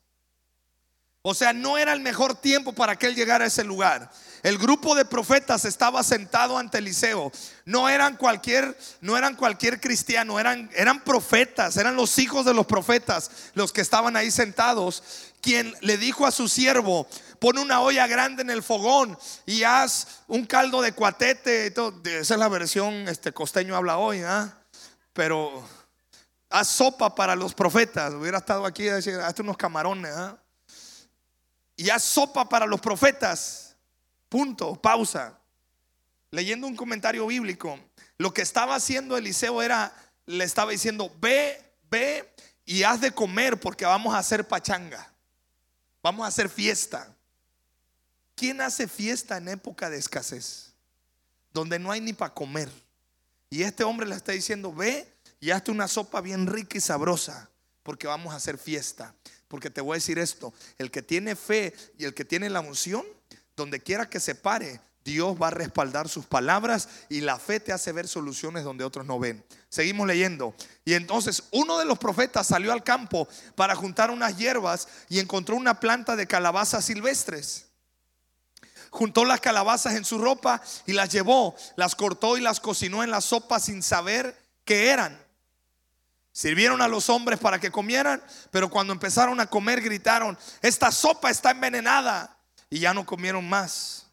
O 1.22 1.34
sea, 1.34 1.54
no 1.54 1.78
era 1.78 1.94
el 1.94 2.02
mejor 2.02 2.36
tiempo 2.36 2.74
para 2.74 2.96
que 2.96 3.08
él 3.08 3.16
llegara 3.16 3.46
a 3.46 3.48
ese 3.48 3.64
lugar. 3.64 4.12
El 4.44 4.60
grupo 4.60 4.94
de 4.94 5.06
profetas 5.06 5.66
estaba 5.66 6.04
sentado 6.04 6.56
ante 6.56 6.78
Eliseo. 6.78 7.32
No 7.64 7.90
eran 7.90 8.16
cualquier, 8.16 8.78
no 9.02 9.18
eran 9.18 9.36
cualquier 9.36 9.82
cristiano, 9.82 10.40
eran, 10.40 10.70
eran 10.76 11.04
profetas, 11.04 11.78
eran 11.78 11.96
los 11.96 12.20
hijos 12.20 12.46
de 12.46 12.54
los 12.54 12.68
profetas 12.68 13.32
los 13.56 13.74
que 13.74 13.82
estaban 13.82 14.16
ahí 14.16 14.30
sentados. 14.30 15.02
Quien 15.42 15.74
le 15.82 15.98
dijo 15.98 16.28
a 16.28 16.32
su 16.32 16.48
siervo: 16.48 17.08
Pon 17.46 17.60
una 17.60 17.80
olla 17.80 18.08
grande 18.08 18.42
en 18.42 18.50
el 18.50 18.64
fogón 18.64 19.16
y 19.46 19.62
haz 19.62 20.24
un 20.26 20.48
caldo 20.48 20.82
de 20.82 20.94
cuatete. 20.94 21.68
Esa 21.68 22.34
es 22.34 22.40
la 22.40 22.50
versión 22.50 23.08
este 23.08 23.34
costeño 23.34 23.76
habla 23.76 24.00
hoy. 24.00 24.24
¿ah? 24.24 24.52
Pero 25.14 25.64
haz 26.50 26.68
sopa 26.68 27.14
para 27.14 27.36
los 27.36 27.54
profetas. 27.54 28.16
Hubiera 28.16 28.40
estado 28.40 28.66
aquí 28.66 28.90
a 28.90 28.96
hazte 28.96 29.44
unos 29.44 29.58
camarones. 29.58 30.12
¿ah? 30.16 30.40
Y 31.76 31.92
haz 31.92 32.02
sopa 32.04 32.50
para 32.50 32.66
los 32.66 32.82
profetas. 32.82 33.76
Punto, 34.28 34.74
pausa. 34.82 35.38
Leyendo 36.32 36.66
un 36.66 36.76
comentario 36.76 37.28
bíblico, 37.28 37.80
lo 38.18 38.34
que 38.34 38.42
estaba 38.42 38.74
haciendo 38.74 39.18
Eliseo 39.18 39.62
era, 39.62 39.94
le 40.26 40.46
estaba 40.46 40.72
diciendo, 40.72 41.16
ve, 41.22 41.64
ve 41.92 42.28
y 42.66 42.82
haz 42.82 43.02
de 43.02 43.12
comer 43.12 43.60
porque 43.60 43.86
vamos 43.86 44.16
a 44.16 44.18
hacer 44.18 44.48
pachanga. 44.48 45.14
Vamos 46.02 46.26
a 46.26 46.30
hacer 46.30 46.50
fiesta. 46.50 47.15
¿Quién 48.36 48.62
hace 48.62 48.88
fiesta 48.88 49.38
en 49.38 49.48
época 49.48 49.90
de 49.90 49.98
escasez? 49.98 50.74
Donde 51.54 51.80
no 51.80 51.92
hay 51.92 52.02
ni 52.02 52.14
para 52.14 52.34
comer. 52.34 52.70
Y 53.50 53.64
este 53.64 53.84
hombre 53.84 54.06
le 54.08 54.16
está 54.16 54.34
diciendo, 54.34 54.74
ve 54.74 55.08
y 55.40 55.52
hazte 55.52 55.72
una 55.72 55.88
sopa 55.88 56.20
bien 56.22 56.48
rica 56.48 56.78
y 56.78 56.82
sabrosa, 56.82 57.50
porque 57.84 58.08
vamos 58.08 58.34
a 58.34 58.38
hacer 58.38 58.58
fiesta. 58.58 59.16
Porque 59.48 59.70
te 59.70 59.80
voy 59.80 59.94
a 59.94 59.96
decir 59.96 60.20
esto, 60.20 60.54
el 60.78 60.92
que 60.92 61.02
tiene 61.02 61.36
fe 61.36 61.74
y 61.98 62.04
el 62.04 62.14
que 62.14 62.26
tiene 62.26 62.50
la 62.50 62.60
unción, 62.60 63.06
donde 63.56 63.80
quiera 63.80 64.10
que 64.10 64.20
se 64.20 64.36
pare, 64.36 64.82
Dios 65.06 65.38
va 65.40 65.48
a 65.48 65.52
respaldar 65.52 66.10
sus 66.10 66.26
palabras 66.26 66.90
y 67.10 67.22
la 67.22 67.38
fe 67.38 67.60
te 67.60 67.72
hace 67.72 67.92
ver 67.92 68.08
soluciones 68.08 68.64
donde 68.64 68.84
otros 68.84 69.06
no 69.06 69.20
ven. 69.20 69.46
Seguimos 69.70 70.08
leyendo. 70.08 70.56
Y 70.84 70.96
entonces 70.96 71.44
uno 71.52 71.78
de 71.78 71.86
los 71.86 72.00
profetas 72.00 72.48
salió 72.48 72.74
al 72.74 72.84
campo 72.84 73.28
para 73.56 73.76
juntar 73.76 74.10
unas 74.10 74.36
hierbas 74.36 74.88
y 75.08 75.20
encontró 75.20 75.56
una 75.56 75.80
planta 75.80 76.16
de 76.16 76.26
calabazas 76.26 76.86
silvestres. 76.86 77.65
Juntó 78.96 79.26
las 79.26 79.42
calabazas 79.42 79.96
en 79.96 80.06
su 80.06 80.18
ropa 80.18 80.62
y 80.86 80.94
las 80.94 81.10
llevó, 81.10 81.54
las 81.76 81.96
cortó 81.96 82.38
y 82.38 82.42
las 82.42 82.62
cocinó 82.62 83.04
en 83.04 83.12
la 83.12 83.20
sopa 83.20 83.60
sin 83.60 83.84
saber 83.84 84.42
qué 84.64 84.88
eran. 84.88 85.22
Sirvieron 86.32 86.82
a 86.82 86.88
los 86.88 87.10
hombres 87.10 87.38
para 87.38 87.60
que 87.60 87.72
comieran, 87.72 88.24
pero 88.52 88.70
cuando 88.70 88.94
empezaron 88.94 89.42
a 89.42 89.48
comer 89.48 89.82
gritaron, 89.82 90.38
esta 90.62 90.94
sopa 90.94 91.30
está 91.30 91.52
envenenada 91.52 92.38
y 92.70 92.80
ya 92.80 92.94
no 92.94 93.06
comieron 93.06 93.50
más. 93.50 94.08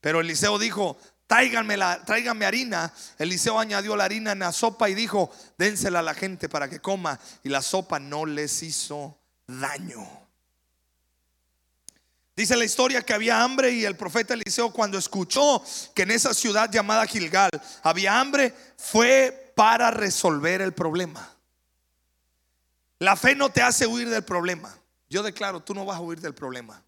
Pero 0.00 0.20
Eliseo 0.20 0.60
dijo, 0.60 0.96
tráiganme, 1.26 1.76
la, 1.76 2.04
tráiganme 2.04 2.46
harina. 2.46 2.94
Eliseo 3.18 3.58
añadió 3.58 3.96
la 3.96 4.04
harina 4.04 4.30
en 4.30 4.38
la 4.38 4.52
sopa 4.52 4.88
y 4.88 4.94
dijo, 4.94 5.32
dénsela 5.58 5.98
a 5.98 6.02
la 6.02 6.14
gente 6.14 6.48
para 6.48 6.70
que 6.70 6.78
coma. 6.78 7.18
Y 7.42 7.48
la 7.48 7.62
sopa 7.62 7.98
no 7.98 8.26
les 8.26 8.62
hizo 8.62 9.18
daño. 9.48 10.27
Dice 12.38 12.54
la 12.54 12.64
historia 12.64 13.02
que 13.02 13.12
había 13.12 13.42
hambre 13.42 13.72
y 13.72 13.84
el 13.84 13.96
profeta 13.96 14.32
Eliseo 14.32 14.72
cuando 14.72 14.96
escuchó 14.96 15.60
que 15.92 16.02
en 16.02 16.12
esa 16.12 16.32
ciudad 16.32 16.70
llamada 16.70 17.04
Gilgal 17.04 17.50
había 17.82 18.20
hambre, 18.20 18.54
fue 18.76 19.52
para 19.56 19.90
resolver 19.90 20.62
el 20.62 20.72
problema. 20.72 21.34
La 23.00 23.16
fe 23.16 23.34
no 23.34 23.50
te 23.50 23.60
hace 23.60 23.88
huir 23.88 24.08
del 24.08 24.22
problema. 24.22 24.72
Yo 25.10 25.24
declaro, 25.24 25.64
tú 25.64 25.74
no 25.74 25.84
vas 25.84 25.96
a 25.96 26.00
huir 26.00 26.20
del 26.20 26.32
problema. 26.32 26.80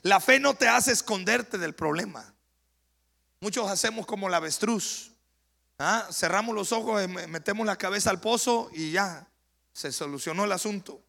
La 0.00 0.20
fe 0.20 0.40
no 0.40 0.54
te 0.54 0.68
hace 0.68 0.92
esconderte 0.92 1.58
del 1.58 1.74
problema. 1.74 2.32
Muchos 3.40 3.70
hacemos 3.70 4.06
como 4.06 4.30
la 4.30 4.38
avestruz. 4.38 5.10
¿ah? 5.78 6.08
Cerramos 6.10 6.54
los 6.54 6.72
ojos, 6.72 7.06
metemos 7.28 7.66
la 7.66 7.76
cabeza 7.76 8.08
al 8.08 8.22
pozo 8.22 8.70
y 8.72 8.92
ya 8.92 9.28
se 9.74 9.92
solucionó 9.92 10.46
el 10.46 10.52
asunto. 10.52 11.02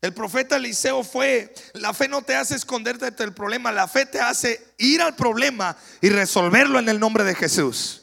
El 0.00 0.12
profeta 0.12 0.56
Eliseo 0.56 1.02
fue, 1.02 1.54
la 1.74 1.94
fe 1.94 2.06
no 2.06 2.22
te 2.22 2.36
hace 2.36 2.54
esconderte 2.54 3.10
del 3.10 3.32
problema, 3.32 3.72
la 3.72 3.88
fe 3.88 4.06
te 4.06 4.20
hace 4.20 4.74
ir 4.78 5.00
al 5.00 5.16
problema 5.16 5.76
y 6.00 6.10
resolverlo 6.10 6.78
en 6.78 6.88
el 6.88 7.00
nombre 7.00 7.24
de 7.24 7.34
Jesús. 7.34 8.02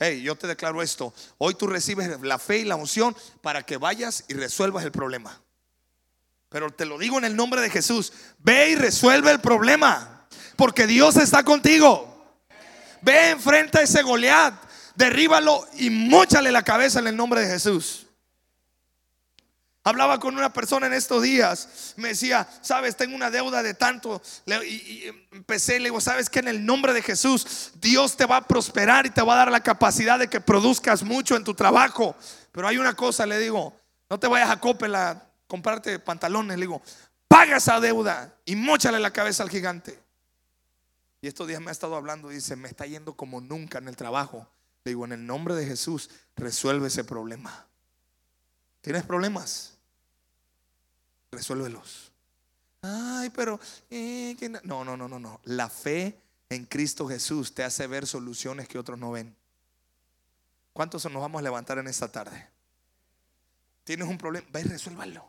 Hey, 0.00 0.22
yo 0.22 0.36
te 0.36 0.46
declaro 0.46 0.82
esto. 0.82 1.12
Hoy 1.38 1.54
tú 1.54 1.66
recibes 1.66 2.20
la 2.22 2.38
fe 2.38 2.58
y 2.58 2.64
la 2.64 2.76
unción 2.76 3.16
para 3.42 3.64
que 3.64 3.76
vayas 3.76 4.24
y 4.28 4.34
resuelvas 4.34 4.84
el 4.84 4.92
problema. 4.92 5.40
Pero 6.48 6.70
te 6.70 6.86
lo 6.86 6.98
digo 6.98 7.18
en 7.18 7.24
el 7.24 7.36
nombre 7.36 7.60
de 7.60 7.68
Jesús. 7.68 8.12
Ve 8.38 8.70
y 8.70 8.74
resuelve 8.76 9.30
el 9.30 9.40
problema. 9.40 10.26
Porque 10.56 10.86
Dios 10.86 11.16
está 11.16 11.42
contigo. 11.42 12.36
Ve 13.02 13.30
enfrenta 13.30 13.80
a 13.80 13.82
ese 13.82 14.02
Goliat. 14.02 14.54
Derríbalo 14.94 15.66
y 15.74 15.90
móchale 15.90 16.50
la 16.50 16.62
cabeza 16.62 17.00
en 17.00 17.08
el 17.08 17.16
nombre 17.16 17.42
de 17.42 17.48
Jesús. 17.48 18.07
Hablaba 19.88 20.20
con 20.20 20.36
una 20.36 20.52
persona 20.52 20.86
en 20.86 20.92
estos 20.92 21.22
días, 21.22 21.94
me 21.96 22.08
decía, 22.08 22.46
sabes, 22.60 22.94
tengo 22.94 23.16
una 23.16 23.30
deuda 23.30 23.62
de 23.62 23.72
tanto. 23.72 24.20
Y, 24.46 25.04
empecé, 25.32 25.78
le 25.78 25.84
digo, 25.84 25.98
sabes 25.98 26.28
que 26.28 26.40
en 26.40 26.48
el 26.48 26.66
nombre 26.66 26.92
de 26.92 27.00
Jesús, 27.00 27.72
Dios 27.80 28.14
te 28.14 28.26
va 28.26 28.36
a 28.36 28.46
prosperar 28.46 29.06
y 29.06 29.10
te 29.10 29.22
va 29.22 29.32
a 29.32 29.36
dar 29.36 29.50
la 29.50 29.62
capacidad 29.62 30.18
de 30.18 30.28
que 30.28 30.42
produzcas 30.42 31.02
mucho 31.02 31.36
en 31.36 31.44
tu 31.44 31.54
trabajo. 31.54 32.14
Pero 32.52 32.68
hay 32.68 32.76
una 32.76 32.92
cosa, 32.92 33.24
le 33.24 33.38
digo, 33.38 33.74
no 34.10 34.20
te 34.20 34.26
vayas 34.26 34.50
a 34.50 34.60
Coppel 34.60 34.94
a 34.94 35.26
comprarte 35.46 35.98
pantalones, 35.98 36.58
le 36.58 36.66
digo, 36.66 36.82
paga 37.26 37.56
esa 37.56 37.80
deuda 37.80 38.36
y 38.44 38.56
mochale 38.56 39.00
la 39.00 39.10
cabeza 39.10 39.42
al 39.42 39.48
gigante. 39.48 39.98
Y 41.22 41.28
estos 41.28 41.48
días 41.48 41.62
me 41.62 41.70
ha 41.70 41.72
estado 41.72 41.96
hablando, 41.96 42.28
dice, 42.28 42.56
me 42.56 42.68
está 42.68 42.84
yendo 42.84 43.14
como 43.14 43.40
nunca 43.40 43.78
en 43.78 43.88
el 43.88 43.96
trabajo. 43.96 44.46
Le 44.84 44.90
digo, 44.90 45.06
en 45.06 45.12
el 45.12 45.24
nombre 45.24 45.54
de 45.54 45.64
Jesús, 45.64 46.10
resuelve 46.36 46.88
ese 46.88 47.04
problema. 47.04 47.64
¿Tienes 48.82 49.04
problemas? 49.04 49.77
Resuélvelos. 51.30 52.12
Ay, 52.82 53.30
pero 53.30 53.58
eh, 53.90 54.36
no, 54.64 54.84
no, 54.84 54.96
no, 54.96 55.08
no, 55.08 55.18
no. 55.18 55.40
La 55.44 55.68
fe 55.68 56.18
en 56.48 56.64
Cristo 56.64 57.08
Jesús 57.08 57.54
te 57.54 57.64
hace 57.64 57.86
ver 57.86 58.06
soluciones 58.06 58.68
que 58.68 58.78
otros 58.78 58.98
no 58.98 59.12
ven. 59.12 59.34
¿Cuántos 60.72 61.04
nos 61.06 61.20
vamos 61.20 61.40
a 61.40 61.42
levantar 61.42 61.78
en 61.78 61.88
esta 61.88 62.10
tarde? 62.10 62.48
Tienes 63.84 64.06
un 64.06 64.18
problema, 64.18 64.46
ve 64.52 64.60
y 64.60 64.64
resuélvalo. 64.64 65.28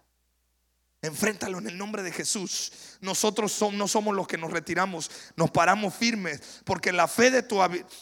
Enfréntalo 1.02 1.60
en 1.60 1.68
el 1.68 1.78
nombre 1.78 2.04
de 2.04 2.12
Jesús. 2.12 2.98
Nosotros 3.02 3.58
no 3.72 3.88
somos 3.88 4.16
los 4.16 4.28
que 4.28 4.38
nos 4.38 4.52
retiramos, 4.52 5.10
nos 5.38 5.50
paramos 5.50 5.94
firmes, 5.96 6.62
porque 6.66 6.92
la 6.92 7.08
fe 7.08 7.32
de 7.32 7.42
tu 7.42 7.58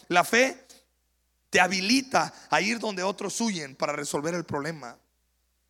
la 0.07 0.23
fe 0.23 0.65
te 1.49 1.59
habilita 1.59 2.33
a 2.49 2.59
ir 2.59 2.79
donde 2.79 3.03
otros 3.03 3.39
huyen 3.39 3.75
para 3.75 3.93
resolver 3.93 4.33
el 4.33 4.45
problema. 4.45 4.97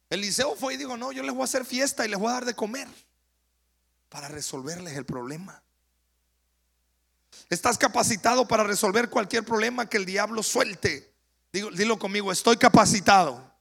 Eliseo 0.10 0.55
fue 0.55 0.76
y 0.76 0.78
dijo, 0.78 0.95
no, 0.95 1.12
yo 1.12 1.24
les 1.24 1.34
voy 1.34 1.41
a 1.41 1.45
hacer 1.45 1.66
fiesta 1.66 2.05
y 2.05 2.10
les 2.10 2.20
voy 2.20 2.30
a 2.30 2.34
dar 2.34 2.45
de 2.45 2.55
comer 2.55 2.88
para 4.10 4.28
resolverles 4.28 4.95
el 4.95 5.05
problema. 5.05 5.62
Estás 7.49 7.78
capacitado 7.78 8.47
para 8.47 8.64
resolver 8.64 9.10
cualquier 9.10 9.43
problema 9.43 9.89
que 9.89 9.97
el 9.97 10.05
diablo 10.05 10.43
suelte. 10.43 11.14
dilo 11.51 11.99
conmigo, 11.99 12.32
estoy 12.32 12.58
capacitado. 12.58 13.53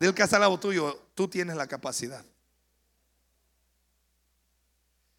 Dile 0.00 0.14
que 0.14 0.22
está 0.22 0.36
al 0.36 0.42
lado 0.42 0.58
tuyo, 0.58 1.10
tú 1.14 1.28
tienes 1.28 1.56
la 1.56 1.66
capacidad. 1.66 2.24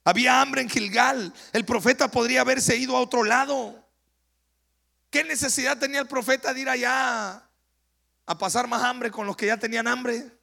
Había 0.03 0.41
hambre 0.41 0.61
en 0.61 0.69
Gilgal. 0.69 1.33
El 1.53 1.65
profeta 1.65 2.09
podría 2.09 2.41
haberse 2.41 2.75
ido 2.75 2.97
a 2.97 3.01
otro 3.01 3.23
lado. 3.23 3.85
¿Qué 5.09 5.23
necesidad 5.23 5.77
tenía 5.77 5.99
el 5.99 6.07
profeta 6.07 6.53
de 6.53 6.61
ir 6.61 6.69
allá 6.69 7.43
a 8.25 8.37
pasar 8.37 8.67
más 8.67 8.83
hambre 8.83 9.11
con 9.11 9.27
los 9.27 9.35
que 9.35 9.47
ya 9.47 9.57
tenían 9.57 9.87
hambre? 9.87 10.38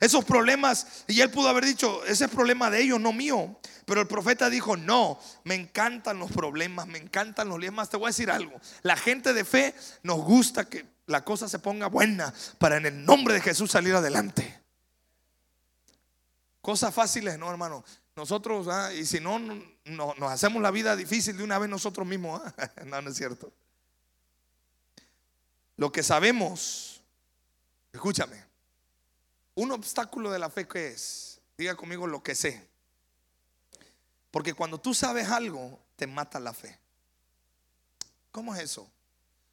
Esos 0.00 0.24
problemas, 0.24 1.04
y 1.06 1.20
él 1.20 1.30
pudo 1.30 1.48
haber 1.48 1.64
dicho, 1.64 2.04
ese 2.04 2.24
es 2.24 2.30
problema 2.30 2.70
de 2.70 2.82
ellos, 2.82 3.00
no 3.00 3.12
mío. 3.12 3.58
Pero 3.84 4.00
el 4.00 4.06
profeta 4.06 4.50
dijo, 4.50 4.76
no, 4.76 5.18
me 5.44 5.54
encantan 5.54 6.18
los 6.18 6.32
problemas, 6.32 6.86
me 6.86 6.98
encantan 6.98 7.48
los 7.48 7.56
problemas. 7.56 7.90
Te 7.90 7.96
voy 7.96 8.06
a 8.06 8.08
decir 8.08 8.30
algo, 8.30 8.60
la 8.82 8.96
gente 8.96 9.32
de 9.32 9.44
fe 9.44 9.74
nos 10.02 10.18
gusta 10.18 10.68
que 10.68 10.86
la 11.06 11.24
cosa 11.24 11.48
se 11.48 11.58
ponga 11.58 11.86
buena 11.86 12.32
para 12.58 12.76
en 12.76 12.86
el 12.86 13.04
nombre 13.04 13.34
de 13.34 13.40
Jesús 13.40 13.70
salir 13.70 13.94
adelante. 13.94 14.60
Cosas 16.60 16.94
fáciles, 16.94 17.38
no 17.38 17.50
hermano. 17.50 17.84
Nosotros, 18.16 18.68
ah, 18.68 18.92
y 18.94 19.04
si 19.04 19.20
no, 19.20 19.38
no, 19.38 20.14
nos 20.14 20.30
hacemos 20.30 20.62
la 20.62 20.70
vida 20.70 20.96
difícil 20.96 21.36
de 21.36 21.44
una 21.44 21.58
vez 21.58 21.68
nosotros 21.68 22.06
mismos. 22.06 22.40
Ah. 22.44 22.70
No, 22.86 23.02
no 23.02 23.10
es 23.10 23.16
cierto. 23.16 23.52
Lo 25.76 25.90
que 25.90 26.02
sabemos, 26.02 27.02
escúchame, 27.92 28.43
un 29.54 29.72
obstáculo 29.72 30.30
de 30.30 30.38
la 30.38 30.50
fe 30.50 30.66
que 30.66 30.88
es, 30.88 31.40
diga 31.56 31.74
conmigo 31.74 32.06
lo 32.06 32.22
que 32.22 32.34
sé. 32.34 32.66
Porque 34.30 34.54
cuando 34.54 34.78
tú 34.78 34.94
sabes 34.94 35.28
algo, 35.28 35.78
te 35.96 36.06
mata 36.06 36.40
la 36.40 36.52
fe. 36.52 36.78
¿Cómo 38.32 38.54
es 38.54 38.62
eso? 38.62 38.90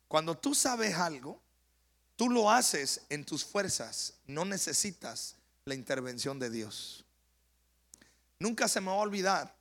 Cuando 0.08 0.36
tú 0.36 0.56
sabes 0.56 0.96
algo, 0.96 1.40
tú 2.16 2.30
lo 2.30 2.50
haces 2.50 3.02
en 3.10 3.24
tus 3.24 3.46
fuerzas, 3.46 4.16
no 4.26 4.44
necesitas 4.44 5.36
la 5.66 5.76
intervención 5.76 6.40
de 6.40 6.50
Dios. 6.50 7.06
Nunca 8.40 8.68
se 8.68 8.82
me 8.82 8.88
va 8.88 8.94
a 8.94 8.98
olvidar 8.98 9.56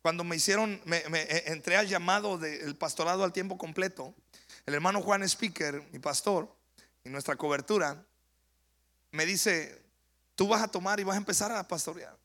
cuando 0.00 0.22
me 0.22 0.36
hicieron, 0.36 0.80
me, 0.84 0.98
eh, 0.98 1.44
entré 1.46 1.76
al 1.76 1.88
llamado 1.88 2.38
del 2.38 2.76
pastorado 2.76 3.24
al 3.24 3.32
tiempo 3.32 3.58
completo. 3.58 4.14
El 4.64 4.74
hermano 4.74 5.02
Juan 5.02 5.22
Speaker, 5.24 5.82
mi 5.92 5.98
pastor, 5.98 6.48
y 7.04 7.08
nuestra 7.08 7.34
cobertura, 7.34 8.06
me 9.10 9.26
dice, 9.26 9.82
tú 10.34 10.48
vas 10.48 10.62
a 10.62 10.68
tomar 10.68 11.00
y 11.00 11.04
vas 11.04 11.14
a 11.14 11.18
empezar 11.18 11.52
a 11.52 11.66
pastorear. 11.66 12.16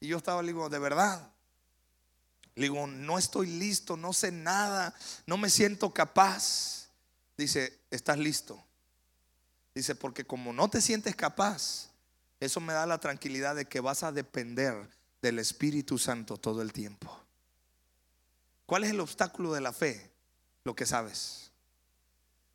Y 0.00 0.08
yo 0.08 0.18
estaba, 0.18 0.42
digo, 0.42 0.68
de 0.68 0.78
verdad. 0.78 1.30
Le 2.56 2.64
digo, 2.64 2.86
no 2.86 3.18
estoy 3.18 3.46
listo, 3.46 3.96
no 3.96 4.12
sé 4.12 4.30
nada, 4.30 4.94
no 5.26 5.36
me 5.36 5.50
siento 5.50 5.92
capaz. 5.92 6.88
dice, 7.36 7.80
estás 7.90 8.18
listo. 8.18 8.62
Dice, 9.74 9.94
porque 9.96 10.24
como 10.24 10.52
no 10.52 10.70
te 10.70 10.80
sientes 10.80 11.16
capaz, 11.16 11.90
eso 12.38 12.60
me 12.60 12.72
da 12.72 12.86
la 12.86 12.98
tranquilidad 12.98 13.56
de 13.56 13.64
que 13.64 13.80
vas 13.80 14.02
a 14.02 14.12
depender 14.12 14.88
del 15.20 15.38
Espíritu 15.38 15.98
Santo 15.98 16.36
todo 16.36 16.62
el 16.62 16.72
tiempo. 16.72 17.18
¿Cuál 18.66 18.84
es 18.84 18.90
el 18.90 19.00
obstáculo 19.00 19.52
de 19.52 19.60
la 19.60 19.72
fe? 19.72 20.10
Lo 20.62 20.76
que 20.76 20.86
sabes. 20.86 21.43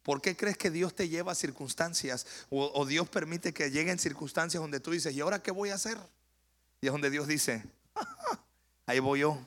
¿Por 0.09 0.23
qué 0.23 0.35
crees 0.35 0.57
que 0.57 0.71
Dios 0.71 0.95
te 0.95 1.07
lleva 1.07 1.33
a 1.33 1.35
circunstancias 1.35 2.25
o, 2.49 2.83
Dios 2.87 3.07
permite 3.07 3.53
que 3.53 3.69
lleguen 3.69 3.99
circunstancias 3.99 4.59
donde 4.59 4.79
tú 4.79 4.89
dices, 4.89 5.13
¿y 5.13 5.21
ahora 5.21 5.43
qué 5.43 5.51
voy 5.51 5.69
a 5.69 5.75
hacer? 5.75 5.99
Y 6.81 6.87
es 6.87 6.91
donde 6.91 7.11
Dios 7.11 7.27
dice, 7.27 7.63
ahí 8.87 8.97
voy 8.97 9.19
yo. 9.19 9.37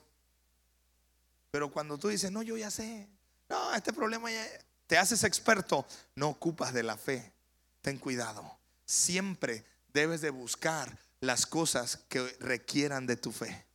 Pero 1.50 1.72
cuando 1.72 1.98
tú 1.98 2.06
dices, 2.06 2.30
no, 2.30 2.42
yo 2.44 2.56
ya 2.56 2.70
sé, 2.70 3.08
no, 3.48 3.74
este 3.74 3.92
problema 3.92 4.30
ya 4.30 4.46
te 4.86 4.96
haces 4.98 5.24
experto, 5.24 5.84
no 6.14 6.28
ocupas 6.28 6.72
de 6.72 6.84
la 6.84 6.96
fe. 6.96 7.32
Ten 7.80 7.98
cuidado. 7.98 8.48
Siempre 8.86 9.64
debes 9.92 10.20
de 10.20 10.30
buscar 10.30 10.96
las 11.18 11.44
cosas 11.44 12.04
que 12.08 12.20
requieran 12.38 13.08
de 13.08 13.16
tu 13.16 13.32
fe. 13.32 13.66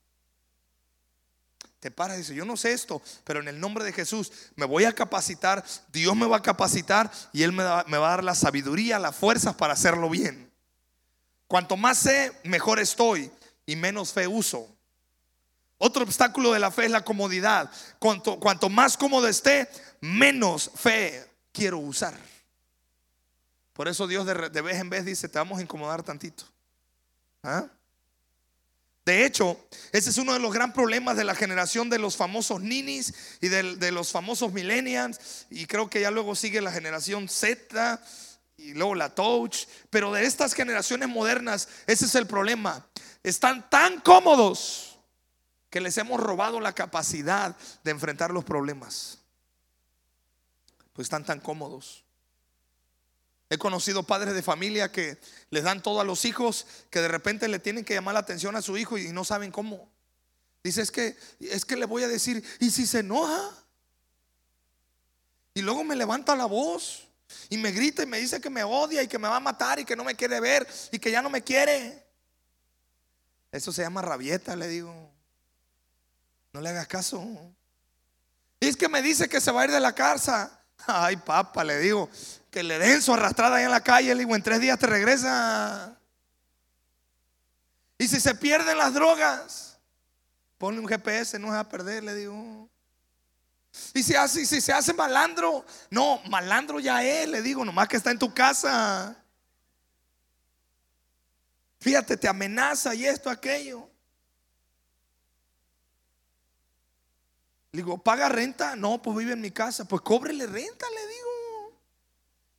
Te 1.79 1.91
para 1.91 2.15
y 2.15 2.19
dice, 2.19 2.33
yo 2.33 2.43
no 2.43 2.57
sé 2.57 2.71
esto, 2.71 3.01
pero 3.23 3.39
en 3.39 3.47
el 3.47 3.59
nombre 3.59 3.83
de 3.83 3.93
Jesús 3.93 4.31
me 4.55 4.65
voy 4.65 4.85
a 4.85 4.93
capacitar, 4.93 5.63
Dios 5.91 6.15
me 6.15 6.25
va 6.25 6.37
a 6.37 6.41
capacitar 6.41 7.11
y 7.31 7.43
Él 7.43 7.51
me, 7.51 7.63
va 7.63 7.81
a 7.81 7.99
dar 7.99 8.23
la 8.23 8.33
sabiduría, 8.33 8.97
las 8.97 9.15
fuerzas 9.15 9.55
para 9.55 9.73
hacerlo 9.73 10.09
bien. 10.09 10.51
Cuanto 11.47 11.77
más 11.77 11.99
sé, 11.99 12.31
mejor 12.43 12.79
estoy 12.79 13.31
y 13.65 13.75
menos 13.75 14.11
fe 14.11 14.27
uso. 14.27 14.67
Otro 15.77 16.03
obstáculo 16.03 16.51
de 16.51 16.59
la 16.59 16.71
fe 16.71 16.85
es 16.85 16.91
la 16.91 17.05
comodidad. 17.05 17.69
Cuanto, 17.99 18.39
cuanto 18.39 18.69
más 18.69 18.97
cómodo 18.97 19.27
esté, 19.27 19.69
menos 20.01 20.71
fe 20.75 21.29
quiero 21.51 21.77
usar. 21.77 22.17
Por 23.73 23.87
eso 23.87 24.07
Dios 24.07 24.25
de, 24.25 24.61
vez 24.61 24.77
en 24.79 24.89
vez 24.89 25.05
dice, 25.05 25.29
te 25.29 25.37
vamos 25.37 25.59
a 25.59 25.61
incomodar 25.61 26.01
tantito. 26.01 26.45
¿Ah? 27.43 27.67
De 29.07 29.23
hecho, 29.23 29.57
ese 29.93 30.09
es 30.09 30.17
uno 30.17 30.33
de 30.33 30.39
los 30.39 30.53
grandes 30.53 30.75
problemas 30.75 31.15
de 31.15 31.23
la 31.23 31.33
generación 31.33 31.89
de 31.89 31.97
los 31.97 32.17
famosos 32.17 32.59
ninis 32.61 33.13
y 33.39 33.47
de, 33.47 33.91
los 33.93 34.11
famosos 34.11 34.51
millennials. 34.51 35.45
Y 35.49 35.65
creo 35.65 35.89
que 35.89 36.01
ya 36.01 36.11
luego 36.11 36.35
sigue 36.35 36.59
la 36.59 36.73
generación 36.73 37.29
Z 37.29 38.01
y 38.57 38.73
luego 38.73 38.95
la 38.95 39.15
touch. 39.15 39.59
Pero 39.89 40.11
de 40.11 40.25
estas 40.25 40.53
generaciones 40.53 41.07
modernas, 41.07 41.69
ese 41.87 42.03
es 42.03 42.15
el 42.15 42.27
problema. 42.27 42.85
Están 43.23 43.69
tan 43.69 44.01
cómodos 44.01 44.99
que 45.69 45.79
les 45.79 45.97
hemos 45.97 46.19
robado 46.19 46.59
la 46.59 46.73
capacidad 46.73 47.55
de 47.85 47.91
enfrentar 47.91 48.31
los 48.31 48.43
problemas. 48.43 49.19
Pues 50.91 51.05
están 51.05 51.23
tan 51.23 51.39
cómodos. 51.39 52.03
He 53.49 53.57
conocido 53.57 54.03
padres 54.03 54.33
de 54.33 54.43
familia 54.43 54.91
que 54.91 55.17
les 55.49 55.63
dan 55.63 55.81
todo 55.81 56.01
a 56.01 56.03
los 56.03 56.25
hijos, 56.25 56.65
que 56.89 56.99
de 56.99 57.07
repente 57.07 57.47
le 57.47 57.59
tienen 57.59 57.85
que 57.85 57.93
llamar 57.93 58.13
la 58.13 58.19
atención 58.19 58.55
a 58.55 58.61
su 58.61 58.77
hijo 58.77 58.97
y 58.97 59.13
no 59.13 59.23
saben 59.23 59.51
cómo. 59.51 59.89
Dice, 60.63 60.81
es 60.81 60.91
que, 60.91 61.15
es 61.39 61.63
que 61.63 61.77
le 61.77 61.85
voy 61.85 62.03
a 62.03 62.09
decir, 62.09 62.43
¿y 62.59 62.71
si 62.71 62.85
se 62.85 62.99
enoja? 62.99 63.51
Y 65.53 65.61
luego 65.61 65.83
me 65.83 65.95
levanta 65.95 66.35
la 66.35 66.45
voz 66.45 67.07
y 67.49 67.57
me 67.57 67.71
grita 67.71 68.03
y 68.03 68.05
me 68.05 68.19
dice 68.19 68.41
que 68.41 68.49
me 68.49 68.63
odia 68.63 69.01
y 69.01 69.07
que 69.07 69.17
me 69.17 69.29
va 69.29 69.37
a 69.37 69.39
matar 69.39 69.79
y 69.79 69.85
que 69.85 69.95
no 69.95 70.03
me 70.03 70.15
quiere 70.15 70.39
ver 70.39 70.67
y 70.91 70.99
que 70.99 71.09
ya 71.09 71.21
no 71.21 71.29
me 71.29 71.41
quiere. 71.41 72.05
Eso 73.51 73.71
se 73.71 73.81
llama 73.81 74.01
rabieta, 74.01 74.55
le 74.55 74.67
digo. 74.67 74.93
No 76.51 76.61
le 76.61 76.69
hagas 76.69 76.87
caso. 76.87 77.23
Y 78.59 78.67
es 78.67 78.75
que 78.75 78.89
me 78.89 79.01
dice 79.01 79.29
que 79.29 79.39
se 79.39 79.51
va 79.51 79.61
a 79.61 79.65
ir 79.65 79.71
de 79.71 79.79
la 79.79 79.95
casa. 79.95 80.59
Ay, 80.85 81.17
papá, 81.17 81.63
le 81.63 81.79
digo, 81.79 82.09
que 82.51 82.63
le 82.63 82.79
den 82.79 83.01
su 83.01 83.13
arrastrada 83.13 83.57
ahí 83.57 83.65
en 83.65 83.71
la 83.71 83.83
calle, 83.83 84.13
le 84.13 84.19
digo, 84.19 84.35
en 84.35 84.43
tres 84.43 84.59
días 84.59 84.79
te 84.79 84.87
regresa. 84.87 85.97
Y 87.97 88.07
si 88.07 88.19
se 88.19 88.35
pierden 88.35 88.77
las 88.77 88.93
drogas, 88.93 89.79
ponle 90.57 90.79
un 90.79 90.87
GPS, 90.87 91.39
no 91.39 91.47
se 91.47 91.53
va 91.53 91.59
a 91.59 91.69
perder, 91.69 92.03
le 92.03 92.15
digo. 92.15 92.69
Y 93.93 94.03
si, 94.03 94.15
hace, 94.15 94.45
si 94.45 94.61
se 94.61 94.73
hace 94.73 94.93
malandro, 94.93 95.65
no, 95.89 96.21
malandro 96.29 96.79
ya 96.79 97.03
es, 97.03 97.27
le 97.27 97.41
digo, 97.41 97.65
nomás 97.65 97.87
que 97.87 97.97
está 97.97 98.11
en 98.11 98.19
tu 98.19 98.33
casa. 98.33 99.15
Fíjate, 101.79 102.17
te 102.17 102.27
amenaza 102.27 102.95
y 102.95 103.05
esto, 103.05 103.29
aquello. 103.29 103.89
Le 107.71 107.83
digo, 107.83 107.97
¿paga 107.97 108.29
renta? 108.29 108.75
No, 108.75 109.01
pues 109.01 109.17
vive 109.17 109.33
en 109.33 109.41
mi 109.41 109.51
casa. 109.51 109.85
Pues 109.85 110.01
cóbrele 110.01 110.47
renta, 110.47 110.85
le 110.89 111.07
digo. 111.07 111.16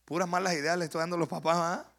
Puras 0.08 0.26
malas 0.26 0.54
ideas 0.54 0.78
le 0.78 0.86
estoy 0.86 1.00
dando 1.00 1.16
a 1.16 1.18
los 1.18 1.28
papás. 1.28 1.56
¿ah? 1.58 1.92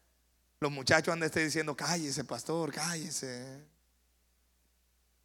Los 0.58 0.72
muchachos 0.72 1.12
andan 1.12 1.30
diciendo, 1.32 1.76
cállese, 1.76 2.24
pastor, 2.24 2.72
cállese. 2.72 3.64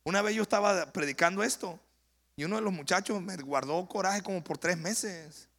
Una 0.04 0.22
vez 0.22 0.36
yo 0.36 0.44
estaba 0.44 0.94
predicando 0.94 1.42
esto 1.42 1.80
y 2.36 2.44
uno 2.44 2.58
de 2.58 2.62
los 2.62 2.72
muchachos 2.72 3.20
me 3.24 3.36
guardó 3.38 3.88
coraje 3.88 4.22
como 4.22 4.44
por 4.44 4.60
tres 4.60 4.78
meses. 4.78 5.50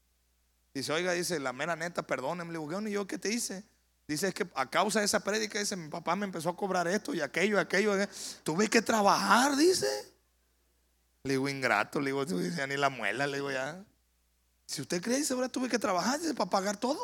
Dice, 0.73 0.93
oiga, 0.93 1.15
dice, 1.15 1.41
la 1.41 1.53
mera 1.53 1.75
neta, 1.75 2.07
perdóneme. 2.07 2.53
Le 2.53 2.61
digo, 2.61 2.81
¿y 2.83 2.93
yo 2.93 3.09
qué 3.09 3.19
te 3.19 3.33
hice? 3.33 3.65
Dice, 4.07 4.29
es 4.29 4.35
que 4.35 4.47
a 4.55 4.71
causa 4.71 5.01
de 5.01 5.07
esa 5.07 5.19
prédica, 5.19 5.59
dice, 5.59 5.75
mi 5.75 5.89
papá 5.89 6.15
me 6.15 6.27
empezó 6.27 6.51
a 6.51 6.57
cobrar 6.57 6.87
esto 6.87 7.13
y 7.13 7.21
aquello, 7.21 7.57
y 7.57 7.61
aquello. 7.61 7.93
Tuve 8.45 8.69
que 8.69 8.83
trabajar, 8.83 9.57
dice. 9.57 9.89
Le 11.25 11.33
digo, 11.33 11.49
ingrato, 11.49 11.99
le 11.99 12.13
digo, 12.13 12.25
ya 12.25 12.69
ni 12.69 12.77
la 12.77 12.89
muela, 12.89 13.27
le 13.27 13.39
digo, 13.39 13.51
ya. 13.51 13.85
Si 14.67 14.83
usted 14.83 15.01
cree, 15.01 15.23
ahora 15.31 15.49
tuve 15.49 15.69
que 15.69 15.79
trabajar 15.79 16.21
para 16.37 16.51
pagar 16.51 16.77
todo. 16.77 17.01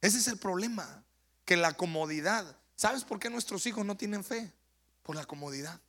Ese 0.00 0.18
es 0.18 0.28
el 0.28 0.38
problema, 0.38 1.04
que 1.44 1.56
la 1.56 1.72
comodidad. 1.72 2.56
¿Sabes 2.76 3.02
por 3.02 3.18
qué 3.18 3.28
nuestros 3.28 3.66
hijos 3.66 3.84
no 3.84 3.96
tienen 3.96 4.22
fe? 4.22 4.52
Por 5.02 5.16
la 5.16 5.24
comodidad. 5.24 5.80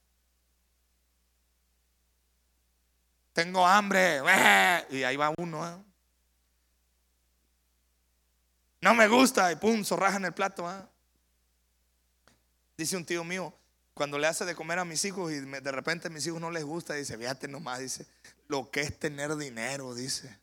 Tengo 3.33 3.65
hambre, 3.65 4.17
y 4.89 5.03
ahí 5.03 5.15
va 5.15 5.33
uno. 5.37 5.67
¿eh? 5.67 5.83
No 8.81 8.95
me 8.95 9.07
gusta, 9.07 9.51
y 9.51 9.55
pum, 9.55 9.85
zorraja 9.85 10.17
en 10.17 10.25
el 10.25 10.33
plato. 10.33 10.69
¿eh? 10.69 10.81
Dice 12.75 12.97
un 12.97 13.05
tío 13.05 13.23
mío, 13.23 13.53
cuando 13.93 14.17
le 14.17 14.25
hace 14.25 14.45
de 14.45 14.55
comer 14.55 14.79
a 14.79 14.85
mis 14.85 15.05
hijos 15.05 15.31
y 15.31 15.41
de 15.41 15.71
repente 15.71 16.07
a 16.07 16.11
mis 16.11 16.25
hijos 16.25 16.41
no 16.41 16.49
les 16.49 16.63
gusta, 16.63 16.95
dice, 16.95 17.17
fíjate 17.17 17.47
nomás, 17.47 17.79
dice, 17.79 18.07
lo 18.49 18.69
que 18.71 18.81
es 18.81 18.99
tener 18.99 19.37
dinero, 19.37 19.95
dice. 19.95 20.37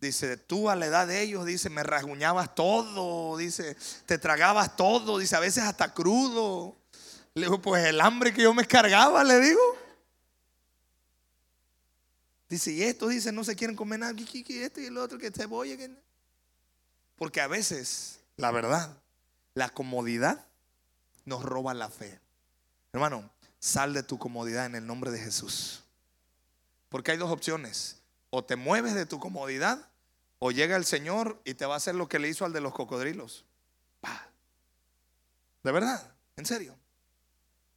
Dice, 0.00 0.36
tú 0.36 0.70
a 0.70 0.76
la 0.76 0.86
edad 0.86 1.08
de 1.08 1.20
ellos, 1.20 1.44
dice, 1.44 1.68
me 1.68 1.82
rasguñabas 1.82 2.54
todo, 2.54 3.36
dice, 3.36 3.76
te 4.06 4.16
tragabas 4.16 4.76
todo, 4.76 5.18
dice, 5.18 5.34
a 5.34 5.40
veces 5.40 5.64
hasta 5.64 5.92
crudo. 5.92 6.76
Le 7.34 7.42
digo, 7.42 7.60
pues 7.60 7.84
el 7.84 8.00
hambre 8.00 8.32
que 8.32 8.42
yo 8.42 8.54
me 8.54 8.64
cargaba, 8.64 9.24
le 9.24 9.40
digo. 9.40 9.60
Dice, 12.48 12.70
y 12.70 12.84
esto, 12.84 13.08
dice, 13.08 13.32
no 13.32 13.42
se 13.42 13.56
quieren 13.56 13.76
comer 13.76 13.98
nada, 13.98 14.14
y 14.16 14.62
esto 14.62 14.80
y 14.80 14.86
el 14.86 14.96
otro, 14.96 15.18
que 15.18 15.32
cebolla. 15.32 15.76
Porque 17.16 17.40
a 17.40 17.48
veces, 17.48 18.20
la 18.36 18.52
verdad, 18.52 18.96
la 19.54 19.68
comodidad 19.70 20.46
nos 21.24 21.42
roba 21.42 21.74
la 21.74 21.90
fe. 21.90 22.20
Hermano, 22.92 23.28
sal 23.58 23.92
de 23.92 24.04
tu 24.04 24.16
comodidad 24.16 24.66
en 24.66 24.76
el 24.76 24.86
nombre 24.86 25.10
de 25.10 25.18
Jesús. 25.18 25.82
Porque 26.88 27.12
hay 27.12 27.16
dos 27.16 27.30
opciones. 27.30 28.02
O 28.30 28.44
te 28.44 28.56
mueves 28.56 28.94
de 28.94 29.06
tu 29.06 29.18
comodidad 29.18 29.88
o 30.38 30.50
llega 30.50 30.76
el 30.76 30.84
Señor 30.84 31.40
y 31.44 31.54
te 31.54 31.66
va 31.66 31.74
a 31.74 31.78
hacer 31.78 31.94
lo 31.94 32.08
que 32.08 32.18
le 32.18 32.28
hizo 32.28 32.44
al 32.44 32.52
de 32.52 32.60
los 32.60 32.72
cocodrilos. 32.72 33.44
De 35.62 35.72
verdad, 35.72 36.14
en 36.36 36.46
serio. 36.46 36.76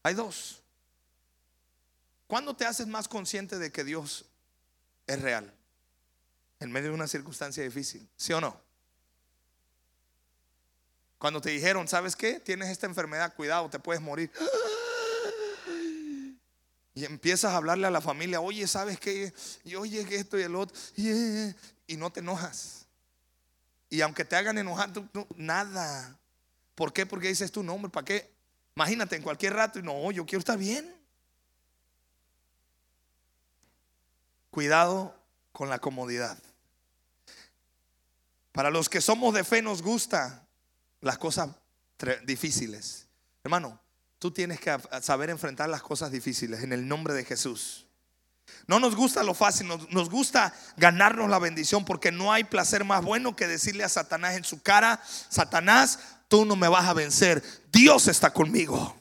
Hay 0.03 0.13
dos. 0.13 0.61
¿Cuándo 2.27 2.55
te 2.55 2.65
haces 2.65 2.87
más 2.87 3.07
consciente 3.07 3.57
de 3.57 3.71
que 3.71 3.83
Dios 3.83 4.25
es 5.07 5.21
real? 5.21 5.53
En 6.59 6.71
medio 6.71 6.89
de 6.89 6.95
una 6.95 7.07
circunstancia 7.07 7.63
difícil, 7.63 8.07
¿sí 8.15 8.31
o 8.33 8.39
no? 8.39 8.61
Cuando 11.17 11.41
te 11.41 11.49
dijeron, 11.49 11.87
¿sabes 11.87 12.15
qué? 12.15 12.39
Tienes 12.39 12.69
esta 12.69 12.85
enfermedad, 12.85 13.35
cuidado, 13.35 13.69
te 13.69 13.79
puedes 13.79 14.01
morir. 14.01 14.31
Y 17.01 17.05
empiezas 17.05 17.51
a 17.51 17.57
hablarle 17.57 17.87
a 17.87 17.89
la 17.89 17.99
familia, 17.99 18.41
oye, 18.41 18.67
¿sabes 18.67 18.99
qué? 18.99 19.33
Y 19.63 19.73
oye, 19.73 20.05
que 20.05 20.17
esto 20.17 20.37
y 20.37 20.43
el 20.43 20.55
otro. 20.55 20.77
Y, 20.95 21.97
no 21.97 22.11
te 22.11 22.19
enojas. 22.19 22.85
Y 23.89 24.01
aunque 24.01 24.23
te 24.23 24.35
hagan 24.35 24.59
enojar, 24.59 24.91
nada. 25.35 26.15
¿Por 26.75 26.93
qué? 26.93 27.07
Porque 27.07 27.29
dices 27.29 27.51
tu 27.51 27.63
nombre, 27.63 27.89
¿para 27.89 28.05
qué? 28.05 28.31
Imagínate 28.75 29.15
en 29.15 29.23
cualquier 29.23 29.53
rato 29.53 29.79
y 29.79 29.81
no, 29.81 30.11
yo 30.11 30.27
quiero 30.27 30.41
estar 30.41 30.59
bien. 30.59 30.95
Cuidado 34.51 35.19
con 35.53 35.69
la 35.69 35.79
comodidad. 35.79 36.37
Para 38.51 38.69
los 38.69 38.89
que 38.89 39.01
somos 39.01 39.33
de 39.33 39.43
fe 39.43 39.63
nos 39.63 39.81
gusta 39.81 40.45
las 40.99 41.17
cosas 41.17 41.49
difíciles. 42.27 43.07
Hermano, 43.43 43.81
Tú 44.21 44.29
tienes 44.29 44.59
que 44.59 44.77
saber 45.01 45.31
enfrentar 45.31 45.67
las 45.67 45.81
cosas 45.81 46.11
difíciles 46.11 46.61
en 46.61 46.73
el 46.73 46.87
nombre 46.87 47.11
de 47.15 47.25
Jesús. 47.25 47.87
No 48.67 48.79
nos 48.79 48.95
gusta 48.95 49.23
lo 49.23 49.33
fácil, 49.33 49.67
nos, 49.67 50.09
gusta 50.11 50.53
ganarnos 50.77 51.27
la 51.27 51.39
bendición 51.39 51.85
porque 51.85 52.11
no 52.11 52.31
hay 52.31 52.43
placer 52.43 52.85
más 52.85 53.03
bueno 53.03 53.35
que 53.35 53.47
decirle 53.47 53.83
a 53.83 53.89
Satanás 53.89 54.35
en 54.35 54.43
su 54.43 54.61
cara, 54.61 55.01
Satanás, 55.03 55.97
tú 56.27 56.45
no 56.45 56.55
me 56.55 56.67
vas 56.67 56.87
a 56.87 56.93
vencer, 56.93 57.43
Dios 57.71 58.07
está 58.07 58.31
conmigo. 58.31 58.95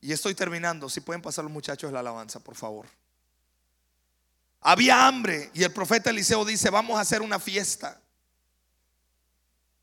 Y 0.00 0.12
estoy 0.12 0.36
terminando, 0.36 0.88
si 0.88 1.00
pueden 1.00 1.22
pasar 1.22 1.42
los 1.42 1.52
muchachos 1.52 1.90
la 1.90 1.98
alabanza, 1.98 2.38
por 2.38 2.54
favor. 2.54 2.86
Había 4.60 5.08
hambre 5.08 5.50
y 5.54 5.64
el 5.64 5.72
profeta 5.72 6.10
Eliseo 6.10 6.44
dice, 6.44 6.70
vamos 6.70 6.98
a 6.98 7.00
hacer 7.00 7.20
una 7.20 7.40
fiesta. 7.40 8.00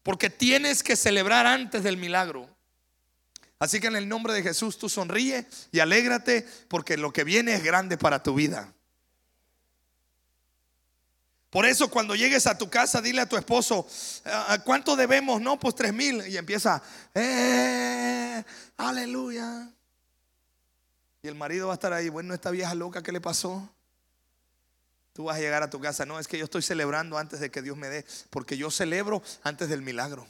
Porque 0.06 0.30
tienes 0.30 0.84
que 0.84 0.96
celebrar 0.96 1.48
antes 1.48 1.82
del 1.82 1.98
milagro. 1.98 2.48
Así 3.58 3.80
que 3.80 3.88
en 3.88 3.96
el 3.96 4.08
nombre 4.08 4.34
de 4.34 4.44
Jesús 4.44 4.78
tú 4.78 4.88
sonríe 4.88 5.48
y 5.72 5.80
alégrate 5.80 6.48
porque 6.68 6.96
lo 6.96 7.12
que 7.12 7.24
viene 7.24 7.56
es 7.56 7.64
grande 7.64 7.98
para 7.98 8.22
tu 8.22 8.36
vida. 8.36 8.72
Por 11.50 11.66
eso 11.66 11.90
cuando 11.90 12.14
llegues 12.14 12.46
a 12.46 12.56
tu 12.56 12.70
casa, 12.70 13.02
dile 13.02 13.22
a 13.22 13.28
tu 13.28 13.36
esposo, 13.36 13.88
ah, 14.26 14.60
¿cuánto 14.64 14.96
debemos? 14.96 15.42
No, 15.42 15.60
pues 15.60 15.74
tres 15.74 15.92
mil. 15.92 16.24
Y 16.28 16.38
empieza, 16.38 16.84
eh, 17.16 18.44
aleluya. 18.78 19.72
Y 21.24 21.28
el 21.28 21.34
marido 21.34 21.66
va 21.66 21.74
a 21.74 21.78
estar 21.82 21.94
ahí, 21.94 22.10
bueno, 22.10 22.36
esta 22.36 22.52
vieja 22.52 22.76
loca, 22.76 23.02
¿qué 23.02 23.12
le 23.12 23.22
pasó? 23.22 23.75
Tú 25.16 25.24
vas 25.24 25.38
a 25.38 25.40
llegar 25.40 25.64
a 25.64 25.70
tu 25.70 25.80
casa, 25.80 26.06
no, 26.06 26.20
es 26.20 26.28
que 26.28 26.38
yo 26.38 26.44
estoy 26.44 26.62
celebrando 26.62 27.18
antes 27.18 27.40
de 27.40 27.50
que 27.50 27.62
Dios 27.62 27.78
me 27.78 27.88
dé, 27.88 28.06
porque 28.30 28.58
yo 28.58 28.70
celebro 28.70 29.24
antes 29.44 29.70
del 29.70 29.82
milagro. 29.82 30.28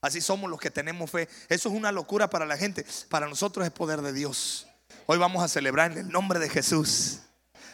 Así 0.00 0.22
somos 0.22 0.48
los 0.48 0.58
que 0.58 0.70
tenemos 0.70 1.10
fe. 1.10 1.28
Eso 1.50 1.68
es 1.68 1.74
una 1.74 1.92
locura 1.92 2.30
para 2.30 2.46
la 2.46 2.56
gente. 2.56 2.86
Para 3.10 3.28
nosotros 3.28 3.66
es 3.66 3.70
poder 3.70 4.00
de 4.00 4.14
Dios. 4.14 4.66
Hoy 5.04 5.18
vamos 5.18 5.44
a 5.44 5.48
celebrar 5.48 5.92
en 5.92 5.98
el 5.98 6.08
nombre 6.08 6.38
de 6.38 6.48
Jesús. 6.48 7.18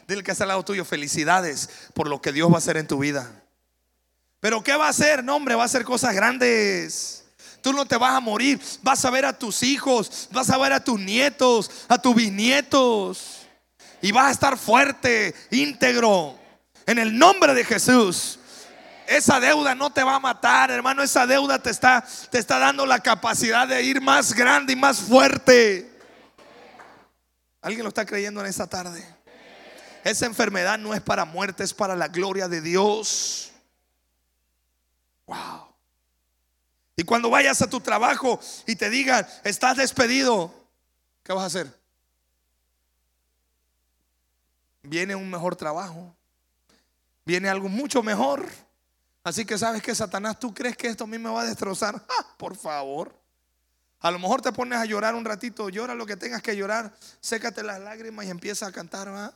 Dile 0.09 0.25
que 0.25 0.33
está 0.33 0.43
al 0.43 0.49
lado 0.49 0.65
tuyo 0.65 0.85
felicidades 0.85 1.71
por 1.95 2.09
lo 2.09 2.21
que 2.21 2.33
Dios 2.33 2.51
va 2.51 2.57
a 2.57 2.59
hacer 2.59 2.77
en 2.77 2.89
tu 2.89 2.99
vida. 2.99 3.31
Pero 4.41 4.65
¿qué 4.65 4.75
va 4.75 4.87
a 4.87 4.91
hacer? 4.91 5.23
No, 5.23 5.37
hombre, 5.37 5.55
va 5.55 5.63
a 5.63 5.67
hacer 5.67 5.85
cosas 5.85 6.13
grandes. 6.13 7.25
Tú 7.63 7.73
no 7.73 7.87
te 7.87 7.97
vas 7.97 8.15
a 8.15 8.21
morir. 8.21 8.61
Vas 8.83 9.05
a 9.05 9.11
ver 9.11 9.27
a 9.27 9.39
tus 9.39 9.63
hijos, 9.63 10.29
vas 10.33 10.51
a 10.51 10.59
ver 10.59 10.73
a 10.73 10.83
tus 10.83 10.99
nietos, 10.99 11.71
a 11.87 12.03
tus 12.03 12.17
bisnietos. 12.17 13.44
Y 14.05 14.13
vas 14.13 14.27
a 14.27 14.33
estar 14.33 14.59
fuerte, 14.59 15.35
íntegro. 15.51 16.39
En 16.85 16.99
el 16.99 17.17
nombre 17.19 17.55
de 17.55 17.65
Jesús. 17.65 18.39
Esa 19.07 19.41
deuda 19.41 19.75
no 19.75 19.89
te 19.95 20.05
va 20.05 20.17
a 20.17 20.21
matar, 20.21 20.71
hermano. 20.71 21.03
Esa 21.03 21.27
deuda 21.27 21.59
te 21.59 21.71
está, 21.71 22.05
te 22.31 22.39
está 22.39 22.59
dando 22.59 22.85
la 22.85 23.01
capacidad 23.01 23.67
de 23.67 23.83
ir 23.83 24.03
más 24.03 24.35
grande 24.35 24.75
y 24.75 24.77
más 24.77 24.99
fuerte. 24.99 25.91
¿Alguien 27.63 27.83
lo 27.83 27.89
está 27.89 28.05
creyendo 28.05 28.43
en 28.43 28.47
esta 28.47 28.67
tarde? 28.67 29.03
Esa 30.05 30.27
enfermedad 30.27 30.79
no 30.79 30.93
es 30.93 31.01
para 31.01 31.25
muerte, 31.25 31.65
es 31.65 31.73
para 31.73 31.97
la 31.97 32.09
gloria 32.09 32.47
de 32.47 32.61
Dios. 32.61 33.53
Wow. 35.25 35.67
Y 36.95 37.05
cuando 37.05 37.31
vayas 37.31 37.63
a 37.63 37.71
tu 37.71 37.81
trabajo 37.81 38.39
y 38.67 38.77
te 38.77 38.91
digan, 38.91 39.27
estás 39.45 39.79
despedido, 39.79 40.55
¿qué 41.23 41.33
vas 41.33 41.45
a 41.45 41.47
hacer? 41.47 41.84
Viene 44.85 45.15
un 45.15 45.31
mejor 45.31 45.57
trabajo. 45.57 46.15
Viene 47.25 47.49
algo 47.49 47.69
mucho 47.69 48.03
mejor. 48.03 48.47
Así 49.23 49.47
que 49.47 49.57
sabes 49.57 49.83
que 49.83 49.95
Satanás, 49.95 50.39
¿tú 50.39 50.53
crees 50.53 50.77
que 50.77 50.87
esto 50.87 51.05
a 51.05 51.07
mí 51.07 51.19
me 51.19 51.31
va 51.31 51.43
a 51.43 51.47
destrozar? 51.47 51.95
Ah, 52.09 52.27
por 52.37 52.55
favor. 52.57 53.15
A 54.01 54.11
lo 54.11 54.19
mejor 54.19 54.43
te 54.43 54.53
pones 54.53 54.79
a 54.79 54.85
llorar 54.85 55.15
un 55.15 55.25
ratito, 55.25 55.71
llora 55.71 55.95
lo 55.95 56.05
que 56.05 56.17
tengas 56.17 56.43
que 56.43 56.55
llorar, 56.55 56.95
sécate 57.21 57.63
las 57.63 57.81
lágrimas 57.81 58.27
y 58.27 58.31
empieza 58.31 58.67
a 58.67 58.73
cantar. 58.73 59.33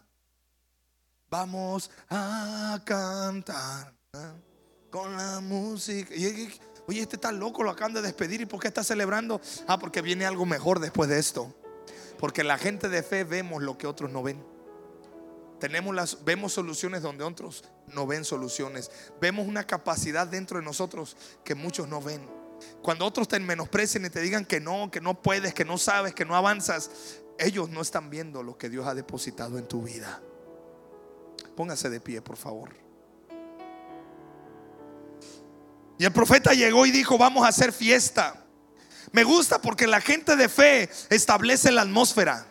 Vamos 1.30 1.90
a 2.10 2.78
cantar 2.84 3.94
con 4.90 5.16
la 5.16 5.40
música. 5.40 6.12
oye, 6.86 7.00
este 7.00 7.16
está 7.16 7.32
loco, 7.32 7.62
lo 7.62 7.70
acaban 7.70 7.94
de 7.94 8.02
despedir. 8.02 8.42
¿Y 8.42 8.46
por 8.46 8.60
qué 8.60 8.68
está 8.68 8.84
celebrando? 8.84 9.40
Ah, 9.66 9.78
porque 9.78 10.02
viene 10.02 10.26
algo 10.26 10.44
mejor 10.44 10.80
después 10.80 11.08
de 11.08 11.18
esto. 11.18 11.54
Porque 12.18 12.44
la 12.44 12.58
gente 12.58 12.90
de 12.90 13.02
fe 13.02 13.24
vemos 13.24 13.62
lo 13.62 13.78
que 13.78 13.86
otros 13.86 14.10
no 14.10 14.22
ven. 14.22 14.57
Tenemos 15.58 15.94
las, 15.94 16.24
vemos 16.24 16.52
soluciones 16.52 17.02
donde 17.02 17.24
otros 17.24 17.64
no 17.88 18.06
ven 18.06 18.24
soluciones. 18.24 18.90
Vemos 19.20 19.46
una 19.46 19.66
capacidad 19.66 20.26
dentro 20.26 20.58
de 20.58 20.64
nosotros 20.64 21.16
que 21.44 21.54
muchos 21.54 21.88
no 21.88 22.00
ven. 22.00 22.28
Cuando 22.82 23.04
otros 23.04 23.28
te 23.28 23.38
menosprecien 23.40 24.04
y 24.04 24.10
te 24.10 24.20
digan 24.20 24.44
que 24.44 24.60
no, 24.60 24.90
que 24.90 25.00
no 25.00 25.20
puedes, 25.20 25.54
que 25.54 25.64
no 25.64 25.78
sabes, 25.78 26.14
que 26.14 26.24
no 26.24 26.36
avanzas, 26.36 26.90
ellos 27.38 27.68
no 27.70 27.80
están 27.80 28.10
viendo 28.10 28.42
lo 28.42 28.56
que 28.56 28.68
Dios 28.68 28.86
ha 28.86 28.94
depositado 28.94 29.58
en 29.58 29.66
tu 29.66 29.82
vida. 29.82 30.20
Póngase 31.56 31.90
de 31.90 32.00
pie, 32.00 32.22
por 32.22 32.36
favor. 32.36 32.70
Y 35.98 36.04
el 36.04 36.12
profeta 36.12 36.52
llegó 36.52 36.86
y 36.86 36.92
dijo, 36.92 37.18
vamos 37.18 37.44
a 37.44 37.48
hacer 37.48 37.72
fiesta. 37.72 38.44
Me 39.10 39.24
gusta 39.24 39.60
porque 39.60 39.86
la 39.86 40.00
gente 40.00 40.36
de 40.36 40.48
fe 40.48 40.88
establece 41.10 41.72
la 41.72 41.82
atmósfera 41.82 42.46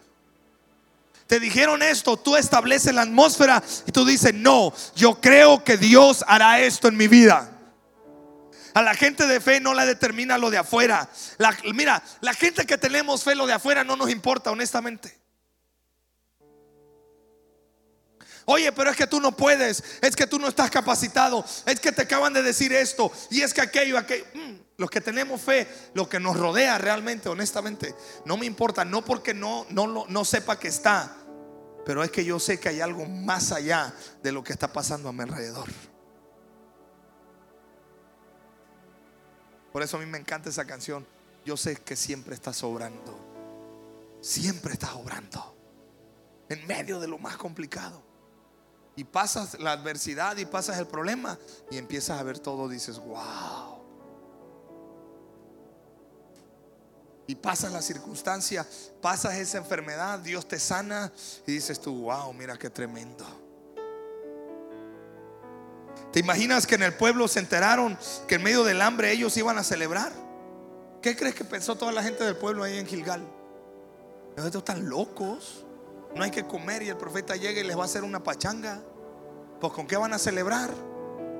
te 1.27 1.39
dijeron 1.39 1.83
esto, 1.83 2.17
tú 2.17 2.35
estableces 2.35 2.93
la 2.93 3.01
atmósfera 3.01 3.61
y 3.85 3.91
tú 3.91 4.05
dices, 4.05 4.33
no, 4.33 4.73
yo 4.95 5.19
creo 5.19 5.63
que 5.63 5.77
Dios 5.77 6.23
hará 6.27 6.61
esto 6.61 6.87
en 6.87 6.95
mi 6.95 7.07
vida. 7.07 7.51
A 8.73 8.81
la 8.81 8.93
gente 8.93 9.27
de 9.27 9.41
fe 9.41 9.59
no 9.59 9.73
la 9.73 9.85
determina 9.85 10.37
lo 10.37 10.49
de 10.49 10.57
afuera. 10.57 11.09
mira, 11.73 12.01
la 12.21 12.33
gente 12.33 12.65
que 12.65 12.77
tenemos 12.77 13.23
fe, 13.23 13.35
lo 13.35 13.45
de 13.45 13.53
afuera 13.53 13.83
no 13.83 13.95
nos 13.95 14.09
importa, 14.09 14.51
honestamente. 14.51 15.17
Oye, 18.45 18.71
pero 18.71 18.91
es 18.91 18.95
que 18.95 19.07
tú 19.07 19.19
no 19.19 19.35
puedes, 19.35 19.83
es 20.01 20.15
que 20.15 20.25
tú 20.25 20.39
no 20.39 20.47
estás 20.47 20.71
capacitado, 20.71 21.43
es 21.65 21.81
que 21.81 21.91
te 21.91 22.03
acaban 22.03 22.31
de 22.31 22.41
decir 22.41 22.71
esto 22.71 23.11
y 23.29 23.41
es 23.41 23.53
que 23.53 23.59
aquello, 23.59 23.97
aquello. 23.97 24.25
Mm, 24.33 24.66
los 24.77 24.89
que 24.91 25.01
tenemos 25.01 25.41
fe, 25.41 25.67
lo 25.95 26.07
que 26.07 26.19
nos 26.19 26.37
rodea 26.37 26.77
realmente, 26.77 27.29
honestamente, 27.29 27.95
no 28.25 28.37
me 28.37 28.45
importa, 28.45 28.85
no 28.85 29.03
porque 29.03 29.33
no, 29.33 29.65
no, 29.71 30.05
no 30.07 30.25
sepa 30.25 30.59
que 30.59 30.67
está, 30.67 31.17
pero 31.83 32.03
es 32.03 32.11
que 32.11 32.23
yo 32.23 32.39
sé 32.39 32.59
que 32.59 32.69
hay 32.69 32.81
algo 32.81 33.05
más 33.05 33.51
allá 33.51 33.93
de 34.21 34.31
lo 34.31 34.43
que 34.43 34.53
está 34.53 34.71
pasando 34.71 35.09
a 35.09 35.13
mi 35.13 35.21
alrededor. 35.21 35.67
Por 39.71 39.81
eso 39.81 39.97
a 39.97 39.99
mí 39.99 40.05
me 40.05 40.17
encanta 40.17 40.49
esa 40.49 40.65
canción. 40.65 41.05
Yo 41.45 41.55
sé 41.55 41.77
que 41.77 41.95
siempre 41.95 42.35
estás 42.35 42.63
obrando. 42.63 43.17
Siempre 44.21 44.73
estás 44.73 44.93
obrando. 44.93 45.55
En 46.49 46.65
medio 46.67 46.99
de 46.99 47.07
lo 47.07 47.17
más 47.17 47.37
complicado. 47.37 48.03
Y 48.95 49.03
pasas 49.03 49.59
la 49.59 49.73
adversidad 49.73 50.37
y 50.37 50.45
pasas 50.45 50.79
el 50.79 50.87
problema 50.87 51.37
y 51.69 51.77
empiezas 51.77 52.19
a 52.19 52.23
ver 52.23 52.39
todo, 52.39 52.67
dices, 52.67 52.97
wow. 52.97 53.66
Y 57.27 57.35
pasas 57.35 57.73
la 57.73 57.81
circunstancia, 57.81 58.65
pasas 59.01 59.35
esa 59.35 59.57
enfermedad, 59.57 60.19
Dios 60.19 60.47
te 60.47 60.59
sana 60.59 61.11
y 61.45 61.51
dices 61.51 61.79
tú, 61.81 62.03
wow, 62.03 62.31
mira 62.33 62.57
qué 62.57 62.69
tremendo. 62.69 63.25
¿Te 66.13 66.21
imaginas 66.21 66.65
que 66.65 66.75
en 66.75 66.83
el 66.83 66.93
pueblo 66.93 67.27
se 67.27 67.39
enteraron 67.39 67.97
que 68.27 68.35
en 68.35 68.43
medio 68.43 68.63
del 68.63 68.81
hambre 68.81 69.11
ellos 69.11 69.35
iban 69.35 69.57
a 69.57 69.63
celebrar? 69.63 70.11
¿Qué 71.01 71.15
crees 71.15 71.35
que 71.35 71.43
pensó 71.43 71.75
toda 71.75 71.91
la 71.91 72.01
gente 72.01 72.23
del 72.23 72.37
pueblo 72.37 72.63
ahí 72.63 72.77
en 72.77 72.87
Gilgal? 72.87 73.21
Estos 74.37 74.55
están 74.55 74.87
locos. 74.89 75.65
No 76.15 76.23
hay 76.23 76.31
que 76.31 76.45
comer 76.45 76.81
y 76.83 76.89
el 76.89 76.97
profeta 76.97 77.35
llega 77.35 77.59
y 77.59 77.63
les 77.63 77.77
va 77.77 77.83
a 77.83 77.85
hacer 77.85 78.03
una 78.03 78.23
pachanga. 78.23 78.81
Pues 79.59 79.73
con 79.73 79.85
qué 79.85 79.97
van 79.97 80.13
a 80.13 80.17
celebrar? 80.17 80.69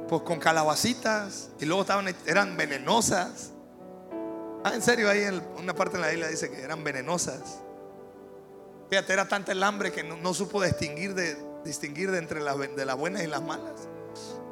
Pues 0.09 0.21
con 0.23 0.39
calabacitas 0.39 1.49
y 1.59 1.65
luego 1.65 1.81
estaban 1.81 2.13
eran 2.25 2.57
venenosas. 2.57 3.51
Ah, 4.63 4.71
en 4.73 4.81
serio, 4.81 5.09
ahí 5.09 5.21
en 5.21 5.41
una 5.57 5.73
parte 5.73 5.97
de 5.97 6.03
la 6.03 6.13
isla 6.13 6.27
dice 6.27 6.49
que 6.49 6.61
eran 6.61 6.83
venenosas. 6.83 7.59
Fíjate, 8.89 9.13
era 9.13 9.27
tanta 9.27 9.51
el 9.51 9.63
hambre 9.63 9.91
que 9.91 10.03
no, 10.03 10.33
supo 10.33 10.61
distinguir 10.63 11.13
de 11.13 11.37
distinguir 11.63 12.11
de 12.11 12.19
entre 12.19 12.39
las 12.39 12.57
de 12.57 12.85
las 12.85 12.95
buenas 12.95 13.23
y 13.23 13.27
las 13.27 13.41
malas. 13.41 13.87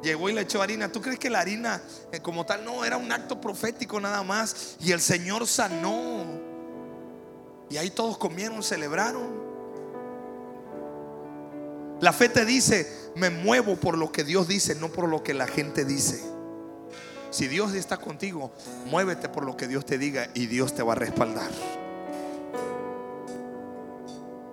Llegó 0.02 0.28
y 0.28 0.34
le 0.34 0.42
echó 0.42 0.62
harina. 0.62 0.92
¿Tú 0.92 1.00
crees 1.00 1.18
que 1.18 1.30
la 1.30 1.40
harina 1.40 1.82
eh, 2.12 2.20
como 2.20 2.44
tal 2.44 2.64
no 2.64 2.84
era 2.84 2.96
un 2.96 3.10
acto 3.10 3.40
profético 3.40 4.00
nada 4.00 4.22
más? 4.22 4.76
Y 4.80 4.92
el 4.92 5.00
Señor 5.00 5.46
sanó. 5.46 6.24
Y 7.70 7.76
ahí 7.78 7.90
todos 7.90 8.18
comieron, 8.18 8.62
celebraron. 8.62 9.46
La 12.00 12.12
fe 12.12 12.28
te 12.28 12.44
dice, 12.44 13.10
me 13.16 13.30
muevo 13.30 13.76
por 13.76 13.96
lo 13.96 14.12
que 14.12 14.22
Dios 14.22 14.46
dice, 14.46 14.74
no 14.74 14.90
por 14.90 15.08
lo 15.08 15.22
que 15.22 15.34
la 15.34 15.46
gente 15.46 15.84
dice. 15.84 16.22
Si 17.30 17.48
Dios 17.48 17.74
está 17.74 17.96
contigo, 17.96 18.52
muévete 18.86 19.28
por 19.28 19.44
lo 19.44 19.56
que 19.56 19.68
Dios 19.68 19.84
te 19.84 19.98
diga 19.98 20.28
y 20.34 20.46
Dios 20.46 20.74
te 20.74 20.82
va 20.82 20.92
a 20.92 20.96
respaldar. 20.96 21.50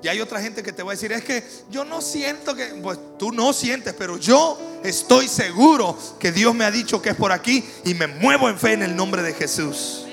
Y 0.04 0.10
hay 0.10 0.20
otra 0.20 0.42
gente 0.42 0.64
que 0.64 0.74
te 0.74 0.84
va 0.84 0.92
a 0.92 0.96
decir, 0.96 1.14
es 1.14 1.24
que 1.24 1.44
yo 1.70 1.86
no 1.86 2.02
siento 2.02 2.54
que, 2.56 2.66
pues 2.84 3.00
tú 3.18 3.32
no 3.32 3.54
sientes, 3.54 3.94
pero 3.94 4.18
yo 4.18 4.60
estoy 4.84 5.30
seguro 5.30 5.98
que 6.20 6.34
Dios 6.34 6.54
me 6.54 6.66
ha 6.66 6.72
dicho 6.72 7.02
que 7.02 7.12
es 7.12 7.16
por 7.16 7.32
aquí 7.32 7.64
y 7.86 7.94
me 7.94 8.08
muevo 8.08 8.50
en 8.50 8.60
fe 8.60 8.74
en 8.74 8.84
el 8.84 8.98
nombre 8.98 9.22
de 9.24 9.34
Jesús. 9.34 10.06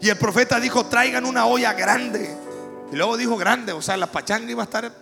Y 0.00 0.08
el 0.08 0.16
profeta 0.16 0.58
dijo, 0.58 0.86
traigan 0.86 1.24
una 1.24 1.46
olla 1.46 1.72
grande 1.72 2.36
Y 2.92 2.96
luego 2.96 3.16
dijo 3.16 3.36
grande, 3.36 3.72
o 3.72 3.80
sea, 3.80 3.96
la 3.96 4.10
pachanga 4.10 4.50
iba 4.50 4.62
a 4.62 4.64
estar 4.64 4.92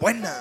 buena. 0.00 0.32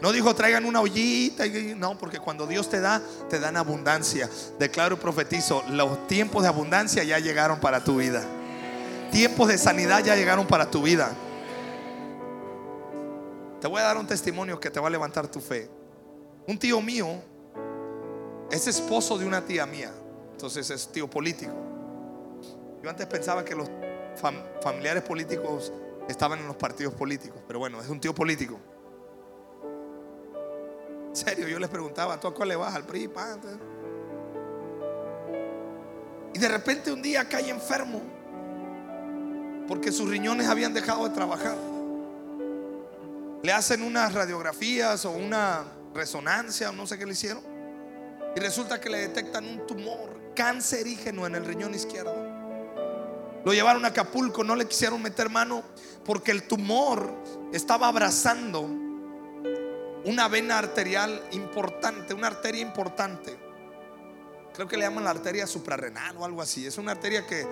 No 0.00 0.12
dijo 0.12 0.34
traigan 0.34 0.64
una 0.64 0.80
ollita, 0.80 1.44
no, 1.76 1.98
porque 1.98 2.20
cuando 2.20 2.46
Dios 2.46 2.68
te 2.68 2.80
da, 2.80 3.02
te 3.28 3.40
dan 3.40 3.56
abundancia. 3.56 4.30
Declaro 4.58 4.96
y 4.96 4.98
profetizo, 4.98 5.64
los 5.70 6.06
tiempos 6.06 6.42
de 6.42 6.48
abundancia 6.48 7.02
ya 7.02 7.18
llegaron 7.18 7.58
para 7.58 7.82
tu 7.82 7.96
vida. 7.96 8.22
Tiempos 9.10 9.48
de 9.48 9.58
sanidad 9.58 10.04
ya 10.04 10.14
llegaron 10.14 10.46
para 10.46 10.70
tu 10.70 10.82
vida. 10.82 11.12
Te 13.60 13.66
voy 13.66 13.80
a 13.80 13.84
dar 13.84 13.96
un 13.96 14.06
testimonio 14.06 14.60
que 14.60 14.70
te 14.70 14.78
va 14.78 14.86
a 14.86 14.90
levantar 14.90 15.26
tu 15.26 15.40
fe. 15.40 15.68
Un 16.46 16.58
tío 16.58 16.80
mío 16.80 17.20
es 18.50 18.66
esposo 18.68 19.18
de 19.18 19.26
una 19.26 19.44
tía 19.44 19.66
mía, 19.66 19.92
entonces 20.32 20.70
es 20.70 20.88
tío 20.92 21.10
político. 21.10 21.52
Yo 22.82 22.88
antes 22.88 23.06
pensaba 23.06 23.44
que 23.44 23.56
los 23.56 23.68
familiares 24.62 25.02
políticos 25.02 25.72
estaban 26.08 26.38
en 26.38 26.46
los 26.46 26.56
partidos 26.56 26.94
políticos, 26.94 27.42
pero 27.46 27.58
bueno, 27.58 27.80
es 27.80 27.88
un 27.88 28.00
tío 28.00 28.14
político. 28.14 28.58
En 31.08 31.16
serio, 31.16 31.48
yo 31.48 31.58
les 31.58 31.68
preguntaba, 31.68 32.18
¿tú 32.20 32.28
a 32.28 32.34
cuál 32.34 32.50
le 32.50 32.56
vas? 32.56 32.74
Al 32.74 32.84
PRI, 32.84 33.10
Y 36.34 36.38
de 36.38 36.48
repente 36.48 36.92
un 36.92 37.02
día 37.02 37.28
cae 37.28 37.50
enfermo 37.50 38.02
porque 39.66 39.92
sus 39.92 40.08
riñones 40.08 40.48
habían 40.48 40.72
dejado 40.72 41.06
de 41.06 41.14
trabajar. 41.14 41.56
Le 43.42 43.52
hacen 43.52 43.82
unas 43.82 44.14
radiografías 44.14 45.04
o 45.04 45.10
una 45.10 45.64
resonancia, 45.94 46.70
o 46.70 46.72
no 46.72 46.86
sé 46.86 46.98
qué 46.98 47.04
le 47.04 47.12
hicieron. 47.12 47.42
Y 48.34 48.40
resulta 48.40 48.80
que 48.80 48.88
le 48.88 48.98
detectan 48.98 49.46
un 49.46 49.66
tumor 49.66 50.32
cancerígeno 50.34 51.26
en 51.26 51.34
el 51.34 51.44
riñón 51.44 51.74
izquierdo. 51.74 52.14
Lo 53.44 53.52
llevaron 53.52 53.84
a 53.84 53.88
Acapulco, 53.88 54.42
no 54.42 54.56
le 54.56 54.66
quisieron 54.66 55.02
meter 55.02 55.28
mano 55.28 55.62
porque 56.04 56.30
el 56.30 56.44
tumor 56.44 57.12
estaba 57.52 57.88
abrazando 57.88 58.68
una 60.04 60.28
vena 60.28 60.58
arterial 60.58 61.22
importante, 61.32 62.14
una 62.14 62.28
arteria 62.28 62.62
importante. 62.62 63.36
Creo 64.54 64.66
que 64.66 64.76
le 64.76 64.84
llaman 64.84 65.04
la 65.04 65.10
arteria 65.10 65.46
suprarrenal 65.46 66.16
o 66.16 66.24
algo 66.24 66.42
así. 66.42 66.66
Es 66.66 66.78
una 66.78 66.92
arteria 66.92 67.26
que, 67.26 67.46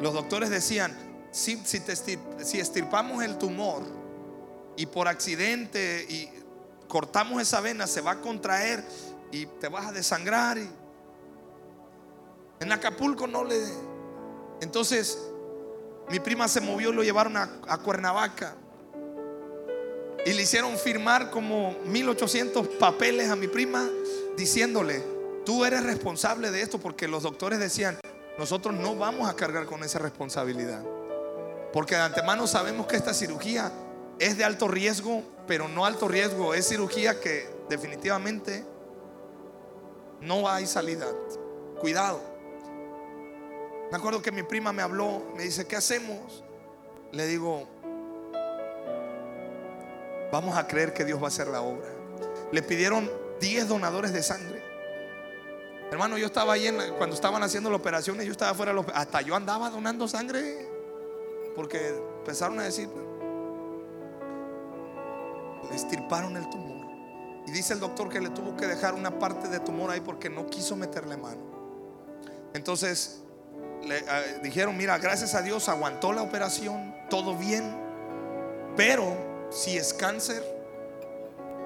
los 0.00 0.12
doctores 0.12 0.50
decían, 0.50 0.96
si, 1.32 1.56
si, 1.64 2.60
estirpamos 2.60 3.22
el 3.24 3.36
tumor 3.36 3.82
y 4.76 4.86
por 4.86 5.08
accidente 5.08 6.06
y 6.08 6.28
cortamos 6.86 7.42
esa 7.42 7.60
vena, 7.60 7.86
se 7.86 8.00
va 8.00 8.12
a 8.12 8.20
contraer 8.20 8.84
y 9.32 9.46
te 9.46 9.68
vas 9.68 9.86
a 9.86 9.92
desangrar. 9.92 10.58
Y... 10.58 10.68
En 12.60 12.72
Acapulco 12.72 13.26
no 13.26 13.44
le... 13.44 13.56
Entonces, 14.60 15.18
mi 16.10 16.20
prima 16.20 16.48
se 16.48 16.60
movió 16.60 16.90
y 16.90 16.94
lo 16.94 17.02
llevaron 17.02 17.36
a 17.36 17.78
Cuernavaca. 17.78 18.56
Y 20.28 20.34
le 20.34 20.42
hicieron 20.42 20.76
firmar 20.76 21.30
como 21.30 21.74
1800 21.86 22.68
papeles 22.78 23.30
a 23.30 23.36
mi 23.36 23.48
prima 23.48 23.88
diciéndole, 24.36 25.02
tú 25.46 25.64
eres 25.64 25.82
responsable 25.84 26.50
de 26.50 26.60
esto 26.60 26.78
porque 26.78 27.08
los 27.08 27.22
doctores 27.22 27.58
decían, 27.58 27.98
nosotros 28.36 28.74
no 28.74 28.94
vamos 28.94 29.26
a 29.26 29.36
cargar 29.36 29.64
con 29.64 29.82
esa 29.84 29.98
responsabilidad. 30.00 30.84
Porque 31.72 31.94
de 31.94 32.02
antemano 32.02 32.46
sabemos 32.46 32.86
que 32.86 32.96
esta 32.96 33.14
cirugía 33.14 33.72
es 34.18 34.36
de 34.36 34.44
alto 34.44 34.68
riesgo, 34.68 35.22
pero 35.46 35.66
no 35.66 35.86
alto 35.86 36.08
riesgo, 36.08 36.52
es 36.52 36.68
cirugía 36.68 37.18
que 37.20 37.48
definitivamente 37.70 38.66
no 40.20 40.46
hay 40.46 40.66
salida. 40.66 41.06
Cuidado. 41.80 42.20
Me 43.90 43.96
acuerdo 43.96 44.20
que 44.20 44.30
mi 44.30 44.42
prima 44.42 44.74
me 44.74 44.82
habló, 44.82 45.22
me 45.34 45.44
dice, 45.44 45.66
¿qué 45.66 45.76
hacemos? 45.76 46.44
Le 47.12 47.26
digo, 47.26 47.66
vamos 50.32 50.56
a 50.56 50.66
creer 50.66 50.92
que 50.92 51.04
Dios 51.04 51.20
va 51.20 51.26
a 51.26 51.28
hacer 51.28 51.48
la 51.48 51.62
obra. 51.62 51.88
Le 52.52 52.62
pidieron 52.62 53.10
10 53.40 53.68
donadores 53.68 54.12
de 54.12 54.22
sangre. 54.22 54.62
Hermano, 55.90 56.18
yo 56.18 56.26
estaba 56.26 56.52
ahí 56.52 56.68
cuando 56.98 57.14
estaban 57.14 57.42
haciendo 57.42 57.70
la 57.70 57.76
operación, 57.76 58.20
yo 58.20 58.32
estaba 58.32 58.54
fuera, 58.54 58.74
hasta 58.94 59.22
yo 59.22 59.34
andaba 59.34 59.70
donando 59.70 60.06
sangre, 60.06 60.68
porque 61.56 61.88
empezaron 62.18 62.60
a 62.60 62.64
decir, 62.64 62.90
estirparon 65.72 66.36
el 66.36 66.48
tumor. 66.50 66.86
Y 67.46 67.50
dice 67.50 67.72
el 67.72 67.80
doctor 67.80 68.10
que 68.10 68.20
le 68.20 68.28
tuvo 68.30 68.54
que 68.56 68.66
dejar 68.66 68.94
una 68.94 69.18
parte 69.18 69.48
de 69.48 69.60
tumor 69.60 69.90
ahí 69.90 70.00
porque 70.00 70.28
no 70.28 70.46
quiso 70.46 70.76
meterle 70.76 71.16
mano. 71.16 71.40
Entonces 72.52 73.22
le 73.82 73.98
ah, 74.08 74.20
dijeron, 74.42 74.76
mira, 74.76 74.98
gracias 74.98 75.34
a 75.34 75.40
Dios 75.40 75.68
aguantó 75.70 76.12
la 76.12 76.22
operación, 76.22 76.94
todo 77.08 77.34
bien, 77.34 77.74
pero 78.76 79.27
si 79.50 79.76
es 79.76 79.94
cáncer, 79.94 80.42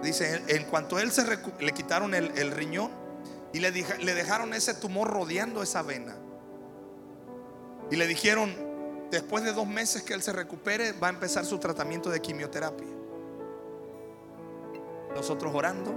dice, 0.02 0.42
en 0.48 0.64
cuanto 0.64 0.98
él 0.98 1.12
se 1.12 1.24
le 1.60 1.72
quitaron 1.72 2.14
el, 2.14 2.50
riñón 2.50 2.90
y 3.52 3.60
le, 3.60 3.70
le 3.70 4.14
dejaron 4.14 4.54
ese 4.54 4.74
tumor 4.74 5.08
rodeando 5.08 5.62
esa 5.62 5.82
vena. 5.82 6.16
Y 7.90 7.96
le 7.96 8.06
dijeron, 8.06 8.54
después 9.10 9.44
de 9.44 9.52
dos 9.52 9.66
meses 9.66 10.02
que 10.02 10.14
él 10.14 10.22
se 10.22 10.32
recupere, 10.32 10.92
va 10.92 11.08
a 11.08 11.10
empezar 11.10 11.44
su 11.44 11.58
tratamiento 11.58 12.10
de 12.10 12.20
quimioterapia. 12.20 12.86
Nosotros 15.14 15.52
orando. 15.54 15.94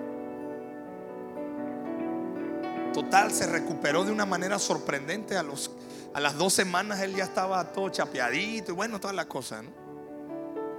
Total, 2.93 3.31
se 3.31 3.45
recuperó 3.45 4.03
de 4.03 4.11
una 4.11 4.25
manera 4.25 4.59
sorprendente. 4.59 5.37
A, 5.37 5.43
los, 5.43 5.71
a 6.13 6.19
las 6.19 6.37
dos 6.37 6.53
semanas 6.53 6.99
él 6.99 7.15
ya 7.15 7.23
estaba 7.23 7.71
todo 7.71 7.89
chapeadito 7.89 8.71
y 8.71 8.75
bueno, 8.75 8.99
todas 8.99 9.15
las 9.15 9.27
cosas. 9.27 9.63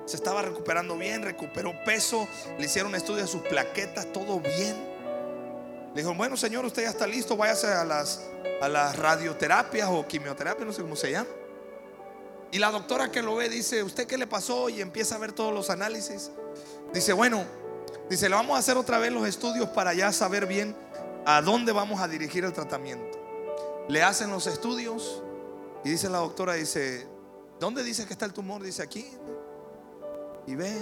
Se 0.06 0.16
estaba 0.16 0.42
recuperando 0.42 0.96
bien, 0.96 1.22
recuperó 1.22 1.72
peso, 1.84 2.26
le 2.58 2.64
hicieron 2.64 2.94
estudio 2.94 3.22
de 3.22 3.28
sus 3.28 3.42
plaquetas, 3.42 4.12
todo 4.12 4.40
bien. 4.40 4.76
Le 5.94 6.02
dijo, 6.02 6.14
bueno 6.14 6.36
señor, 6.36 6.64
usted 6.64 6.84
ya 6.84 6.90
está 6.90 7.06
listo, 7.06 7.36
váyase 7.36 7.68
a 7.68 7.84
las, 7.84 8.22
a 8.60 8.68
las 8.68 8.96
radioterapias 8.96 9.88
o 9.90 10.06
quimioterapias, 10.06 10.66
no 10.66 10.72
sé 10.72 10.82
cómo 10.82 10.96
se 10.96 11.10
llama. 11.10 11.28
Y 12.52 12.58
la 12.58 12.70
doctora 12.70 13.10
que 13.10 13.22
lo 13.22 13.34
ve 13.36 13.48
dice, 13.48 13.82
¿usted 13.82 14.06
qué 14.06 14.16
le 14.16 14.26
pasó? 14.26 14.68
Y 14.68 14.80
empieza 14.80 15.16
a 15.16 15.18
ver 15.18 15.32
todos 15.32 15.52
los 15.52 15.68
análisis. 15.68 16.30
Dice, 16.92 17.12
bueno, 17.12 17.44
Dice, 18.08 18.28
le 18.28 18.36
vamos 18.36 18.54
a 18.56 18.60
hacer 18.60 18.76
otra 18.76 18.98
vez 18.98 19.12
los 19.12 19.26
estudios 19.26 19.68
para 19.70 19.92
ya 19.92 20.12
saber 20.12 20.46
bien 20.46 20.76
a 21.24 21.42
dónde 21.42 21.72
vamos 21.72 22.00
a 22.00 22.06
dirigir 22.06 22.44
el 22.44 22.52
tratamiento. 22.52 23.18
Le 23.88 24.02
hacen 24.02 24.30
los 24.30 24.46
estudios 24.46 25.22
y 25.84 25.90
dice 25.90 26.08
la 26.08 26.18
doctora, 26.18 26.54
dice, 26.54 27.08
¿dónde 27.58 27.82
dice 27.82 28.06
que 28.06 28.12
está 28.12 28.24
el 28.24 28.32
tumor? 28.32 28.62
Dice 28.62 28.82
aquí. 28.82 29.06
Y 30.46 30.54
ve, 30.54 30.74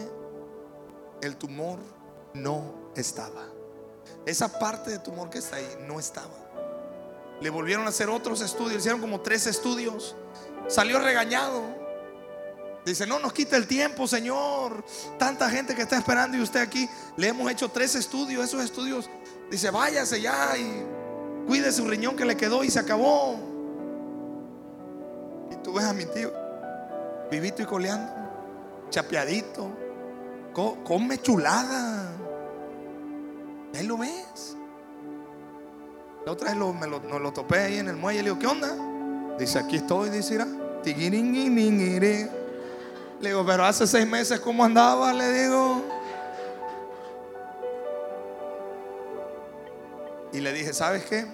el 1.22 1.36
tumor 1.36 1.78
no 2.34 2.90
estaba. 2.94 3.46
Esa 4.26 4.58
parte 4.58 4.90
de 4.90 4.98
tumor 4.98 5.30
que 5.30 5.38
está 5.38 5.56
ahí 5.56 5.68
no 5.86 5.98
estaba. 5.98 6.44
Le 7.40 7.50
volvieron 7.50 7.86
a 7.86 7.88
hacer 7.88 8.08
otros 8.08 8.40
estudios, 8.40 8.80
hicieron 8.80 9.00
como 9.00 9.20
tres 9.20 9.46
estudios. 9.46 10.16
Salió 10.68 10.98
regañado. 10.98 11.62
Dice, 12.84 13.06
no 13.06 13.18
nos 13.18 13.32
quita 13.32 13.56
el 13.56 13.66
tiempo, 13.66 14.06
Señor. 14.06 14.84
Tanta 15.18 15.48
gente 15.48 15.74
que 15.74 15.82
está 15.82 15.96
esperando 15.96 16.36
y 16.36 16.42
usted 16.42 16.60
aquí. 16.60 16.88
Le 17.16 17.28
hemos 17.28 17.50
hecho 17.50 17.70
tres 17.70 17.94
estudios. 17.94 18.44
Esos 18.44 18.62
estudios, 18.62 19.08
dice, 19.50 19.70
váyase 19.70 20.20
ya 20.20 20.56
y 20.56 20.84
cuide 21.46 21.72
su 21.72 21.86
riñón 21.86 22.16
que 22.16 22.24
le 22.24 22.36
quedó 22.36 22.62
y 22.64 22.70
se 22.70 22.78
acabó. 22.78 23.38
Y 25.50 25.56
tú 25.56 25.72
ves 25.74 25.84
a 25.84 25.92
mi 25.92 26.04
tío, 26.06 26.32
vivito 27.30 27.62
y 27.62 27.66
coleando, 27.66 28.12
chapeadito, 28.94 29.70
come 30.84 31.18
chulada. 31.20 32.12
Ahí 33.74 33.84
lo 33.84 33.98
ves. 33.98 34.56
La 36.24 36.30
otra 36.30 36.54
vez 36.54 36.74
me 36.74 36.86
lo, 36.86 37.00
lo 37.18 37.32
topé 37.32 37.58
ahí 37.58 37.78
en 37.78 37.88
el 37.88 37.96
muelle 37.96 38.22
le 38.22 38.30
digo, 38.30 38.38
¿qué 38.38 38.46
onda? 38.46 39.36
Dice, 39.36 39.58
aquí 39.58 39.76
estoy, 39.76 40.10
dice, 40.10 40.38
le 43.20 43.28
digo, 43.28 43.44
pero 43.44 43.64
hace 43.64 43.86
seis 43.88 44.06
meses, 44.06 44.38
¿cómo 44.38 44.64
andaba? 44.64 45.12
Le 45.12 45.42
digo. 45.42 45.82
Y 50.32 50.38
le 50.38 50.52
dije, 50.52 50.72
¿sabes 50.72 51.04
qué? 51.06 51.26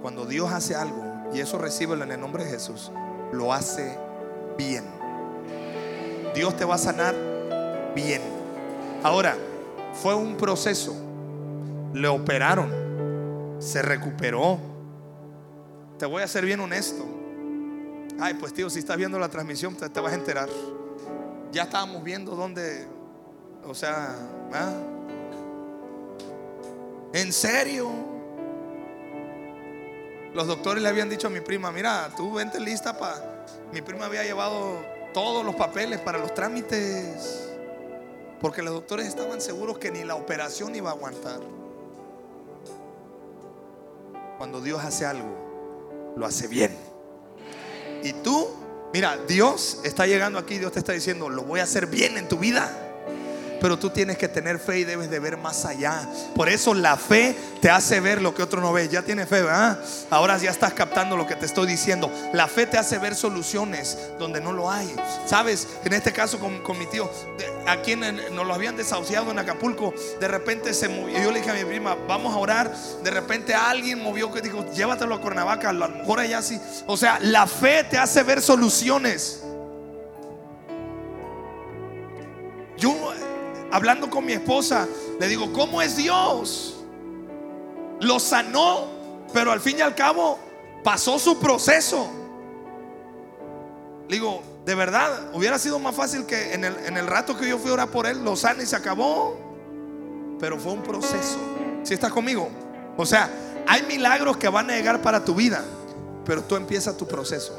Cuando 0.00 0.24
Dios 0.24 0.50
hace 0.50 0.74
algo, 0.74 1.04
y 1.34 1.40
eso 1.40 1.58
recíbelo 1.58 2.04
en 2.04 2.12
el 2.12 2.20
nombre 2.20 2.44
de 2.44 2.50
Jesús, 2.50 2.90
lo 3.32 3.52
hace 3.52 3.98
bien. 4.56 4.97
Dios 6.38 6.56
te 6.56 6.64
va 6.64 6.76
a 6.76 6.78
sanar 6.78 7.16
bien. 7.96 8.22
Ahora, 9.02 9.36
fue 9.92 10.14
un 10.14 10.36
proceso. 10.36 10.94
Le 11.92 12.06
operaron. 12.06 13.56
Se 13.58 13.82
recuperó. 13.82 14.56
Te 15.98 16.06
voy 16.06 16.22
a 16.22 16.28
ser 16.28 16.44
bien 16.44 16.60
honesto. 16.60 17.04
Ay, 18.20 18.34
pues 18.34 18.54
tío, 18.54 18.70
si 18.70 18.78
estás 18.78 18.96
viendo 18.96 19.18
la 19.18 19.28
transmisión, 19.28 19.74
te, 19.74 19.98
vas 19.98 20.12
a 20.12 20.14
enterar. 20.14 20.48
Ya 21.50 21.64
estábamos 21.64 22.04
viendo 22.04 22.36
dónde, 22.36 22.86
o 23.64 23.74
sea, 23.74 24.14
¿ah? 24.52 24.72
¿en 27.14 27.32
serio? 27.32 27.90
Los 30.34 30.46
doctores 30.46 30.84
le 30.84 30.88
habían 30.88 31.10
dicho 31.10 31.26
a 31.26 31.30
mi 31.30 31.40
prima, 31.40 31.72
mira, 31.72 32.10
tú 32.16 32.34
vente 32.34 32.60
lista 32.60 32.96
para... 32.96 33.44
Mi 33.72 33.82
prima 33.82 34.06
había 34.06 34.22
llevado 34.22 34.97
todos 35.18 35.44
los 35.44 35.56
papeles 35.56 35.98
para 35.98 36.16
los 36.16 36.32
trámites. 36.32 37.48
Porque 38.40 38.62
los 38.62 38.72
doctores 38.72 39.08
estaban 39.08 39.40
seguros 39.40 39.76
que 39.76 39.90
ni 39.90 40.04
la 40.04 40.14
operación 40.14 40.76
iba 40.76 40.90
a 40.90 40.92
aguantar. 40.92 41.40
Cuando 44.36 44.60
Dios 44.60 44.80
hace 44.84 45.06
algo, 45.06 46.14
lo 46.16 46.24
hace 46.24 46.46
bien. 46.46 46.70
Y 48.04 48.12
tú, 48.12 48.46
mira, 48.94 49.18
Dios 49.26 49.80
está 49.82 50.06
llegando 50.06 50.38
aquí, 50.38 50.56
Dios 50.56 50.70
te 50.70 50.78
está 50.78 50.92
diciendo, 50.92 51.28
lo 51.28 51.42
voy 51.42 51.58
a 51.58 51.64
hacer 51.64 51.88
bien 51.88 52.16
en 52.16 52.28
tu 52.28 52.38
vida. 52.38 52.70
Pero 53.60 53.78
tú 53.78 53.90
tienes 53.90 54.18
que 54.18 54.28
tener 54.28 54.58
fe 54.58 54.80
y 54.80 54.84
debes 54.84 55.10
de 55.10 55.18
ver 55.18 55.36
más 55.36 55.64
allá. 55.64 56.08
Por 56.34 56.48
eso 56.48 56.74
la 56.74 56.96
fe 56.96 57.36
te 57.60 57.70
hace 57.70 58.00
ver 58.00 58.22
lo 58.22 58.34
que 58.34 58.42
otro 58.42 58.60
no 58.60 58.72
ve. 58.72 58.88
Ya 58.88 59.02
tiene 59.02 59.26
fe, 59.26 59.42
¿verdad? 59.42 59.78
Ahora 60.10 60.38
ya 60.38 60.50
estás 60.50 60.72
captando 60.72 61.16
lo 61.16 61.26
que 61.26 61.36
te 61.36 61.46
estoy 61.46 61.66
diciendo. 61.66 62.10
La 62.32 62.46
fe 62.46 62.66
te 62.66 62.78
hace 62.78 62.98
ver 62.98 63.14
soluciones 63.14 63.98
donde 64.18 64.40
no 64.40 64.52
lo 64.52 64.70
hay. 64.70 64.94
Sabes, 65.26 65.66
en 65.84 65.92
este 65.92 66.12
caso 66.12 66.38
con, 66.38 66.78
mi 66.78 66.86
tío, 66.86 67.10
a 67.66 67.76
quien 67.82 68.00
nos 68.34 68.46
lo 68.46 68.54
habían 68.54 68.76
desahuciado 68.76 69.30
en 69.30 69.38
Acapulco, 69.38 69.92
de 70.20 70.28
repente 70.28 70.74
se 70.74 70.88
movió. 70.88 71.18
Yo 71.20 71.32
le 71.32 71.40
dije 71.40 71.50
a 71.50 71.54
mi 71.54 71.64
prima, 71.64 71.96
vamos 72.06 72.34
a 72.34 72.38
orar. 72.38 72.72
De 73.02 73.10
repente 73.10 73.54
alguien 73.54 74.02
movió 74.02 74.32
que 74.32 74.40
dijo, 74.40 74.64
llévatelo 74.72 75.14
a 75.14 75.20
Cuernavaca. 75.20 75.70
A 75.70 75.72
lo 75.72 75.88
mejor 75.88 76.20
allá 76.20 76.42
sí. 76.42 76.60
O 76.86 76.96
sea, 76.96 77.18
la 77.20 77.46
fe 77.46 77.84
te 77.84 77.98
hace 77.98 78.22
ver 78.22 78.40
soluciones. 78.40 79.42
Hablando 83.78 84.10
con 84.10 84.26
mi 84.26 84.32
esposa, 84.32 84.88
le 85.20 85.28
digo, 85.28 85.52
¿cómo 85.52 85.80
es 85.80 85.96
Dios? 85.96 86.76
Lo 88.00 88.18
sanó, 88.18 88.86
pero 89.32 89.52
al 89.52 89.60
fin 89.60 89.78
y 89.78 89.80
al 89.80 89.94
cabo 89.94 90.38
pasó 90.82 91.18
su 91.18 91.38
proceso. 91.38 92.10
Le 94.08 94.16
digo, 94.16 94.42
de 94.66 94.74
verdad, 94.74 95.30
hubiera 95.32 95.58
sido 95.58 95.78
más 95.78 95.94
fácil 95.94 96.26
que 96.26 96.54
en 96.54 96.64
el, 96.64 97.06
rato 97.06 97.36
que 97.36 97.48
yo 97.48 97.58
fui 97.58 97.70
a 97.70 97.74
orar 97.74 97.88
por 97.88 98.06
él, 98.06 98.24
lo 98.24 98.34
sana 98.34 98.62
y 98.62 98.66
se 98.66 98.74
acabó. 98.74 99.38
Pero 100.40 100.58
fue 100.58 100.72
un 100.72 100.82
proceso. 100.82 101.38
Si 101.84 101.94
estás 101.94 102.12
conmigo? 102.12 102.48
O 102.96 103.06
sea, 103.06 103.30
hay 103.66 103.82
milagros 103.82 104.36
que 104.36 104.48
van 104.48 104.70
a 104.70 104.74
llegar 104.74 105.00
para 105.02 105.24
tu 105.24 105.34
vida, 105.34 105.64
pero 106.24 106.42
tú 106.42 106.56
empiezas 106.56 106.96
tu 106.96 107.06
proceso. 107.06 107.56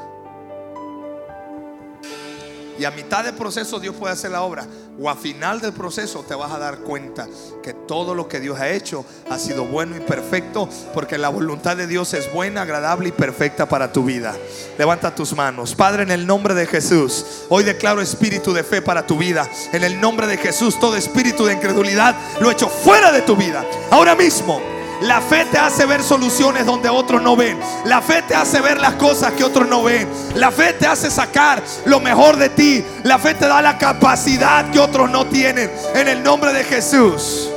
Y 2.79 2.85
a 2.85 2.91
mitad 2.91 3.25
del 3.25 3.33
proceso 3.33 3.77
Dios 3.77 3.93
puede 3.93 4.13
hacer 4.13 4.31
la 4.31 4.41
obra. 4.41 4.65
O 5.01 5.09
a 5.09 5.15
final 5.15 5.59
del 5.59 5.73
proceso 5.73 6.23
te 6.25 6.33
vas 6.33 6.51
a 6.51 6.59
dar 6.59 6.79
cuenta 6.79 7.27
que 7.61 7.73
todo 7.73 8.15
lo 8.15 8.29
que 8.29 8.39
Dios 8.39 8.57
ha 8.59 8.69
hecho 8.69 9.05
ha 9.29 9.37
sido 9.37 9.65
bueno 9.65 9.97
y 9.97 9.99
perfecto. 9.99 10.69
Porque 10.93 11.17
la 11.17 11.27
voluntad 11.27 11.75
de 11.75 11.87
Dios 11.87 12.13
es 12.13 12.31
buena, 12.33 12.61
agradable 12.61 13.09
y 13.09 13.11
perfecta 13.11 13.67
para 13.67 13.91
tu 13.91 14.05
vida. 14.05 14.33
Levanta 14.77 15.13
tus 15.13 15.35
manos. 15.35 15.75
Padre, 15.75 16.03
en 16.03 16.11
el 16.11 16.25
nombre 16.25 16.53
de 16.53 16.65
Jesús. 16.65 17.25
Hoy 17.49 17.65
declaro 17.65 18.01
espíritu 18.01 18.53
de 18.53 18.63
fe 18.63 18.81
para 18.81 19.05
tu 19.05 19.17
vida. 19.17 19.49
En 19.73 19.83
el 19.83 19.99
nombre 19.99 20.25
de 20.27 20.37
Jesús, 20.37 20.79
todo 20.79 20.95
espíritu 20.95 21.45
de 21.45 21.53
incredulidad 21.55 22.15
lo 22.39 22.49
echo 22.49 22.69
fuera 22.69 23.11
de 23.11 23.21
tu 23.23 23.35
vida. 23.35 23.65
Ahora 23.91 24.15
mismo. 24.15 24.78
La 25.01 25.21
fe 25.21 25.45
te 25.45 25.57
hace 25.57 25.85
ver 25.85 26.03
soluciones 26.03 26.65
donde 26.65 26.89
otros 26.89 27.21
no 27.21 27.35
ven. 27.35 27.57
La 27.85 28.01
fe 28.01 28.21
te 28.21 28.35
hace 28.35 28.59
ver 28.59 28.81
las 28.81 28.95
cosas 28.95 29.31
que 29.31 29.45
otros 29.45 29.67
no 29.67 29.81
ven. 29.81 30.09
La 30.35 30.51
fe 30.51 30.73
te 30.73 30.87
hace 30.87 31.09
sacar 31.09 31.63
lo 31.85 32.01
mejor 32.01 32.35
de 32.35 32.49
ti. 32.49 32.83
La 33.03 33.17
fe 33.17 33.33
te 33.33 33.47
da 33.47 33.61
la 33.61 33.77
capacidad 33.77 34.69
que 34.71 34.79
otros 34.79 35.09
no 35.09 35.25
tienen. 35.27 35.71
En 35.95 36.09
el 36.09 36.21
nombre 36.21 36.51
de 36.51 36.65
Jesús. 36.65 37.49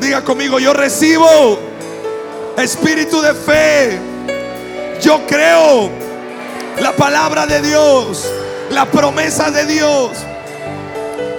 Diga 0.00 0.22
conmigo, 0.24 0.58
yo 0.58 0.72
recibo 0.72 1.58
espíritu 2.56 3.20
de 3.20 3.34
fe. 3.34 3.98
Yo 5.02 5.26
creo 5.26 5.90
la 6.80 6.92
palabra 6.92 7.46
de 7.46 7.60
Dios, 7.60 8.30
la 8.70 8.86
promesa 8.86 9.50
de 9.50 9.66
Dios. 9.66 10.10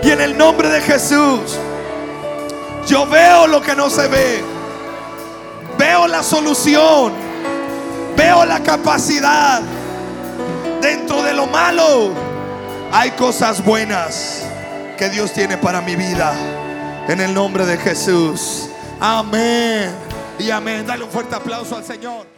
Y 0.04 0.12
en 0.12 0.22
el 0.22 0.38
nombre 0.38 0.70
de 0.70 0.82
Jesús, 0.82 1.58
yo 2.88 3.08
veo 3.08 3.48
lo 3.48 3.62
que 3.62 3.76
no 3.76 3.90
se 3.90 4.08
ve. 4.08 4.55
Veo 5.78 6.08
la 6.08 6.24
solución. 6.24 7.14
Veo 8.16 8.46
la 8.46 8.62
capacidad. 8.62 9.62
Dentro 10.82 11.24
de 11.24 11.34
lo 11.34 11.48
malo 11.48 12.12
hay 12.92 13.12
cosas 13.12 13.64
buenas 13.64 14.44
que 14.98 15.10
Dios 15.10 15.34
tiene 15.34 15.58
para 15.58 15.82
mi 15.82 15.96
vida. 15.96 16.34
En 17.08 17.20
el 17.22 17.34
nombre 17.34 17.66
de 17.66 17.78
Jesús. 17.78 18.70
Amén. 19.00 19.92
Y 20.40 20.50
amén. 20.50 20.86
Dale 20.86 21.04
un 21.04 21.10
fuerte 21.10 21.36
aplauso 21.36 21.76
al 21.76 21.84
Señor. 21.84 22.35